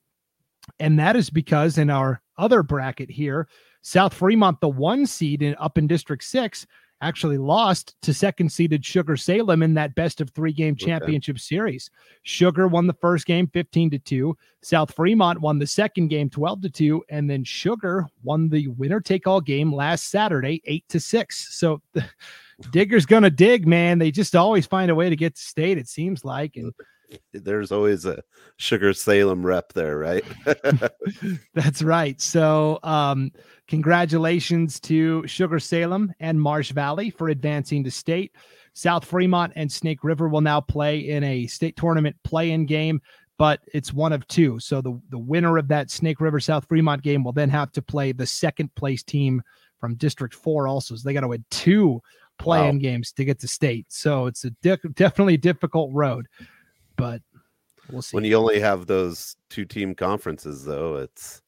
And 0.80 1.00
that 1.00 1.16
is 1.16 1.30
because 1.30 1.78
in 1.78 1.90
our 1.90 2.22
other 2.38 2.62
bracket 2.62 3.10
here, 3.10 3.48
South 3.82 4.14
Fremont, 4.14 4.62
the 4.62 4.70
one 4.70 5.06
seed 5.06 5.42
in, 5.42 5.56
up 5.56 5.78
in 5.78 5.88
District 5.88 6.24
6, 6.24 6.68
actually 7.02 7.38
lost 7.38 7.96
to 8.02 8.14
second 8.14 8.52
seeded 8.52 8.84
Sugar 8.84 9.16
Salem 9.16 9.64
in 9.64 9.74
that 9.76 9.96
best 9.96 10.22
of 10.22 10.30
three 10.32 10.52
game 10.52 10.76
championship 10.76 11.36
okay. 11.36 11.42
series. 11.42 11.90
Sugar 12.24 12.68
won 12.68 12.88
the 12.88 12.94
first 12.94 13.26
game 13.26 13.48
15 13.48 13.92
to 13.92 14.00
2. 14.00 14.38
South 14.62 14.94
Fremont 14.94 15.40
won 15.40 15.60
the 15.60 15.68
second 15.68 16.10
game 16.10 16.30
12 16.30 16.62
to 16.64 16.70
2. 16.70 17.04
And 17.10 17.30
then 17.30 17.44
Sugar 17.44 18.08
won 18.24 18.50
the 18.50 18.68
winner 18.70 19.00
take 19.00 19.28
all 19.28 19.42
game 19.42 19.74
last 19.74 20.10
Saturday 20.10 20.62
8 20.66 20.90
to 20.90 21.00
6. 21.00 21.58
So 21.58 21.82
the 21.94 22.06
Digger's 22.72 23.06
going 23.06 23.24
to 23.24 23.30
dig, 23.30 23.66
man. 23.66 24.00
They 24.00 24.12
just 24.12 24.36
always 24.36 24.66
find 24.66 24.92
a 24.92 24.96
way 24.96 25.10
to 25.10 25.16
get 25.16 25.36
to 25.36 25.42
state, 25.42 25.78
it 25.78 25.88
seems 25.88 26.26
like. 26.26 26.58
And 26.58 26.74
there's 27.34 27.72
always 27.72 28.06
a 28.06 28.22
Sugar 28.58 28.94
Salem 28.94 29.46
rep 29.46 29.74
there, 29.74 29.98
right? 29.98 30.24
That's 31.54 31.82
right. 31.82 32.20
So, 32.20 32.80
um, 32.84 33.32
congratulations 33.68 34.80
to 34.82 35.26
Sugar 35.28 35.60
Salem 35.60 36.14
and 36.20 36.42
Marsh 36.42 36.72
Valley 36.72 37.10
for 37.10 37.30
advancing 37.30 37.84
to 37.84 37.92
state. 37.92 38.36
South 38.74 39.06
Fremont 39.06 39.54
and 39.56 39.72
Snake 39.72 40.04
River 40.04 40.30
will 40.30 40.42
now 40.42 40.62
play 40.62 41.00
in 41.00 41.24
a 41.24 41.48
state 41.48 41.76
tournament 41.76 42.16
play-in 42.24 42.66
game, 42.66 43.02
but 43.38 43.60
it's 43.74 43.94
one 43.94 44.14
of 44.14 44.28
two. 44.28 44.60
So 44.60 44.82
the 44.82 45.00
the 45.10 45.18
winner 45.18 45.58
of 45.58 45.68
that 45.70 45.90
Snake 45.90 46.22
River 46.22 46.40
South 46.40 46.68
Fremont 46.68 47.02
game 47.02 47.24
will 47.24 47.34
then 47.34 47.50
have 47.50 47.72
to 47.74 47.82
play 47.82 48.12
the 48.12 48.26
second 48.26 48.74
place 48.76 49.04
team 49.04 49.42
from 49.80 49.96
District 49.96 50.34
Four. 50.34 50.68
Also, 50.68 50.96
so 50.96 51.02
they 51.04 51.14
got 51.14 51.22
to 51.22 51.28
win 51.28 51.44
two 51.50 52.02
play-in 52.38 52.76
wow. 52.76 52.82
games 52.82 53.12
to 53.12 53.26
get 53.26 53.40
to 53.40 53.48
state. 53.48 53.86
So 53.90 54.26
it's 54.26 54.46
a 54.46 54.52
di- 54.62 54.78
definitely 54.94 55.38
difficult 55.38 55.92
road 55.94 56.28
but 57.00 57.22
we'll 57.92 58.02
see. 58.02 58.16
When 58.16 58.24
you 58.24 58.36
only 58.36 58.60
have 58.60 58.86
those 58.86 59.36
two 59.50 59.66
team 59.66 59.96
conferences, 59.96 60.64
though, 60.64 60.98
it's 60.98 61.42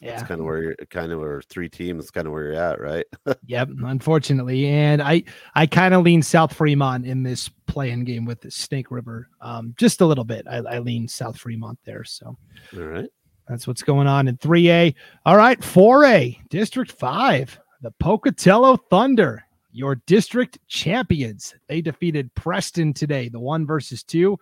yeah, 0.00 0.14
it's 0.14 0.22
kind 0.22 0.40
of 0.40 0.46
where 0.46 0.62
you're 0.62 0.76
kind 0.90 1.12
of 1.12 1.20
where 1.20 1.42
three 1.42 1.68
teams 1.68 2.10
kind 2.10 2.26
of 2.26 2.32
where 2.32 2.44
you're 2.44 2.62
at, 2.62 2.80
right? 2.80 3.06
yep, 3.46 3.68
unfortunately, 3.84 4.66
and 4.66 5.02
I 5.02 5.24
I 5.54 5.66
kind 5.66 5.94
of 5.94 6.02
lean 6.02 6.22
South 6.22 6.52
Fremont 6.52 7.06
in 7.06 7.22
this 7.22 7.48
play-in 7.66 8.04
game 8.04 8.24
with 8.24 8.40
the 8.40 8.50
Snake 8.50 8.90
River, 8.90 9.28
um, 9.40 9.74
just 9.76 10.00
a 10.00 10.06
little 10.06 10.24
bit. 10.24 10.46
I, 10.48 10.56
I 10.58 10.78
lean 10.78 11.08
South 11.08 11.38
Fremont 11.38 11.78
there, 11.84 12.04
so 12.04 12.36
all 12.76 12.82
right. 12.82 13.08
That's 13.48 13.66
what's 13.66 13.82
going 13.82 14.08
on 14.08 14.26
in 14.26 14.36
3A. 14.38 14.92
All 15.24 15.36
right, 15.36 15.60
4A, 15.60 16.48
District 16.48 16.90
5, 16.90 17.60
the 17.80 17.92
Pocatello 17.92 18.76
Thunder 18.90 19.45
your 19.76 19.96
district 20.06 20.58
champions. 20.68 21.54
They 21.68 21.82
defeated 21.82 22.34
Preston 22.34 22.94
today, 22.94 23.28
the 23.28 23.38
one 23.38 23.66
versus 23.66 24.02
two, 24.02 24.38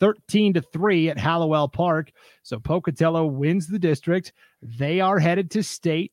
13 0.00 0.54
to 0.54 0.62
3 0.62 1.10
at 1.10 1.18
Halliwell 1.18 1.68
Park. 1.68 2.10
So 2.42 2.58
Pocatello 2.58 3.26
wins 3.26 3.66
the 3.66 3.78
district. 3.78 4.32
They 4.62 5.00
are 5.00 5.18
headed 5.18 5.50
to 5.50 5.62
state. 5.62 6.12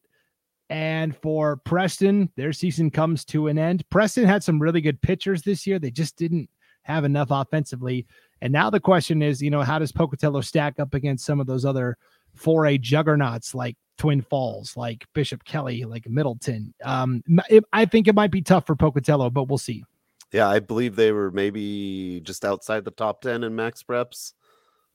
And 0.70 1.16
for 1.16 1.58
Preston, 1.58 2.30
their 2.36 2.52
season 2.52 2.92
comes 2.92 3.24
to 3.26 3.48
an 3.48 3.58
end. 3.58 3.88
Preston 3.90 4.26
had 4.26 4.44
some 4.44 4.62
really 4.62 4.82
good 4.82 5.02
pitchers 5.02 5.44
this 5.44 5.66
year. 5.66 5.80
They 5.80 5.92
just 5.92 6.18
didn't 6.18 6.50
have 6.82 7.06
enough 7.06 7.30
offensively. 7.32 8.06
And 8.42 8.52
now 8.52 8.70
the 8.70 8.80
question 8.82 9.22
is, 9.22 9.42
you 9.42 9.52
know, 9.52 9.62
how 9.62 9.80
does 9.80 9.94
Pocatello 9.94 10.42
stack 10.42 10.82
up 10.82 10.94
against 10.94 11.26
some 11.26 11.40
of 11.40 11.48
those 11.48 11.64
other 11.64 11.98
4A 12.38 12.82
juggernauts 12.82 13.56
like 13.56 13.78
Twin 13.98 14.22
Falls, 14.22 14.76
like 14.76 15.06
Bishop 15.14 15.44
Kelly, 15.44 15.84
like 15.86 16.10
Middleton. 16.10 16.74
Um, 16.84 17.24
it, 17.50 17.64
I 17.74 17.86
think 17.86 18.08
it 18.08 18.16
might 18.16 18.32
be 18.32 18.42
tough 18.42 18.66
for 18.66 18.76
Pocatello, 18.76 19.30
but 19.30 19.48
we'll 19.48 19.58
see. 19.58 19.84
Yeah, 20.32 20.50
I 20.50 20.60
believe 20.60 20.96
they 20.96 21.12
were 21.12 21.32
maybe 21.32 22.20
just 22.24 22.44
outside 22.44 22.84
the 22.84 22.92
top 22.92 23.22
10 23.22 23.44
in 23.44 23.56
max 23.56 23.84
preps. 23.84 24.34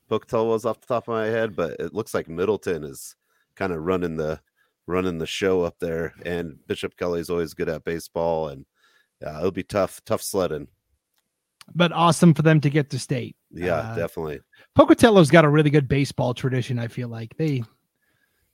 Pocatello 0.08 0.50
was 0.50 0.64
off 0.64 0.80
the 0.80 0.86
top 0.86 1.08
of 1.08 1.14
my 1.14 1.26
head, 1.26 1.54
but 1.56 1.78
it 1.80 1.94
looks 1.94 2.12
like 2.12 2.28
Middleton 2.28 2.84
is 2.84 3.16
kind 3.54 3.72
of 3.72 3.84
running 3.84 4.16
the 4.16 4.40
running 4.86 5.18
the 5.18 5.26
show 5.26 5.62
up 5.62 5.78
there. 5.78 6.12
And 6.26 6.58
Bishop 6.66 6.96
Kelly 6.96 7.20
is 7.20 7.30
always 7.30 7.54
good 7.54 7.68
at 7.68 7.84
baseball, 7.84 8.48
and 8.48 8.66
yeah, 9.22 9.38
it'll 9.38 9.52
be 9.52 9.62
tough, 9.62 10.02
tough 10.04 10.22
sledding. 10.22 10.66
But 11.74 11.92
awesome 11.92 12.34
for 12.34 12.42
them 12.42 12.60
to 12.62 12.70
get 12.70 12.90
to 12.90 12.98
state. 12.98 13.36
Yeah, 13.52 13.76
uh, 13.76 13.94
definitely. 13.94 14.40
Pocatello's 14.74 15.30
got 15.30 15.44
a 15.44 15.48
really 15.48 15.70
good 15.70 15.88
baseball 15.88 16.34
tradition. 16.34 16.78
I 16.78 16.88
feel 16.88 17.08
like 17.08 17.36
they 17.36 17.62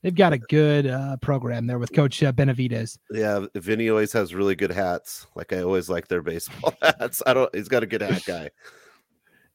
they've 0.07 0.15
got 0.15 0.33
a 0.33 0.39
good 0.39 0.87
uh, 0.87 1.17
program 1.17 1.67
there 1.67 1.81
with 1.81 1.93
Coach 1.93 2.23
uh, 2.23 2.31
Benavides. 2.31 2.97
Yeah, 3.11 3.47
Vinny 3.57 3.89
always 3.91 4.13
has 4.13 4.37
really 4.37 4.55
good 4.55 4.71
hats. 4.71 5.27
Like 5.35 5.53
I 5.53 5.63
always 5.63 5.91
like 5.91 6.07
their 6.07 6.23
baseball 6.23 6.75
hats. 6.83 7.25
I 7.27 7.35
don't. 7.35 7.53
He's 7.53 7.67
got 7.67 7.83
a 7.83 7.87
good 7.87 8.03
hat 8.03 8.23
guy. 8.25 8.51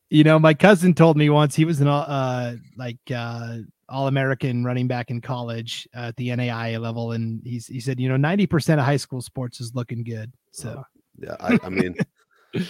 You 0.09 0.25
know, 0.25 0.37
my 0.37 0.53
cousin 0.53 0.93
told 0.93 1.15
me 1.15 1.29
once 1.29 1.55
he 1.55 1.63
was 1.63 1.79
an 1.79 1.87
uh 1.87 2.57
like 2.77 2.99
uh 3.15 3.59
all 3.87 4.07
American 4.07 4.65
running 4.65 4.87
back 4.87 5.09
in 5.09 5.21
college 5.21 5.87
at 5.93 6.17
the 6.17 6.27
NAIA 6.27 6.81
level, 6.81 7.13
and 7.13 7.41
he's 7.45 7.67
he 7.67 7.79
said, 7.79 7.97
you 7.97 8.09
know, 8.09 8.17
ninety 8.17 8.45
percent 8.45 8.81
of 8.81 8.85
high 8.85 8.97
school 8.97 9.21
sports 9.21 9.61
is 9.61 9.73
looking 9.73 10.03
good. 10.03 10.33
So 10.51 10.83
yeah, 11.17 11.37
I, 11.39 11.57
I 11.63 11.69
mean. 11.69 11.95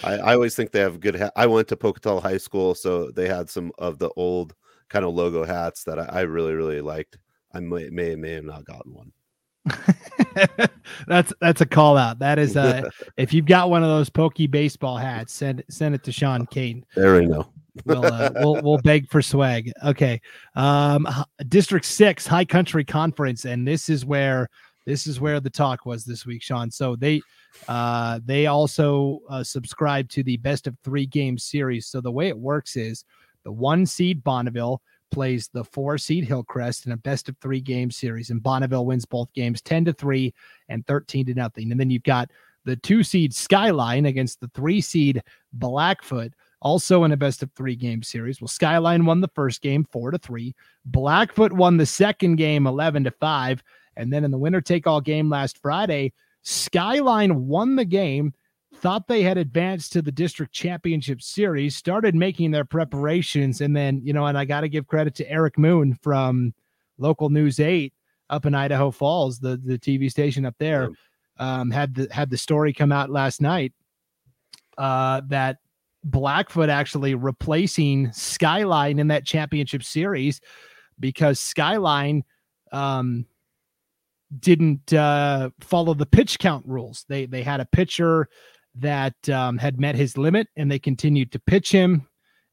I, 0.04 0.18
I, 0.18 0.34
always 0.36 0.56
think 0.56 0.70
they 0.70 0.80
have 0.80 1.00
good. 1.00 1.16
Ha- 1.16 1.32
I 1.36 1.48
went 1.48 1.68
to 1.70 1.76
Pocatello 1.76 2.20
High 2.20 2.38
School, 2.38 2.76
so 2.76 3.10
they 3.10 3.28
had 3.28 3.50
some 3.50 3.72
of 3.80 3.98
the 3.98 4.12
old 4.16 4.54
kind 4.90 5.04
of 5.04 5.16
logo 5.16 5.44
hats 5.44 5.86
that 5.86 5.98
I, 5.98 6.04
I 6.04 6.22
really 6.22 6.54
really 6.54 6.82
liked. 6.82 7.18
I 7.54 7.60
may 7.60 7.90
may 7.90 8.16
may 8.16 8.34
have 8.34 8.46
not 8.46 8.66
gotten 8.66 8.94
one. 8.94 9.12
that's 11.08 11.34
that's 11.40 11.62
a 11.62 11.66
call 11.66 11.98
out. 11.98 12.20
That 12.20 12.40
is 12.40 12.58
uh 12.58 12.84
if 13.18 13.34
you've 13.34 13.46
got 13.46 13.70
one 13.70 13.84
of 13.84 13.90
those 13.90 14.10
pokey 14.10 14.48
baseball 14.48 14.98
hats, 14.98 15.34
send 15.34 15.64
send 15.70 15.96
it 15.96 16.04
to 16.04 16.12
Sean 16.12 16.46
Kane. 16.48 16.86
There 16.96 17.20
we 17.20 17.28
go. 17.28 17.48
we'll, 17.86 18.06
uh, 18.06 18.32
we'll 18.36 18.62
we'll 18.62 18.78
beg 18.80 19.10
for 19.10 19.22
swag. 19.22 19.72
Okay. 19.86 20.22
Um 20.56 21.08
District 21.48 21.86
6 21.86 22.26
High 22.28 22.46
Country 22.46 22.84
Conference 22.84 23.46
and 23.46 23.68
this 23.68 23.90
is 23.90 24.06
where 24.06 24.50
this 24.86 25.06
is 25.06 25.22
where 25.22 25.40
the 25.40 25.50
talk 25.50 25.86
was 25.86 26.04
this 26.06 26.26
week, 26.26 26.42
Sean. 26.42 26.72
So 26.72 26.96
they 26.96 27.22
uh 27.68 28.20
they 28.26 28.48
also 28.48 29.20
uh, 29.30 29.44
subscribe 29.44 30.10
to 30.10 30.24
the 30.24 30.38
best 30.38 30.66
of 30.66 30.76
3 30.84 31.06
game 31.06 31.38
series. 31.38 31.86
So 31.88 32.02
the 32.02 32.12
way 32.12 32.30
it 32.30 32.38
works 32.38 32.76
is 32.76 33.06
the 33.44 33.52
1 33.52 33.86
seed 33.86 34.24
Bonneville 34.24 34.82
plays 35.12 35.50
the 35.50 35.64
four 35.64 35.98
seed 35.98 36.26
Hillcrest 36.26 36.86
in 36.86 36.92
a 36.92 36.98
best 36.98 37.30
of 37.30 37.38
three 37.38 37.62
game 37.62 37.92
series, 37.92 38.30
and 38.30 38.42
Bonneville 38.42 38.86
wins 38.86 39.06
both 39.06 39.32
games 39.34 39.62
10 39.62 39.86
to 39.86 39.94
3 39.94 40.34
and 40.70 40.86
13 40.88 41.28
to 41.28 41.34
nothing. 41.34 41.72
And 41.72 41.80
then 41.80 41.90
you've 41.90 42.04
got 42.04 42.32
the 42.66 42.76
two 42.76 43.04
seed 43.04 43.34
Skyline 43.34 44.06
against 44.06 44.40
the 44.40 44.50
three 44.50 44.82
seed 44.82 45.22
Blackfoot, 45.54 46.34
also 46.62 47.04
in 47.04 47.12
a 47.12 47.18
best 47.18 47.44
of 47.44 47.52
three 47.52 47.76
game 47.76 48.04
series. 48.04 48.42
Well, 48.42 48.48
Skyline 48.48 49.06
won 49.06 49.22
the 49.22 49.32
first 49.36 49.62
game 49.62 49.86
four 49.92 50.12
to 50.12 50.18
three, 50.18 50.56
Blackfoot 50.86 51.52
won 51.52 51.78
the 51.78 51.86
second 51.86 52.36
game 52.36 52.68
11 52.68 53.04
to 53.06 53.12
5. 53.12 53.64
And 53.98 54.12
then 54.12 54.24
in 54.24 54.32
the 54.32 54.38
winner 54.38 54.62
take 54.62 54.88
all 54.88 55.02
game 55.02 55.30
last 55.30 55.58
Friday, 55.58 56.14
Skyline 56.44 57.48
won 57.48 57.76
the 57.76 57.86
game 57.86 58.34
thought 58.74 59.08
they 59.08 59.22
had 59.22 59.38
advanced 59.38 59.94
to 59.94 60.02
the 60.02 60.12
district 60.12 60.54
championship 60.54 61.22
series, 61.22 61.76
started 61.76 62.16
making 62.16 62.52
their 62.52 62.66
preparations, 62.66 63.62
and 63.62 63.76
then, 63.76 64.02
you 64.04 64.14
know, 64.14 64.26
and 64.26 64.38
I 64.38 64.46
got 64.46 64.62
to 64.62 64.70
give 64.70 64.88
credit 64.88 65.16
to 65.16 65.30
Eric 65.30 65.58
Moon 65.58 65.94
from 66.02 66.54
local 66.98 67.30
news 67.30 67.60
eight 67.60 67.94
up 68.30 68.46
in 68.46 68.56
Idaho 68.56 68.92
Falls, 68.92 69.40
the, 69.40 69.58
the 69.58 69.78
TV 69.78 70.10
station 70.10 70.46
up 70.46 70.56
there, 70.58 70.90
um, 71.38 71.70
had 71.70 71.96
the 71.96 72.08
had 72.12 72.30
the 72.30 72.38
story 72.38 72.72
come 72.72 72.92
out 72.92 73.10
last 73.10 73.42
night 73.42 73.74
uh, 74.78 75.22
that 75.28 75.58
Blackfoot 76.04 76.70
actually 76.70 77.14
replacing 77.14 78.12
Skyline 78.12 79.00
in 79.00 79.08
that 79.10 79.26
championship 79.26 79.84
series 79.84 80.42
because 81.00 81.40
Skyline 81.40 82.24
um, 82.72 83.26
didn't 84.40 84.94
uh, 84.94 85.50
follow 85.60 85.94
the 85.94 86.06
pitch 86.06 86.40
count 86.40 86.66
rules. 86.66 87.06
They 87.08 87.26
they 87.26 87.44
had 87.44 87.60
a 87.60 87.66
pitcher 87.66 88.30
that 88.76 89.30
um, 89.30 89.58
had 89.58 89.80
met 89.80 89.96
his 89.96 90.18
limit 90.18 90.48
and 90.56 90.72
they 90.72 90.80
continued 90.80 91.32
to 91.32 91.40
pitch 91.40 91.72
him. 91.72 92.08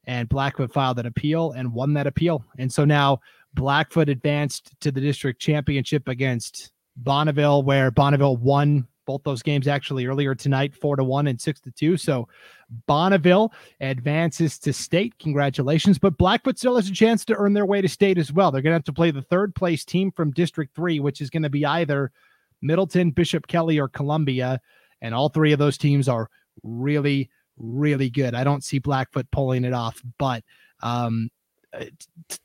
And 0.05 0.27
Blackfoot 0.27 0.73
filed 0.73 0.99
an 0.99 1.05
appeal 1.05 1.51
and 1.51 1.73
won 1.73 1.93
that 1.93 2.07
appeal. 2.07 2.43
And 2.57 2.71
so 2.71 2.83
now 2.83 3.19
Blackfoot 3.53 4.09
advanced 4.09 4.79
to 4.81 4.91
the 4.91 5.01
district 5.01 5.39
championship 5.39 6.07
against 6.07 6.71
Bonneville, 6.95 7.63
where 7.63 7.91
Bonneville 7.91 8.37
won 8.37 8.87
both 9.05 9.23
those 9.23 9.41
games 9.41 9.67
actually 9.67 10.05
earlier 10.05 10.35
tonight, 10.35 10.75
four 10.75 10.95
to 10.95 11.03
one 11.03 11.27
and 11.27 11.41
six 11.41 11.59
to 11.61 11.71
two. 11.71 11.97
So 11.97 12.27
Bonneville 12.85 13.51
advances 13.81 14.59
to 14.59 14.71
state. 14.71 15.17
Congratulations. 15.19 15.97
But 15.97 16.17
Blackfoot 16.17 16.59
still 16.59 16.75
has 16.75 16.89
a 16.89 16.93
chance 16.93 17.25
to 17.25 17.35
earn 17.35 17.53
their 17.53 17.65
way 17.65 17.81
to 17.81 17.89
state 17.89 18.19
as 18.19 18.31
well. 18.31 18.51
They're 18.51 18.61
going 18.61 18.71
to 18.71 18.77
have 18.77 18.83
to 18.83 18.93
play 18.93 19.09
the 19.09 19.23
third 19.23 19.55
place 19.55 19.83
team 19.83 20.11
from 20.11 20.31
District 20.31 20.75
Three, 20.75 20.99
which 20.99 21.21
is 21.21 21.31
going 21.31 21.43
to 21.43 21.49
be 21.49 21.65
either 21.65 22.11
Middleton, 22.61 23.09
Bishop 23.11 23.47
Kelly, 23.47 23.79
or 23.79 23.87
Columbia. 23.87 24.61
And 25.01 25.13
all 25.13 25.29
three 25.29 25.51
of 25.51 25.59
those 25.59 25.77
teams 25.77 26.07
are 26.09 26.29
really, 26.63 27.29
really 27.57 28.09
good. 28.09 28.35
I 28.35 28.43
don't 28.43 28.63
see 28.63 28.79
Blackfoot 28.79 29.29
pulling 29.31 29.63
it 29.63 29.73
off, 29.73 30.01
but 30.17 30.43
um, 30.81 31.29
uh, 31.73 31.85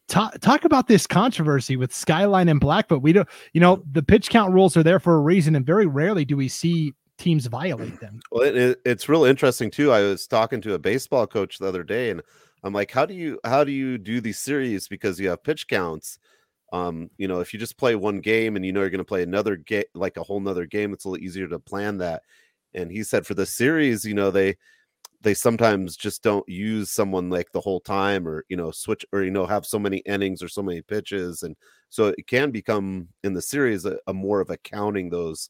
talk, 0.09 0.39
talk 0.41 0.65
about 0.65 0.87
this 0.87 1.07
controversy 1.07 1.77
with 1.77 1.95
Skyline 1.95 2.49
and 2.49 2.61
Blackfoot. 2.61 3.03
We 3.03 3.13
don't, 3.13 3.29
you 3.53 3.61
know, 3.61 3.83
the 3.91 4.03
pitch 4.03 4.29
count 4.29 4.53
rules 4.53 4.77
are 4.77 4.83
there 4.83 5.01
for 5.01 5.17
a 5.17 5.21
reason, 5.21 5.57
and 5.57 5.65
very 5.65 5.87
rarely 5.87 6.25
do 6.25 6.37
we 6.37 6.49
see 6.49 6.93
teams 7.17 7.47
violate 7.47 8.01
them. 8.01 8.21
Well, 8.31 8.43
it, 8.43 8.81
it's 8.85 9.09
real 9.09 9.25
interesting 9.25 9.71
too. 9.71 9.93
I 9.93 10.03
was 10.03 10.27
talking 10.27 10.61
to 10.63 10.75
a 10.75 10.79
baseball 10.79 11.27
coach 11.27 11.59
the 11.59 11.69
other 11.69 11.83
day, 11.83 12.11
and 12.11 12.23
I'm 12.63 12.73
like, 12.73 12.91
"How 12.91 13.07
do 13.07 13.15
you 13.15 13.39
how 13.45 13.65
do 13.65 13.73
you 13.73 13.99
do 13.99 14.21
these 14.21 14.39
series 14.39 14.89
because 14.89 15.19
you 15.19 15.29
have 15.29 15.43
pitch 15.43 15.69
counts?" 15.69 16.19
Um, 16.73 17.09
you 17.19 17.29
know, 17.29 17.41
if 17.41 17.53
you 17.53 17.61
just 17.61 17.79
play 17.79 17.95
one 17.95 18.21
game 18.21 18.57
and 18.57 18.67
you 18.67 18.73
know 18.73 18.81
you're 18.81 18.91
going 18.91 18.99
to 18.99 19.05
play 19.05 19.23
another 19.23 19.57
game, 19.57 19.85
like 19.95 20.17
a 20.17 20.23
whole 20.23 20.41
nother 20.41 20.67
game, 20.67 20.93
it's 20.93 21.05
a 21.05 21.09
little 21.09 21.25
easier 21.25 21.47
to 21.49 21.59
plan 21.59 21.99
that 21.99 22.23
and 22.75 22.91
he 22.91 23.03
said 23.03 23.27
for 23.27 23.35
the 23.35 23.47
series 23.47 24.05
you 24.05 24.15
know 24.15 24.31
they 24.31 24.57
they 25.25 25.35
sometimes 25.35 25.97
just 25.97 26.23
don't 26.23 26.47
use 26.49 26.91
someone 26.91 27.31
like 27.31 27.51
the 27.53 27.61
whole 27.61 27.81
time 27.81 28.29
or 28.29 28.45
you 28.49 28.57
know 28.57 28.71
switch 28.71 29.05
or 29.13 29.23
you 29.23 29.31
know 29.31 29.47
have 29.47 29.67
so 29.67 29.79
many 29.79 29.99
innings 29.99 30.43
or 30.43 30.49
so 30.49 30.63
many 30.63 30.83
pitches 30.83 31.43
and 31.43 31.57
so 31.89 32.09
it 32.09 32.27
can 32.27 32.51
become 32.51 33.09
in 33.25 33.33
the 33.33 33.43
series 33.43 33.87
a, 33.87 33.99
a 34.07 34.13
more 34.13 34.41
of 34.41 34.51
a 34.51 34.57
counting 34.59 35.09
those 35.09 35.49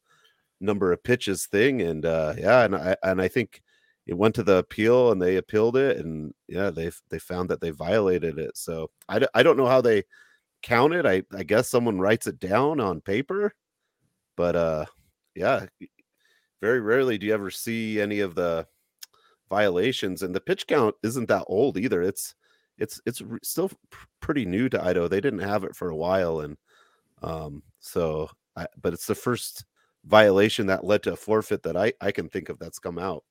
number 0.61 0.93
of 0.93 1.03
pitches 1.03 1.47
thing 1.47 1.83
and 1.83 2.07
uh 2.07 2.33
yeah 2.39 2.65
and 2.65 2.77
i 2.77 2.97
and 3.03 3.21
i 3.21 3.29
think 3.29 3.61
it 4.07 4.15
went 4.17 4.35
to 4.35 4.43
the 4.43 4.59
appeal 4.59 5.11
and 5.13 5.21
they 5.21 5.37
appealed 5.37 5.77
it 5.77 5.99
and 5.99 6.33
yeah 6.49 6.71
they 6.71 6.91
they 7.11 7.19
found 7.19 7.51
that 7.51 7.61
they 7.61 7.71
violated 7.71 8.39
it 8.39 8.57
so 8.57 8.91
i, 9.09 9.21
I 9.35 9.43
don't 9.43 9.57
know 9.57 9.67
how 9.67 9.81
they 9.81 10.05
count 10.63 10.95
it 10.95 11.05
i 11.05 11.23
i 11.37 11.43
guess 11.43 11.69
someone 11.69 11.99
writes 11.99 12.27
it 12.27 12.39
down 12.39 12.81
on 12.81 13.01
paper 13.01 13.53
but 14.37 14.55
uh 14.57 14.85
yeah 15.35 15.67
very 16.65 16.81
rarely 16.81 17.19
do 17.19 17.27
you 17.27 17.35
ever 17.35 17.51
see 17.51 18.01
any 18.01 18.21
of 18.21 18.35
the 18.35 18.67
violations 19.51 20.23
and 20.23 20.35
the 20.35 20.41
pitch 20.41 20.67
count 20.67 20.95
isn't 21.03 21.29
that 21.29 21.45
old 21.47 21.77
either. 21.77 22.01
It's 22.01 22.35
it's 22.79 23.03
it's 23.05 23.23
still 23.43 23.71
pretty 24.21 24.47
new 24.47 24.71
to 24.71 24.83
idaho. 24.83 25.07
They 25.07 25.21
didn't 25.21 25.41
have 25.41 25.65
it 25.65 25.77
for 25.77 25.91
a 25.91 25.97
while 25.97 26.41
and 26.41 26.57
um 27.23 27.63
so 27.81 28.31
I, 28.57 28.67
but 28.81 28.95
it's 28.95 29.07
the 29.07 29.15
first 29.15 29.67
violation 30.07 30.67
that 30.69 30.85
led 30.85 31.03
to 31.03 31.13
a 31.13 31.17
forfeit 31.17 31.63
that 31.63 31.77
i 31.77 31.93
i 32.01 32.11
can 32.13 32.29
think 32.31 32.49
of 32.49 32.59
that's 32.59 32.79
come 32.79 32.99
out. 32.99 33.25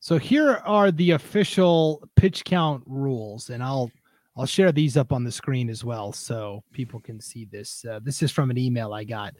So 0.00 0.18
here 0.18 0.62
are 0.66 0.90
the 0.90 1.12
official 1.12 2.06
pitch 2.14 2.44
count 2.44 2.82
rules 2.86 3.48
and 3.48 3.62
i'll 3.62 3.90
i'll 4.36 4.46
share 4.46 4.72
these 4.72 4.98
up 4.98 5.12
on 5.12 5.24
the 5.24 5.32
screen 5.32 5.70
as 5.70 5.82
well 5.82 6.12
so 6.12 6.62
people 6.72 7.00
can 7.00 7.20
see 7.20 7.46
this 7.46 7.86
uh, 7.90 8.00
this 8.02 8.22
is 8.22 8.30
from 8.30 8.50
an 8.50 8.58
email 8.58 8.92
i 8.92 9.04
got. 9.04 9.34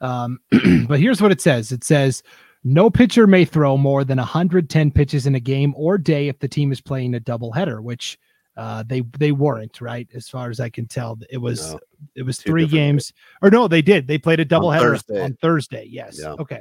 Um, 0.00 0.40
but 0.88 0.98
here's 0.98 1.22
what 1.22 1.30
it 1.32 1.40
says. 1.40 1.72
It 1.72 1.84
says 1.84 2.22
no 2.64 2.90
pitcher 2.90 3.26
may 3.26 3.44
throw 3.44 3.76
more 3.76 4.04
than 4.04 4.18
110 4.18 4.90
pitches 4.92 5.26
in 5.26 5.34
a 5.34 5.40
game 5.40 5.74
or 5.76 5.98
day 5.98 6.28
if 6.28 6.38
the 6.38 6.48
team 6.48 6.72
is 6.72 6.80
playing 6.80 7.14
a 7.14 7.20
doubleheader, 7.20 7.82
which 7.82 8.18
uh, 8.56 8.84
they 8.86 9.02
they 9.18 9.32
weren't 9.32 9.80
right 9.80 10.08
as 10.14 10.28
far 10.28 10.50
as 10.50 10.60
I 10.60 10.68
can 10.68 10.86
tell. 10.86 11.18
It 11.30 11.38
was 11.38 11.72
no, 11.72 11.80
it 12.14 12.22
was 12.22 12.38
three 12.38 12.66
games, 12.66 13.12
or 13.40 13.50
no, 13.50 13.66
they 13.66 13.82
did. 13.82 14.06
They 14.06 14.18
played 14.18 14.40
a 14.40 14.44
doubleheader 14.44 14.74
on 14.74 14.80
Thursday. 14.80 15.22
on 15.22 15.34
Thursday. 15.34 15.86
Yes. 15.88 16.18
Yeah. 16.20 16.32
Okay. 16.32 16.60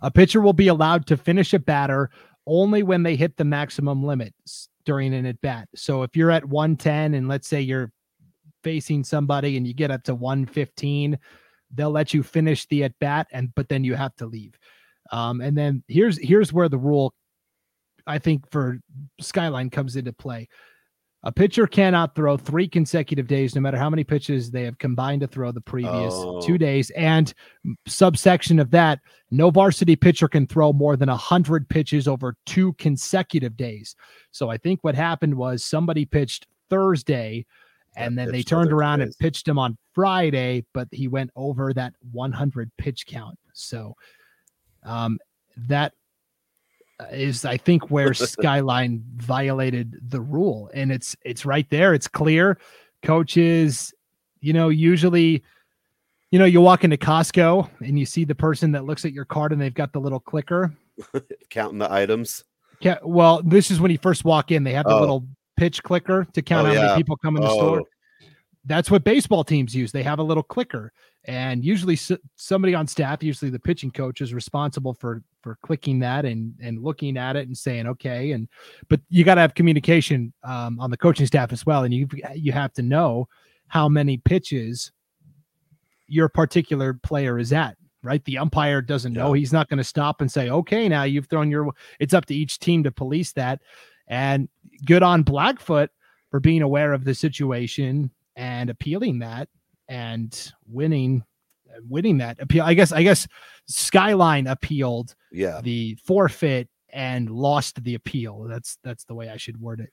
A 0.00 0.10
pitcher 0.10 0.40
will 0.40 0.52
be 0.52 0.68
allowed 0.68 1.06
to 1.06 1.16
finish 1.16 1.54
a 1.54 1.58
batter 1.58 2.10
only 2.46 2.82
when 2.82 3.02
they 3.02 3.16
hit 3.16 3.36
the 3.36 3.44
maximum 3.44 4.04
limits 4.04 4.68
during 4.84 5.14
an 5.14 5.26
at 5.26 5.40
bat. 5.40 5.68
So 5.74 6.02
if 6.02 6.14
you're 6.14 6.30
at 6.30 6.44
110 6.44 7.14
and 7.14 7.26
let's 7.26 7.48
say 7.48 7.60
you're 7.60 7.90
facing 8.62 9.02
somebody 9.02 9.56
and 9.56 9.66
you 9.66 9.74
get 9.74 9.90
up 9.90 10.02
to 10.04 10.14
115 10.14 11.18
they'll 11.74 11.90
let 11.90 12.14
you 12.14 12.22
finish 12.22 12.66
the 12.66 12.84
at 12.84 12.98
bat 12.98 13.26
and 13.32 13.54
but 13.54 13.68
then 13.68 13.84
you 13.84 13.94
have 13.94 14.14
to 14.16 14.26
leave. 14.26 14.54
Um, 15.10 15.40
and 15.40 15.56
then 15.56 15.82
here's 15.88 16.18
here's 16.18 16.52
where 16.52 16.68
the 16.68 16.78
rule 16.78 17.14
i 18.06 18.18
think 18.18 18.50
for 18.50 18.80
skyline 19.20 19.70
comes 19.70 19.96
into 19.96 20.12
play. 20.12 20.48
A 21.26 21.32
pitcher 21.32 21.66
cannot 21.66 22.14
throw 22.14 22.36
three 22.36 22.68
consecutive 22.68 23.26
days 23.26 23.54
no 23.54 23.62
matter 23.62 23.78
how 23.78 23.88
many 23.88 24.04
pitches 24.04 24.50
they 24.50 24.64
have 24.64 24.76
combined 24.76 25.22
to 25.22 25.26
throw 25.26 25.52
the 25.52 25.60
previous 25.60 26.12
oh. 26.14 26.38
two 26.42 26.58
days. 26.58 26.90
And 26.90 27.32
subsection 27.86 28.58
of 28.58 28.70
that 28.72 29.00
no 29.30 29.50
varsity 29.50 29.96
pitcher 29.96 30.28
can 30.28 30.46
throw 30.46 30.74
more 30.74 30.98
than 30.98 31.08
100 31.08 31.66
pitches 31.70 32.06
over 32.06 32.36
two 32.44 32.74
consecutive 32.74 33.56
days. 33.56 33.96
So 34.32 34.50
i 34.50 34.58
think 34.58 34.80
what 34.82 34.94
happened 34.94 35.34
was 35.34 35.64
somebody 35.64 36.04
pitched 36.04 36.46
thursday 36.68 37.46
and 37.96 38.18
then 38.18 38.30
they 38.30 38.42
turned 38.42 38.72
around 38.72 39.00
and 39.00 39.12
pitched 39.18 39.46
him 39.46 39.58
on 39.58 39.76
Friday, 39.92 40.64
but 40.72 40.88
he 40.90 41.08
went 41.08 41.30
over 41.36 41.72
that 41.74 41.94
100 42.12 42.70
pitch 42.76 43.06
count. 43.06 43.38
So 43.52 43.94
um, 44.84 45.18
that 45.68 45.92
is, 47.10 47.44
I 47.44 47.56
think, 47.56 47.90
where 47.90 48.14
Skyline 48.14 49.02
violated 49.16 49.98
the 50.08 50.20
rule, 50.20 50.70
and 50.74 50.92
it's 50.92 51.16
it's 51.24 51.44
right 51.44 51.68
there. 51.70 51.94
It's 51.94 52.08
clear. 52.08 52.58
Coaches, 53.02 53.92
you 54.40 54.52
know, 54.52 54.70
usually, 54.70 55.42
you 56.30 56.38
know, 56.38 56.44
you 56.46 56.60
walk 56.60 56.84
into 56.84 56.96
Costco 56.96 57.68
and 57.80 57.98
you 57.98 58.06
see 58.06 58.24
the 58.24 58.34
person 58.34 58.72
that 58.72 58.84
looks 58.84 59.04
at 59.04 59.12
your 59.12 59.26
card 59.26 59.52
and 59.52 59.60
they've 59.60 59.74
got 59.74 59.92
the 59.92 60.00
little 60.00 60.20
clicker 60.20 60.74
counting 61.50 61.78
the 61.78 61.92
items. 61.92 62.44
Yeah, 62.80 62.98
well, 63.02 63.42
this 63.44 63.70
is 63.70 63.80
when 63.80 63.90
you 63.90 63.98
first 63.98 64.24
walk 64.24 64.50
in. 64.50 64.64
They 64.64 64.72
have 64.72 64.86
the 64.86 64.94
oh. 64.94 65.00
little 65.00 65.26
pitch 65.56 65.82
clicker 65.82 66.26
to 66.32 66.42
count 66.42 66.66
oh, 66.66 66.70
how 66.70 66.74
yeah. 66.74 66.86
many 66.88 66.96
people 66.96 67.16
come 67.16 67.36
in 67.36 67.42
the 67.42 67.48
oh. 67.48 67.56
store. 67.56 67.82
That's 68.66 68.90
what 68.90 69.04
baseball 69.04 69.44
teams 69.44 69.74
use. 69.74 69.92
They 69.92 70.02
have 70.02 70.18
a 70.18 70.22
little 70.22 70.42
clicker, 70.42 70.92
and 71.24 71.64
usually 71.64 71.98
somebody 72.36 72.74
on 72.74 72.86
staff, 72.86 73.22
usually 73.22 73.50
the 73.50 73.58
pitching 73.58 73.90
coach, 73.90 74.20
is 74.20 74.32
responsible 74.32 74.94
for 74.94 75.22
for 75.42 75.58
clicking 75.62 75.98
that 76.00 76.24
and 76.24 76.54
and 76.62 76.82
looking 76.82 77.18
at 77.18 77.36
it 77.36 77.46
and 77.46 77.56
saying 77.56 77.86
okay. 77.86 78.32
And 78.32 78.48
but 78.88 79.00
you 79.10 79.24
got 79.24 79.34
to 79.34 79.42
have 79.42 79.54
communication 79.54 80.32
um, 80.44 80.80
on 80.80 80.90
the 80.90 80.96
coaching 80.96 81.26
staff 81.26 81.52
as 81.52 81.66
well, 81.66 81.84
and 81.84 81.92
you 81.92 82.08
you 82.34 82.52
have 82.52 82.72
to 82.74 82.82
know 82.82 83.28
how 83.68 83.88
many 83.88 84.16
pitches 84.16 84.92
your 86.06 86.28
particular 86.28 86.94
player 86.94 87.38
is 87.38 87.52
at 87.52 87.76
right? 88.04 88.24
The 88.26 88.36
umpire 88.38 88.82
doesn't 88.82 89.14
know. 89.14 89.32
He's 89.32 89.52
not 89.52 89.68
going 89.70 89.78
to 89.78 89.84
stop 89.84 90.20
and 90.20 90.30
say, 90.30 90.50
okay, 90.50 90.88
now 90.88 91.04
you've 91.04 91.26
thrown 91.26 91.50
your. 91.50 91.72
It's 91.98 92.14
up 92.14 92.26
to 92.26 92.34
each 92.34 92.58
team 92.58 92.84
to 92.84 92.92
police 92.92 93.32
that. 93.32 93.62
And 94.06 94.48
good 94.84 95.02
on 95.02 95.22
Blackfoot 95.22 95.90
for 96.30 96.38
being 96.38 96.62
aware 96.62 96.92
of 96.92 97.04
the 97.04 97.14
situation 97.14 98.10
and 98.36 98.70
appealing 98.70 99.20
that 99.20 99.48
and 99.88 100.52
winning 100.66 101.22
winning 101.88 102.18
that 102.18 102.40
appeal. 102.40 102.64
I 102.64 102.74
guess 102.74 102.92
I 102.92 103.02
guess 103.02 103.26
Skyline 103.66 104.46
appealed 104.46 105.14
yeah 105.32 105.60
the 105.62 105.96
forfeit 106.04 106.68
and 106.90 107.28
lost 107.30 107.82
the 107.82 107.94
appeal. 107.94 108.44
That's 108.44 108.78
that's 108.82 109.04
the 109.04 109.14
way 109.14 109.28
I 109.28 109.36
should 109.36 109.60
word 109.60 109.80
it. 109.80 109.90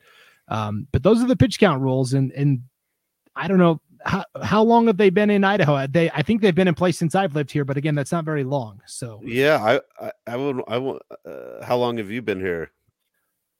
Um, 0.47 0.87
but 0.91 1.03
those 1.03 1.21
are 1.21 1.27
the 1.27 1.35
pitch 1.35 1.59
count 1.59 1.81
rules, 1.81 2.13
and 2.13 2.31
and 2.31 2.61
I 3.35 3.47
don't 3.47 3.57
know 3.57 3.81
how, 4.03 4.25
how 4.41 4.63
long 4.63 4.87
have 4.87 4.97
they 4.97 5.09
been 5.09 5.29
in 5.29 5.43
Idaho? 5.43 5.85
They 5.87 6.09
I 6.11 6.21
think 6.21 6.41
they've 6.41 6.55
been 6.55 6.67
in 6.67 6.75
place 6.75 6.97
since 6.97 7.15
I've 7.15 7.35
lived 7.35 7.51
here, 7.51 7.65
but 7.65 7.77
again, 7.77 7.95
that's 7.95 8.11
not 8.11 8.25
very 8.25 8.43
long. 8.43 8.81
So 8.85 9.21
yeah, 9.23 9.57
I 9.63 10.05
I, 10.05 10.11
I 10.27 10.35
would 10.37 10.61
I 10.67 10.77
would. 10.77 11.01
Uh, 11.25 11.63
how 11.63 11.77
long 11.77 11.97
have 11.97 12.09
you 12.09 12.21
been 12.21 12.39
here? 12.39 12.71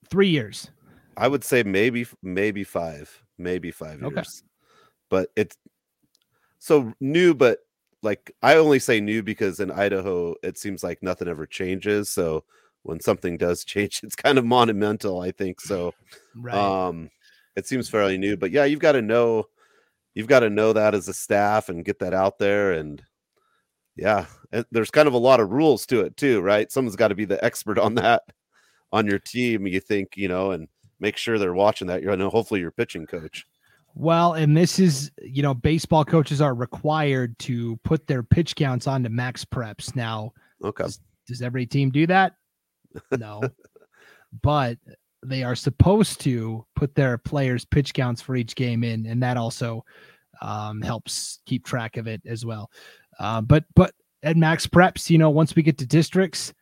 Three 0.08 0.28
years. 0.28 0.70
I 1.16 1.28
would 1.28 1.44
say 1.44 1.62
maybe 1.62 2.06
maybe 2.22 2.64
five, 2.64 3.22
maybe 3.38 3.70
five 3.70 4.00
years. 4.00 4.12
Okay. 4.12 4.22
But 5.12 5.28
it's 5.36 5.58
so 6.58 6.94
new, 7.00 7.34
but 7.34 7.58
like 8.02 8.34
I 8.42 8.56
only 8.56 8.78
say 8.78 8.98
new 8.98 9.22
because 9.22 9.60
in 9.60 9.70
Idaho 9.70 10.34
it 10.42 10.56
seems 10.56 10.82
like 10.82 11.02
nothing 11.02 11.28
ever 11.28 11.44
changes. 11.44 12.08
So 12.08 12.44
when 12.82 12.98
something 12.98 13.36
does 13.36 13.62
change, 13.66 14.00
it's 14.02 14.16
kind 14.16 14.38
of 14.38 14.46
monumental. 14.46 15.20
I 15.20 15.32
think 15.32 15.60
so. 15.60 15.92
Right. 16.34 16.54
Um, 16.54 17.10
it 17.56 17.66
seems 17.66 17.90
fairly 17.90 18.16
new, 18.16 18.38
but 18.38 18.52
yeah, 18.52 18.64
you've 18.64 18.80
got 18.80 18.92
to 18.92 19.02
know 19.02 19.48
you've 20.14 20.28
got 20.28 20.40
to 20.40 20.48
know 20.48 20.72
that 20.72 20.94
as 20.94 21.08
a 21.08 21.14
staff 21.14 21.68
and 21.68 21.84
get 21.84 21.98
that 21.98 22.14
out 22.14 22.38
there 22.38 22.72
and 22.72 23.02
yeah 23.96 24.24
and 24.52 24.64
there's 24.70 24.90
kind 24.90 25.08
of 25.08 25.14
a 25.14 25.18
lot 25.18 25.40
of 25.40 25.50
rules 25.50 25.84
to 25.86 26.00
it 26.00 26.16
too 26.16 26.40
right 26.40 26.72
someone's 26.72 26.96
got 26.96 27.08
to 27.08 27.14
be 27.14 27.24
the 27.24 27.42
expert 27.44 27.78
on 27.78 27.94
that 27.94 28.22
on 28.92 29.06
your 29.06 29.18
team 29.18 29.66
you 29.66 29.80
think 29.80 30.16
you 30.16 30.28
know 30.28 30.50
and 30.52 30.68
make 31.00 31.16
sure 31.16 31.38
they're 31.38 31.54
watching 31.54 31.86
that 31.86 32.02
you're 32.02 32.16
know 32.16 32.30
hopefully 32.30 32.60
your 32.60 32.70
pitching 32.70 33.06
coach 33.06 33.46
well 33.94 34.34
and 34.34 34.56
this 34.56 34.78
is 34.78 35.10
you 35.22 35.42
know 35.42 35.54
baseball 35.54 36.04
coaches 36.04 36.40
are 36.40 36.54
required 36.54 37.38
to 37.38 37.76
put 37.84 38.06
their 38.06 38.22
pitch 38.22 38.56
counts 38.56 38.86
onto 38.86 39.08
MaxPreps. 39.08 39.94
now 39.94 40.32
okay 40.64 40.84
does, 40.84 41.00
does 41.26 41.42
every 41.42 41.66
team 41.66 41.90
do 41.90 42.06
that 42.06 42.34
no 43.18 43.42
but 44.42 44.78
they 45.24 45.42
are 45.42 45.54
supposed 45.54 46.20
to 46.20 46.64
put 46.74 46.94
their 46.94 47.18
players' 47.18 47.64
pitch 47.64 47.94
counts 47.94 48.20
for 48.20 48.36
each 48.36 48.56
game 48.56 48.82
in, 48.82 49.06
and 49.06 49.22
that 49.22 49.36
also 49.36 49.84
um, 50.40 50.82
helps 50.82 51.40
keep 51.46 51.64
track 51.64 51.96
of 51.96 52.06
it 52.06 52.20
as 52.26 52.44
well. 52.44 52.70
Uh, 53.18 53.40
but 53.40 53.64
but 53.74 53.94
at 54.22 54.36
MaxPreps, 54.36 55.10
you 55.10 55.18
know, 55.18 55.30
once 55.30 55.54
we 55.54 55.62
get 55.62 55.78
to 55.78 55.86
districts, 55.86 56.52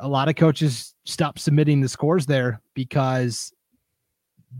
a 0.00 0.08
lot 0.08 0.28
of 0.28 0.36
coaches 0.36 0.94
stop 1.04 1.38
submitting 1.38 1.80
the 1.80 1.88
scores 1.88 2.26
there 2.26 2.60
because 2.74 3.52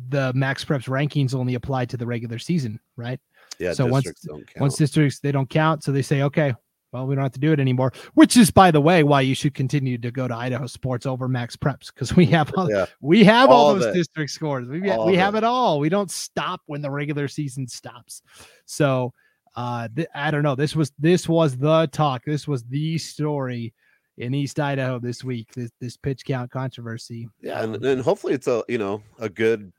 the 0.09 0.33
MaxPreps 0.35 0.89
rankings 0.89 1.35
only 1.35 1.55
apply 1.55 1.85
to 1.87 1.97
the 1.97 2.07
regular 2.07 2.39
season, 2.39 2.81
right? 2.97 3.21
Yeah. 3.59 3.73
So 3.73 3.87
once 3.87 4.11
once 4.59 4.77
districts 4.77 5.21
they 5.21 5.33
don't 5.33 5.49
count, 5.49 5.85
so 5.85 5.93
they 5.93 6.03
say, 6.03 6.23
okay, 6.23 6.55
well, 6.93 7.07
we 7.07 7.15
don't 7.15 7.23
have 7.23 7.33
to 7.33 7.41
do 7.41 7.53
it 7.53 7.61
anymore. 7.61 7.93
Which 8.15 8.37
is, 8.37 8.51
by 8.51 8.71
the 8.71 8.81
way, 8.81 9.03
why 9.03 9.21
you 9.21 9.35
should 9.35 9.55
continue 9.55 9.99
to 9.99 10.11
go 10.11 10.27
to 10.27 10.35
Idaho 10.35 10.67
Sports 10.67 11.07
over 11.07 11.29
MaxPreps 11.29 11.93
because 11.95 12.17
we 12.17 12.27
have 12.27 12.53
all, 12.57 12.71
yeah. 12.71 12.87
we 13.01 13.23
have 13.25 13.51
all, 13.51 13.69
all 13.69 13.75
those 13.75 13.95
district 13.95 14.31
scores. 14.31 14.67
We, 14.67 14.81
we 14.81 15.17
have 15.17 15.35
it. 15.35 15.39
it 15.39 15.45
all. 15.45 15.79
We 15.79 15.89
don't 15.89 16.11
stop 16.11 16.63
when 16.67 16.83
the 16.83 16.91
regular 16.91 17.29
season 17.29 17.69
stops. 17.69 18.23
So 18.65 19.13
uh, 19.57 19.89
th- 19.95 20.09
I 20.15 20.31
don't 20.31 20.43
know. 20.43 20.55
This 20.55 20.75
was 20.75 20.93
this 20.99 21.29
was 21.29 21.57
the 21.57 21.89
talk. 21.93 22.25
This 22.25 22.49
was 22.49 22.65
the 22.65 22.99
story 22.99 23.75
in 24.19 24.35
East 24.35 24.59
Idaho 24.61 24.99
this 24.99 25.25
week. 25.25 25.53
This 25.55 25.71
this 25.81 25.97
pitch 25.97 26.25
count 26.25 26.51
controversy. 26.51 27.29
Yeah, 27.41 27.63
and, 27.63 27.85
and 27.85 28.03
hopefully 28.03 28.35
it's 28.35 28.47
a 28.47 28.65
you 28.69 28.79
know 28.79 29.03
a 29.19 29.29
good 29.29 29.73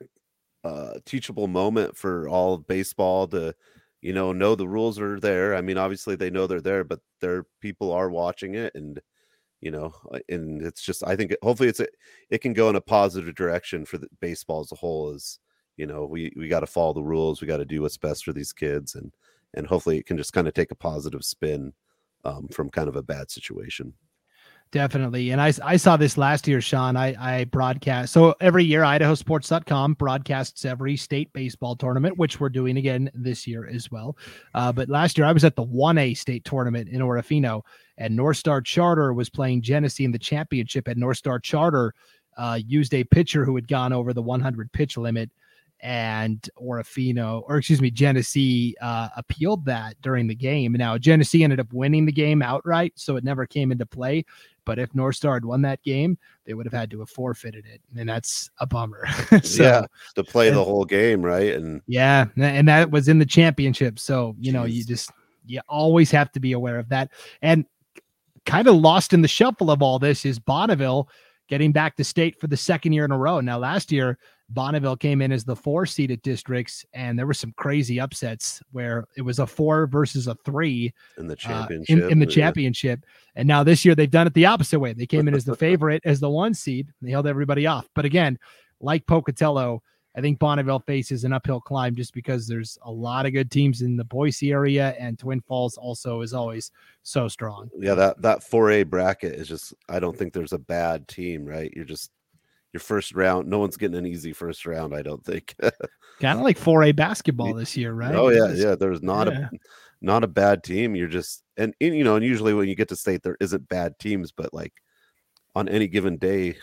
uh, 0.63 0.93
teachable 1.05 1.47
moment 1.47 1.97
for 1.97 2.29
all 2.29 2.53
of 2.55 2.67
baseball 2.67 3.27
to 3.27 3.53
you 4.01 4.13
know 4.13 4.31
know 4.31 4.55
the 4.55 4.67
rules 4.67 4.99
are 4.99 5.19
there. 5.19 5.55
I 5.55 5.61
mean 5.61 5.77
obviously 5.77 6.15
they 6.15 6.29
know 6.29 6.47
they're 6.47 6.61
there 6.61 6.83
but 6.83 6.99
their 7.19 7.45
people 7.61 7.91
are 7.91 8.09
watching 8.09 8.55
it 8.55 8.73
and 8.75 9.01
you 9.61 9.71
know 9.71 9.93
uh, 10.11 10.19
and 10.27 10.61
it's 10.61 10.81
just 10.81 11.03
i 11.05 11.15
think 11.15 11.33
hopefully 11.41 11.69
it's 11.69 11.79
a, 11.79 11.87
it 12.29 12.39
can 12.39 12.53
go 12.53 12.69
in 12.69 12.75
a 12.75 12.81
positive 12.81 13.33
direction 13.35 13.85
for 13.85 13.97
the 13.97 14.07
baseball 14.19 14.59
as 14.59 14.71
a 14.71 14.75
whole 14.75 15.11
is 15.11 15.39
you 15.77 15.85
know 15.85 16.05
we 16.05 16.33
we 16.35 16.47
got 16.47 16.59
to 16.59 16.67
follow 16.67 16.93
the 16.93 17.03
rules 17.03 17.39
we 17.39 17.47
got 17.47 17.57
to 17.57 17.65
do 17.65 17.81
what's 17.81 17.97
best 17.97 18.25
for 18.25 18.33
these 18.33 18.51
kids 18.51 18.95
and 18.95 19.13
and 19.53 19.67
hopefully 19.67 19.97
it 19.97 20.05
can 20.05 20.17
just 20.17 20.33
kind 20.33 20.47
of 20.47 20.53
take 20.53 20.71
a 20.71 20.75
positive 20.75 21.23
spin 21.23 21.73
um, 22.23 22.47
from 22.49 22.69
kind 22.69 22.89
of 22.89 22.95
a 22.95 23.03
bad 23.03 23.31
situation 23.31 23.93
Definitely. 24.71 25.31
And 25.31 25.41
I, 25.41 25.51
I 25.63 25.75
saw 25.75 25.97
this 25.97 26.17
last 26.17 26.47
year, 26.47 26.61
Sean. 26.61 26.95
I, 26.95 27.13
I 27.19 27.43
broadcast. 27.43 28.13
So 28.13 28.35
every 28.39 28.63
year, 28.63 28.83
idahosports.com 28.83 29.95
broadcasts 29.95 30.63
every 30.63 30.95
state 30.95 31.31
baseball 31.33 31.75
tournament, 31.75 32.17
which 32.17 32.39
we're 32.39 32.47
doing 32.47 32.77
again 32.77 33.11
this 33.13 33.45
year 33.45 33.67
as 33.67 33.91
well. 33.91 34.15
Uh, 34.53 34.71
but 34.71 34.87
last 34.87 35.17
year, 35.17 35.27
I 35.27 35.33
was 35.33 35.43
at 35.43 35.57
the 35.57 35.65
1A 35.65 36.15
state 36.15 36.45
tournament 36.45 36.87
in 36.87 37.01
Orofino, 37.01 37.63
and 37.97 38.15
North 38.15 38.37
Star 38.37 38.61
Charter 38.61 39.13
was 39.13 39.29
playing 39.29 39.61
Genesee 39.61 40.05
in 40.05 40.11
the 40.13 40.19
championship. 40.19 40.87
And 40.87 40.97
North 40.97 41.17
Star 41.17 41.37
Charter 41.37 41.93
uh, 42.37 42.57
used 42.65 42.93
a 42.93 43.03
pitcher 43.03 43.43
who 43.43 43.55
had 43.55 43.67
gone 43.67 43.91
over 43.91 44.13
the 44.13 44.21
100 44.21 44.71
pitch 44.71 44.95
limit 44.95 45.29
and 45.81 46.47
Orofino, 46.61 47.43
or 47.47 47.57
excuse 47.57 47.81
me, 47.81 47.89
Genesee 47.89 48.75
uh, 48.81 49.09
appealed 49.17 49.65
that 49.65 49.99
during 50.01 50.27
the 50.27 50.35
game. 50.35 50.73
Now 50.73 50.97
Genesee 50.97 51.43
ended 51.43 51.59
up 51.59 51.73
winning 51.73 52.05
the 52.05 52.11
game 52.11 52.41
outright, 52.41 52.93
so 52.95 53.15
it 53.15 53.23
never 53.23 53.45
came 53.45 53.71
into 53.71 53.85
play. 53.85 54.25
But 54.65 54.79
if 54.79 54.93
North 54.93 55.15
Star 55.15 55.33
had 55.33 55.45
won 55.45 55.61
that 55.63 55.81
game, 55.83 56.17
they 56.45 56.53
would 56.53 56.65
have 56.65 56.73
had 56.73 56.91
to 56.91 56.99
have 56.99 57.09
forfeited 57.09 57.65
it, 57.65 57.81
and 57.97 58.07
that's 58.07 58.49
a 58.59 58.67
bummer. 58.67 59.07
so, 59.43 59.63
yeah, 59.63 59.85
to 60.15 60.23
play 60.23 60.49
and, 60.49 60.57
the 60.57 60.63
whole 60.63 60.85
game, 60.85 61.21
right? 61.21 61.53
And 61.53 61.81
yeah, 61.87 62.25
and 62.37 62.67
that 62.67 62.91
was 62.91 63.07
in 63.07 63.19
the 63.19 63.25
championship. 63.25 63.97
So 63.99 64.35
you 64.37 64.45
geez. 64.45 64.53
know, 64.53 64.65
you 64.65 64.83
just 64.83 65.11
you 65.45 65.61
always 65.67 66.11
have 66.11 66.31
to 66.33 66.39
be 66.39 66.53
aware 66.53 66.79
of 66.79 66.89
that. 66.89 67.09
And 67.41 67.65
kind 68.45 68.67
of 68.67 68.75
lost 68.75 69.13
in 69.13 69.21
the 69.21 69.27
shuffle 69.27 69.69
of 69.69 69.81
all 69.81 69.99
this 69.99 70.25
is 70.25 70.39
Bonneville 70.39 71.09
getting 71.47 71.71
back 71.71 71.95
to 71.97 72.03
state 72.03 72.39
for 72.39 72.47
the 72.47 72.57
second 72.57 72.93
year 72.93 73.05
in 73.05 73.11
a 73.11 73.17
row. 73.17 73.39
Now, 73.39 73.59
last 73.59 73.91
year 73.91 74.17
Bonneville 74.53 74.97
came 74.97 75.21
in 75.21 75.31
as 75.31 75.43
the 75.43 75.55
four 75.55 75.85
seeded 75.85 76.21
districts, 76.21 76.85
and 76.93 77.17
there 77.17 77.25
were 77.25 77.33
some 77.33 77.53
crazy 77.57 77.99
upsets 77.99 78.61
where 78.71 79.05
it 79.15 79.21
was 79.21 79.39
a 79.39 79.47
four 79.47 79.87
versus 79.87 80.27
a 80.27 80.35
three 80.45 80.93
in 81.17 81.27
the 81.27 81.35
championship. 81.35 81.97
Uh, 81.97 82.05
in, 82.05 82.11
in, 82.11 82.19
the 82.19 82.25
yeah. 82.25 82.35
championship, 82.35 83.05
and 83.35 83.47
now 83.47 83.63
this 83.63 83.85
year 83.85 83.95
they've 83.95 84.11
done 84.11 84.27
it 84.27 84.33
the 84.33 84.45
opposite 84.45 84.79
way. 84.79 84.93
They 84.93 85.05
came 85.05 85.27
in 85.27 85.33
as 85.33 85.45
the 85.45 85.55
favorite, 85.67 86.01
as 86.05 86.19
the 86.19 86.29
one 86.29 86.53
seed. 86.53 86.89
They 87.01 87.11
held 87.11 87.27
everybody 87.27 87.65
off. 87.65 87.87
But 87.95 88.05
again, 88.05 88.37
like 88.79 89.07
Pocatello, 89.07 89.81
I 90.15 90.21
think 90.21 90.39
Bonneville 90.39 90.79
faces 90.79 91.23
an 91.23 91.31
uphill 91.31 91.61
climb 91.61 91.95
just 91.95 92.13
because 92.13 92.47
there's 92.47 92.77
a 92.83 92.91
lot 92.91 93.25
of 93.25 93.31
good 93.31 93.49
teams 93.49 93.81
in 93.81 93.95
the 93.95 94.03
Boise 94.03 94.51
area, 94.51 94.95
and 94.99 95.17
Twin 95.17 95.41
Falls 95.41 95.77
also 95.77 96.21
is 96.21 96.33
always 96.33 96.71
so 97.03 97.27
strong. 97.27 97.69
Yeah, 97.77 97.95
that 97.95 98.21
that 98.21 98.39
4A 98.39 98.89
bracket 98.89 99.35
is 99.35 99.47
just. 99.47 99.73
I 99.87 99.99
don't 99.99 100.17
think 100.17 100.33
there's 100.33 100.53
a 100.53 100.59
bad 100.59 101.07
team, 101.07 101.45
right? 101.45 101.71
You're 101.73 101.85
just 101.85 102.11
your 102.73 102.81
first 102.81 103.13
round. 103.13 103.47
No 103.47 103.59
one's 103.59 103.77
getting 103.77 103.97
an 103.97 104.05
easy 104.05 104.33
first 104.33 104.65
round, 104.65 104.95
I 104.95 105.01
don't 105.01 105.23
think. 105.23 105.55
kind 106.19 106.39
of 106.39 106.43
like 106.43 106.59
4A 106.59 106.95
basketball 106.95 107.53
this 107.53 107.75
year, 107.75 107.93
right? 107.93 108.15
Oh 108.15 108.29
yeah, 108.29 108.53
yeah. 108.53 108.75
There's 108.75 109.01
not 109.01 109.27
yeah. 109.27 109.49
a 109.51 109.57
not 110.01 110.23
a 110.23 110.27
bad 110.27 110.63
team. 110.63 110.95
You're 110.95 111.07
just 111.07 111.43
and, 111.57 111.73
and 111.81 111.95
you 111.95 112.03
know, 112.03 112.15
and 112.15 112.25
usually 112.25 112.53
when 112.53 112.67
you 112.67 112.75
get 112.75 112.89
to 112.89 112.95
state, 112.95 113.23
there 113.23 113.37
isn't 113.39 113.69
bad 113.69 113.99
teams, 113.99 114.31
but 114.31 114.53
like 114.53 114.73
on 115.55 115.67
any 115.67 115.87
given 115.87 116.17
day, 116.17 116.57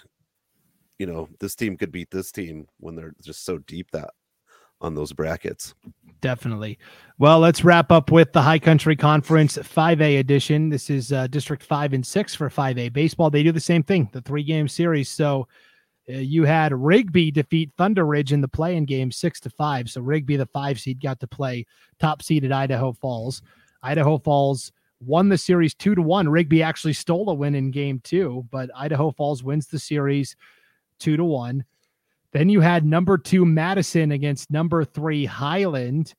you 0.99 1.07
know, 1.07 1.29
this 1.41 1.55
team 1.55 1.77
could 1.77 1.93
beat 1.93 2.11
this 2.11 2.33
team 2.33 2.67
when 2.79 2.97
they're 2.97 3.15
just 3.23 3.45
so 3.45 3.59
deep 3.59 3.91
that 3.93 4.11
on 4.81 4.95
those 4.95 5.13
brackets. 5.13 5.75
Definitely. 6.21 6.79
Well, 7.19 7.41
let's 7.41 7.65
wrap 7.65 7.93
up 7.93 8.11
with 8.11 8.33
the 8.33 8.43
High 8.43 8.59
Country 8.59 8.97
Conference 8.97 9.59
5A 9.59 10.19
edition. 10.19 10.69
This 10.69 10.89
is 10.91 11.13
uh, 11.13 11.27
District 11.27 11.63
5 11.63 11.93
and 11.93 12.07
6 12.07 12.35
for 12.35 12.49
5A 12.49 12.93
baseball. 12.93 13.31
They 13.31 13.43
do 13.43 13.53
the 13.53 13.61
same 13.61 13.83
thing, 13.83 14.09
the 14.13 14.21
three 14.21 14.45
game 14.45 14.69
series. 14.69 15.09
So 15.09 15.49
Uh, 16.09 16.19
you 16.19 16.45
had 16.45 16.73
Rigby 16.73 17.31
defeat 17.31 17.71
Thunder 17.77 18.07
Ridge 18.07 18.33
in 18.33 18.41
the 18.41 18.49
play-in 18.49 18.85
game 18.85 19.11
six 19.11 19.41
to 19.41 19.51
five. 19.51 19.91
So 19.91 20.01
Rigby, 20.01 20.37
the 20.37 20.47
five 20.47 20.81
seed, 20.81 21.03
got 21.03 21.21
to 21.21 21.27
play 21.27 21.67
top 21.99 22.23
seeded 22.23 22.53
Idaho 22.53 22.93
Falls. 22.93 23.43
Idaho 23.83 24.19
Falls 24.19 24.73
won 25.01 25.29
the 25.29 25.39
series 25.39 25.75
two 25.75 25.95
to 25.95 26.03
one. 26.03 26.29
Rigby 26.29 26.63
actually 26.63 26.95
stole 26.95 27.29
a 27.31 27.35
win 27.35 27.55
in 27.55 27.71
game 27.71 28.01
two, 28.03 28.47
but 28.51 28.71
Idaho 28.75 29.13
Falls 29.13 29.43
wins 29.43 29.67
the 29.67 29.79
series 29.79 30.35
two 30.99 31.17
to 31.17 31.25
one. 31.25 31.65
Then 32.33 32.49
you 32.49 32.61
had 32.61 32.85
number 32.85 33.17
two 33.17 33.45
Madison 33.45 34.13
against 34.13 34.51
number 34.51 34.85
three 34.85 35.25
Highland, 35.25 36.15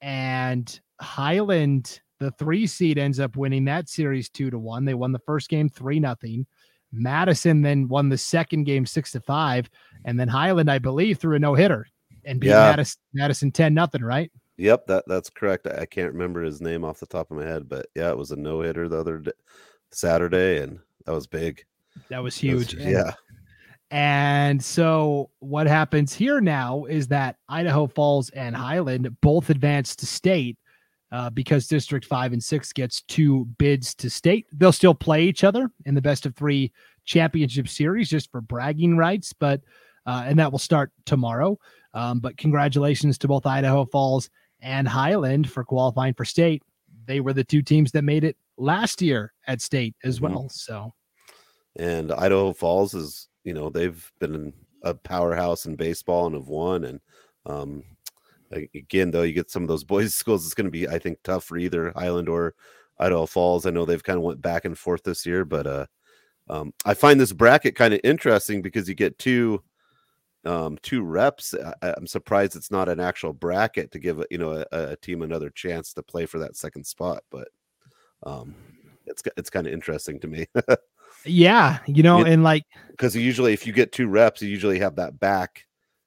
and 0.00 0.80
Highland, 1.00 2.00
the 2.18 2.30
three 2.32 2.66
seed, 2.66 2.98
ends 2.98 3.20
up 3.20 3.36
winning 3.36 3.64
that 3.66 3.88
series 3.88 4.28
two 4.28 4.50
to 4.50 4.58
one. 4.58 4.84
They 4.84 4.94
won 4.94 5.12
the 5.12 5.18
first 5.20 5.48
game 5.48 5.68
three 5.68 6.00
nothing. 6.00 6.46
Madison 6.94 7.62
then 7.62 7.88
won 7.88 8.08
the 8.08 8.18
second 8.18 8.64
game 8.64 8.86
six 8.86 9.12
to 9.12 9.20
five, 9.20 9.68
and 10.04 10.18
then 10.18 10.28
Highland, 10.28 10.70
I 10.70 10.78
believe, 10.78 11.18
threw 11.18 11.36
a 11.36 11.38
no 11.38 11.54
hitter 11.54 11.86
and 12.24 12.40
beat 12.40 12.48
yeah. 12.48 12.70
Madison, 12.70 13.00
Madison 13.12 13.52
ten 13.52 13.74
nothing. 13.74 14.02
Right? 14.02 14.30
Yep, 14.56 14.86
that 14.86 15.04
that's 15.06 15.30
correct. 15.30 15.66
I 15.66 15.86
can't 15.86 16.12
remember 16.12 16.42
his 16.42 16.60
name 16.60 16.84
off 16.84 17.00
the 17.00 17.06
top 17.06 17.30
of 17.30 17.36
my 17.36 17.44
head, 17.44 17.68
but 17.68 17.86
yeah, 17.94 18.10
it 18.10 18.18
was 18.18 18.30
a 18.30 18.36
no 18.36 18.60
hitter 18.60 18.88
the 18.88 19.00
other 19.00 19.18
day, 19.18 19.32
Saturday, 19.90 20.58
and 20.62 20.78
that 21.06 21.12
was 21.12 21.26
big. 21.26 21.64
That 22.08 22.22
was 22.22 22.36
huge. 22.36 22.72
That 22.72 22.84
was, 22.84 22.86
yeah. 22.86 23.14
And 23.90 24.62
so 24.62 25.30
what 25.38 25.66
happens 25.66 26.12
here 26.12 26.40
now 26.40 26.84
is 26.84 27.06
that 27.08 27.36
Idaho 27.48 27.86
Falls 27.86 28.30
and 28.30 28.56
Highland 28.56 29.16
both 29.20 29.50
advance 29.50 29.94
to 29.96 30.06
state 30.06 30.58
uh, 31.14 31.30
because 31.30 31.68
District 31.68 32.04
5 32.04 32.32
and 32.32 32.42
6 32.42 32.72
gets 32.72 33.02
two 33.02 33.44
bids 33.56 33.94
to 33.94 34.10
state. 34.10 34.46
They'll 34.52 34.72
still 34.72 34.96
play 34.96 35.22
each 35.22 35.44
other 35.44 35.70
in 35.86 35.94
the 35.94 36.02
best 36.02 36.26
of 36.26 36.34
three 36.34 36.72
championship 37.04 37.68
series 37.68 38.10
just 38.10 38.32
for 38.32 38.40
bragging 38.40 38.96
rights, 38.96 39.32
but 39.32 39.60
uh, 40.06 40.24
and 40.26 40.36
that 40.40 40.50
will 40.50 40.58
start 40.58 40.90
tomorrow. 41.06 41.56
Um, 41.94 42.18
but 42.18 42.36
congratulations 42.36 43.16
to 43.18 43.28
both 43.28 43.46
Idaho 43.46 43.84
Falls 43.84 44.28
and 44.60 44.88
Highland 44.88 45.48
for 45.48 45.62
qualifying 45.62 46.14
for 46.14 46.24
state. 46.24 46.64
They 47.06 47.20
were 47.20 47.32
the 47.32 47.44
two 47.44 47.62
teams 47.62 47.92
that 47.92 48.02
made 48.02 48.24
it 48.24 48.36
last 48.56 49.00
year 49.00 49.32
at 49.46 49.60
state 49.60 49.94
as 50.02 50.18
mm-hmm. 50.18 50.34
well. 50.34 50.48
So, 50.48 50.94
and 51.76 52.10
Idaho 52.10 52.52
Falls 52.52 52.92
is, 52.92 53.28
you 53.44 53.54
know, 53.54 53.70
they've 53.70 54.12
been 54.18 54.52
a 54.82 54.94
powerhouse 54.94 55.64
in 55.64 55.76
baseball 55.76 56.26
and 56.26 56.34
have 56.34 56.48
won. 56.48 56.82
And 56.82 57.00
um, 57.46 57.84
again, 58.50 59.10
though, 59.10 59.22
you 59.22 59.32
get 59.32 59.50
some 59.50 59.62
of 59.62 59.68
those 59.68 59.84
Boise 59.84 60.08
schools, 60.10 60.44
it's 60.44 60.54
going 60.54 60.66
to 60.66 60.70
be, 60.70 60.88
I 60.88 60.98
think, 60.98 61.18
tough 61.22 61.44
for 61.44 61.56
either 61.56 61.92
Highland 61.94 62.28
or 62.28 62.54
Idaho 62.98 63.26
Falls. 63.26 63.66
I 63.66 63.70
know 63.70 63.84
they've 63.84 64.02
kind 64.02 64.18
of 64.18 64.22
went 64.22 64.42
back 64.42 64.64
and 64.64 64.78
forth 64.78 65.02
this 65.02 65.26
year, 65.26 65.44
but 65.44 65.66
uh, 65.66 65.86
um, 66.48 66.72
I 66.84 66.94
find 66.94 67.18
this 67.18 67.32
bracket 67.32 67.74
kind 67.74 67.94
of 67.94 68.00
interesting 68.04 68.62
because 68.62 68.88
you 68.88 68.94
get 68.94 69.18
two 69.18 69.62
um, 70.44 70.78
two 70.82 71.02
reps. 71.02 71.54
I, 71.82 71.94
am 71.96 72.06
surprised 72.06 72.54
it's 72.54 72.70
not 72.70 72.88
an 72.88 73.00
actual 73.00 73.32
bracket 73.32 73.90
to 73.92 73.98
give 73.98 74.22
you 74.30 74.38
know 74.38 74.64
a, 74.72 74.90
a, 74.92 74.96
team 74.96 75.22
another 75.22 75.50
chance 75.50 75.94
to 75.94 76.02
play 76.02 76.26
for 76.26 76.38
that 76.38 76.56
second 76.56 76.84
spot, 76.84 77.22
but 77.30 77.48
um, 78.24 78.54
it's 79.06 79.22
it's 79.36 79.50
kind 79.50 79.66
of 79.66 79.72
interesting 79.72 80.20
to 80.20 80.26
me. 80.26 80.46
yeah, 81.24 81.78
you 81.86 82.02
know, 82.02 82.20
it, 82.20 82.28
and 82.28 82.44
like 82.44 82.64
because 82.90 83.16
usually 83.16 83.54
if 83.54 83.66
you 83.66 83.72
get 83.72 83.92
two 83.92 84.06
reps, 84.06 84.42
you 84.42 84.48
usually 84.48 84.78
have 84.78 84.96
that 84.96 85.18
back 85.18 85.64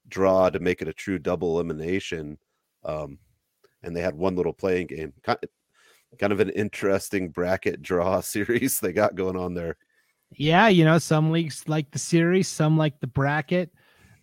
draw 0.09 0.49
to 0.49 0.59
make 0.59 0.81
it 0.81 0.87
a 0.87 0.93
true 0.93 1.19
double 1.19 1.55
elimination. 1.55 2.37
Um, 2.83 3.19
and 3.83 3.95
they 3.95 4.01
had 4.01 4.15
one 4.15 4.35
little 4.35 4.53
play-in 4.53 4.87
game, 4.87 5.13
kind 5.23 5.39
of, 5.41 5.49
kind 6.19 6.33
of 6.33 6.39
an 6.39 6.49
interesting 6.49 7.29
bracket 7.29 7.81
draw 7.81 8.19
series 8.21 8.79
they 8.79 8.93
got 8.93 9.15
going 9.15 9.37
on 9.37 9.53
there. 9.53 9.77
Yeah, 10.31 10.67
you 10.67 10.83
know, 10.83 10.97
some 10.97 11.31
leagues 11.31 11.63
like 11.67 11.91
the 11.91 11.99
series, 11.99 12.47
some 12.47 12.77
like 12.77 12.99
the 12.99 13.07
bracket. 13.07 13.71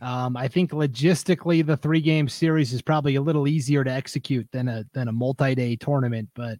Um, 0.00 0.36
I 0.36 0.48
think 0.48 0.72
logistically, 0.72 1.64
the 1.64 1.78
three 1.78 2.02
game 2.02 2.28
series 2.28 2.74
is 2.74 2.82
probably 2.82 3.14
a 3.14 3.22
little 3.22 3.48
easier 3.48 3.84
to 3.84 3.90
execute 3.90 4.46
than 4.52 4.68
a 4.68 4.84
than 4.92 5.08
a 5.08 5.12
multi 5.12 5.54
day 5.54 5.76
tournament. 5.76 6.28
But 6.34 6.58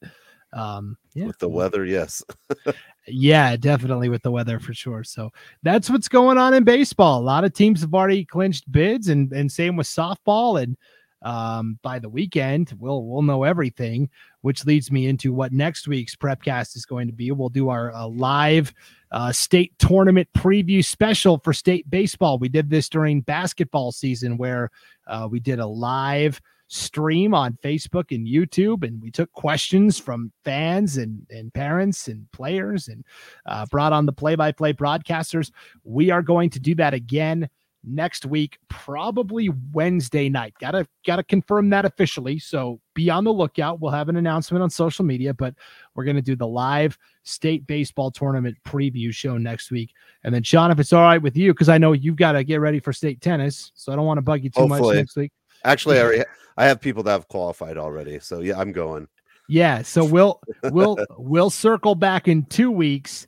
um, 0.54 0.96
yeah. 1.14 1.26
with 1.26 1.38
the 1.38 1.48
weather, 1.48 1.84
yes, 1.84 2.22
yeah, 3.06 3.56
definitely 3.56 4.08
with 4.08 4.22
the 4.22 4.30
weather 4.30 4.60
for 4.60 4.72
sure. 4.72 5.02
So 5.02 5.30
that's 5.62 5.90
what's 5.90 6.08
going 6.08 6.38
on 6.38 6.54
in 6.54 6.64
baseball. 6.64 7.20
A 7.20 7.22
lot 7.22 7.44
of 7.44 7.52
teams 7.52 7.80
have 7.80 7.94
already 7.94 8.24
clinched 8.24 8.70
bids, 8.70 9.08
and 9.08 9.32
and 9.32 9.50
same 9.50 9.76
with 9.76 9.86
softball. 9.86 10.62
And 10.62 10.76
um, 11.22 11.78
by 11.82 11.98
the 11.98 12.08
weekend, 12.08 12.74
we'll 12.78 13.04
we'll 13.04 13.22
know 13.22 13.42
everything. 13.42 14.08
Which 14.42 14.64
leads 14.66 14.92
me 14.92 15.06
into 15.06 15.32
what 15.32 15.52
next 15.52 15.88
week's 15.88 16.14
prepcast 16.14 16.76
is 16.76 16.84
going 16.84 17.06
to 17.08 17.14
be. 17.14 17.30
We'll 17.32 17.48
do 17.48 17.70
our 17.70 17.92
uh, 17.92 18.06
live 18.06 18.72
uh, 19.10 19.32
state 19.32 19.72
tournament 19.78 20.28
preview 20.36 20.84
special 20.84 21.38
for 21.38 21.52
state 21.52 21.88
baseball. 21.90 22.38
We 22.38 22.48
did 22.48 22.70
this 22.70 22.88
during 22.88 23.22
basketball 23.22 23.90
season, 23.90 24.36
where 24.36 24.70
uh, 25.06 25.28
we 25.30 25.40
did 25.40 25.58
a 25.58 25.66
live 25.66 26.40
stream 26.68 27.34
on 27.34 27.58
Facebook 27.62 28.14
and 28.14 28.26
YouTube, 28.26 28.86
and 28.86 29.00
we 29.00 29.10
took 29.10 29.30
questions 29.32 29.98
from 29.98 30.32
fans 30.44 30.96
and 30.96 31.26
and 31.30 31.52
parents 31.52 32.08
and 32.08 32.30
players, 32.32 32.88
and 32.88 33.04
uh, 33.46 33.66
brought 33.66 33.92
on 33.92 34.06
the 34.06 34.12
play-by-play 34.12 34.72
broadcasters. 34.72 35.50
We 35.84 36.10
are 36.10 36.22
going 36.22 36.50
to 36.50 36.60
do 36.60 36.74
that 36.76 36.94
again 36.94 37.48
next 37.86 38.24
week, 38.24 38.58
probably 38.68 39.50
Wednesday 39.72 40.28
night. 40.28 40.54
Gotta 40.58 40.86
gotta 41.06 41.22
confirm 41.22 41.68
that 41.70 41.84
officially. 41.84 42.38
So 42.38 42.80
be 42.94 43.10
on 43.10 43.24
the 43.24 43.32
lookout. 43.32 43.80
We'll 43.80 43.90
have 43.92 44.08
an 44.08 44.16
announcement 44.16 44.62
on 44.62 44.70
social 44.70 45.04
media, 45.04 45.34
but 45.34 45.54
we're 45.94 46.04
gonna 46.04 46.22
do 46.22 46.34
the 46.34 46.46
live 46.46 46.96
state 47.24 47.66
baseball 47.66 48.10
tournament 48.10 48.56
preview 48.66 49.12
show 49.12 49.36
next 49.36 49.70
week. 49.70 49.90
And 50.24 50.34
then 50.34 50.42
Sean, 50.42 50.70
if 50.70 50.78
it's 50.78 50.92
all 50.92 51.02
right 51.02 51.20
with 51.20 51.36
you, 51.36 51.52
because 51.52 51.68
I 51.68 51.78
know 51.78 51.92
you've 51.92 52.16
got 52.16 52.32
to 52.32 52.44
get 52.44 52.60
ready 52.60 52.80
for 52.80 52.92
state 52.92 53.20
tennis, 53.20 53.72
so 53.74 53.92
I 53.92 53.96
don't 53.96 54.06
want 54.06 54.18
to 54.18 54.22
bug 54.22 54.42
you 54.42 54.50
too 54.50 54.60
Hopefully. 54.60 54.96
much 54.96 54.96
next 54.96 55.16
week. 55.16 55.32
Actually, 55.64 55.98
I 55.98 56.02
already 56.02 56.24
I 56.56 56.66
have 56.66 56.80
people 56.80 57.02
that 57.04 57.12
have 57.12 57.28
qualified 57.28 57.78
already, 57.78 58.18
so 58.20 58.40
yeah, 58.40 58.58
I'm 58.58 58.72
going. 58.72 59.08
Yeah, 59.48 59.82
so 59.82 60.04
we'll 60.04 60.40
we'll 60.64 60.98
we'll 61.18 61.50
circle 61.50 61.94
back 61.94 62.28
in 62.28 62.44
two 62.46 62.70
weeks 62.70 63.26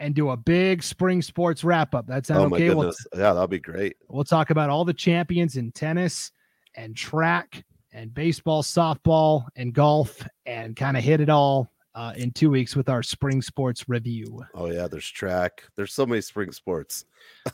and 0.00 0.14
do 0.14 0.30
a 0.30 0.36
big 0.36 0.82
spring 0.82 1.22
sports 1.22 1.64
wrap 1.64 1.94
up. 1.94 2.06
That 2.06 2.26
sound 2.26 2.52
oh 2.52 2.56
okay? 2.56 2.72
We'll, 2.74 2.92
yeah, 3.14 3.32
that'll 3.32 3.46
be 3.48 3.58
great. 3.58 3.96
We'll 4.08 4.24
talk 4.24 4.50
about 4.50 4.70
all 4.70 4.84
the 4.84 4.94
champions 4.94 5.56
in 5.56 5.72
tennis 5.72 6.32
and 6.76 6.96
track 6.96 7.64
and 7.92 8.12
baseball, 8.14 8.62
softball, 8.62 9.46
and 9.56 9.72
golf, 9.72 10.26
and 10.46 10.76
kind 10.76 10.96
of 10.96 11.02
hit 11.02 11.20
it 11.20 11.28
all 11.28 11.70
uh, 11.94 12.12
in 12.16 12.30
two 12.30 12.50
weeks 12.50 12.76
with 12.76 12.88
our 12.88 13.02
spring 13.02 13.42
sports 13.42 13.88
review. 13.88 14.42
Oh 14.54 14.70
yeah, 14.70 14.86
there's 14.86 15.08
track. 15.08 15.64
There's 15.74 15.92
so 15.92 16.06
many 16.06 16.20
spring 16.20 16.52
sports. 16.52 17.04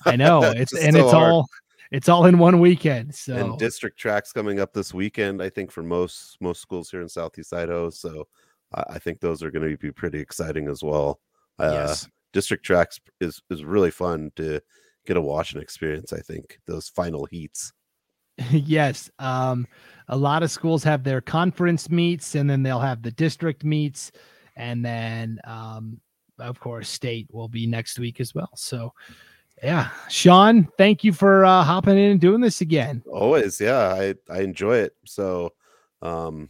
I 0.05 0.17
know 0.17 0.43
it's 0.57 0.77
and 0.77 0.95
so 0.95 1.03
it's 1.03 1.13
hard. 1.13 1.33
all 1.33 1.49
it's 1.91 2.09
all 2.09 2.27
in 2.27 2.39
one 2.39 2.61
weekend. 2.61 3.15
So 3.15 3.35
and 3.35 3.59
district 3.59 3.99
tracks 3.99 4.33
coming 4.33 4.61
up 4.61 4.73
this 4.73 4.95
weekend. 4.95 5.43
I 5.43 5.49
think 5.49 5.71
for 5.71 5.83
most 5.83 6.37
most 6.41 6.61
schools 6.61 6.91
here 6.91 7.03
in 7.03 7.09
Southeast 7.09 7.53
Idaho. 7.53 7.91
So 7.91 8.27
I 8.73 8.99
think 8.99 9.21
those 9.21 9.43
are 9.43 9.51
going 9.51 9.71
to 9.71 9.77
be 9.77 9.93
pretty 9.93 10.19
exciting 10.19 10.69
as 10.69 10.83
well. 10.83 11.21
Uh, 11.59 11.71
yes 11.73 12.09
district 12.35 12.65
tracks 12.67 13.01
is 13.21 13.41
is 13.49 13.65
really 13.65 13.91
fun 13.91 14.31
to 14.37 14.61
get 15.07 15.17
a 15.17 15.21
watching 15.21 15.63
experience. 15.63 16.13
I 16.13 16.21
think 16.21 16.59
those 16.67 16.91
final 16.91 17.25
heats. 17.25 17.73
yes, 18.51 19.09
um, 19.19 19.67
a 20.09 20.17
lot 20.17 20.43
of 20.43 20.51
schools 20.51 20.85
have 20.85 21.05
their 21.05 21.23
conference 21.23 21.89
meets, 21.89 22.35
and 22.35 22.51
then 22.51 22.63
they'll 22.63 22.81
have 22.81 23.03
the 23.03 23.13
district 23.13 23.65
meets, 23.65 24.13
and 24.57 24.85
then 24.85 25.39
um, 25.45 26.01
of 26.39 26.61
course 26.61 26.91
state 26.91 27.29
will 27.33 27.49
be 27.49 27.67
next 27.67 27.99
week 27.99 28.21
as 28.21 28.35
well. 28.35 28.51
So. 28.55 28.93
Yeah, 29.63 29.91
Sean, 30.09 30.69
thank 30.77 31.05
you 31.05 31.13
for 31.13 31.45
uh, 31.45 31.63
hopping 31.63 31.97
in 31.97 32.11
and 32.11 32.21
doing 32.21 32.41
this 32.41 32.61
again. 32.61 33.03
Always, 33.11 33.61
yeah, 33.61 33.95
I 33.95 34.15
I 34.31 34.41
enjoy 34.41 34.79
it. 34.79 34.95
So, 35.07 35.53
um, 36.03 36.49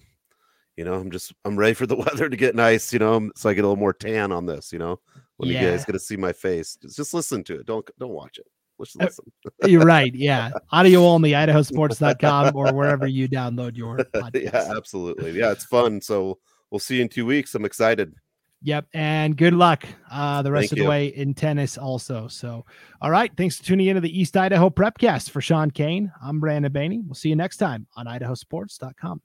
you 0.77 0.85
know, 0.85 0.95
I'm 0.95 1.11
just 1.11 1.33
I'm 1.45 1.57
ready 1.57 1.75
for 1.75 1.87
the 1.87 1.97
weather 1.97 2.29
to 2.29 2.37
get 2.37 2.55
nice, 2.55 2.93
you 2.93 2.99
know, 2.99 3.31
so 3.37 3.49
I 3.49 3.55
get 3.55 3.65
a 3.65 3.69
little 3.69 3.77
more 3.77 3.93
tan 3.93 4.33
on 4.33 4.47
this, 4.47 4.73
you 4.73 4.79
know 4.79 5.01
when 5.37 5.51
yeah. 5.51 5.63
you 5.63 5.71
guys 5.71 5.85
get 5.85 5.93
to 5.93 5.99
see 5.99 6.17
my 6.17 6.33
face. 6.33 6.77
Just, 6.81 6.97
just 6.97 7.15
listen 7.15 7.45
to 7.45 7.61
it. 7.61 7.67
Don't 7.67 7.89
don't 7.99 8.13
watch 8.13 8.39
it. 8.39 8.47
Just 8.81 9.01
uh, 9.01 9.05
listen. 9.05 9.25
You're 9.67 9.85
right. 9.85 10.15
Yeah. 10.15 10.51
Audio 10.73 11.05
only, 11.05 11.31
idahosports.com 11.31 12.57
or 12.57 12.73
wherever 12.73 13.07
you 13.07 13.29
download 13.29 13.77
your 13.77 13.99
podcast. 14.15 14.53
Yeah, 14.53 14.73
absolutely. 14.77 15.33
Yeah, 15.33 15.53
it's 15.53 15.65
fun. 15.65 16.01
So 16.01 16.39
we'll 16.71 16.81
see 16.81 16.97
you 16.97 17.03
in 17.03 17.09
two 17.09 17.27
weeks. 17.27 17.55
I'm 17.55 17.65
excited. 17.65 18.15
Yep. 18.65 18.87
And 18.95 19.37
good 19.37 19.53
luck 19.53 19.85
uh, 20.11 20.41
the 20.41 20.51
rest 20.51 20.71
Thank 20.71 20.73
of 20.73 20.85
the 20.85 20.89
way 20.89 21.09
in 21.09 21.35
tennis 21.35 21.77
also. 21.77 22.29
So, 22.29 22.65
all 23.03 23.11
right. 23.11 23.31
Thanks 23.37 23.59
for 23.59 23.65
tuning 23.65 23.87
into 23.87 24.01
the 24.01 24.21
East 24.21 24.37
Idaho 24.37 24.71
Prepcast 24.71 25.31
for 25.31 25.43
Sean 25.43 25.71
Kane. 25.71 26.11
I'm 26.23 26.41
Brandon 26.41 26.73
Baney. 26.73 27.03
We'll 27.05 27.15
see 27.15 27.29
you 27.29 27.37
next 27.37 27.59
time 27.59 27.87
on 27.95 28.07
idahosports.com. 28.07 29.21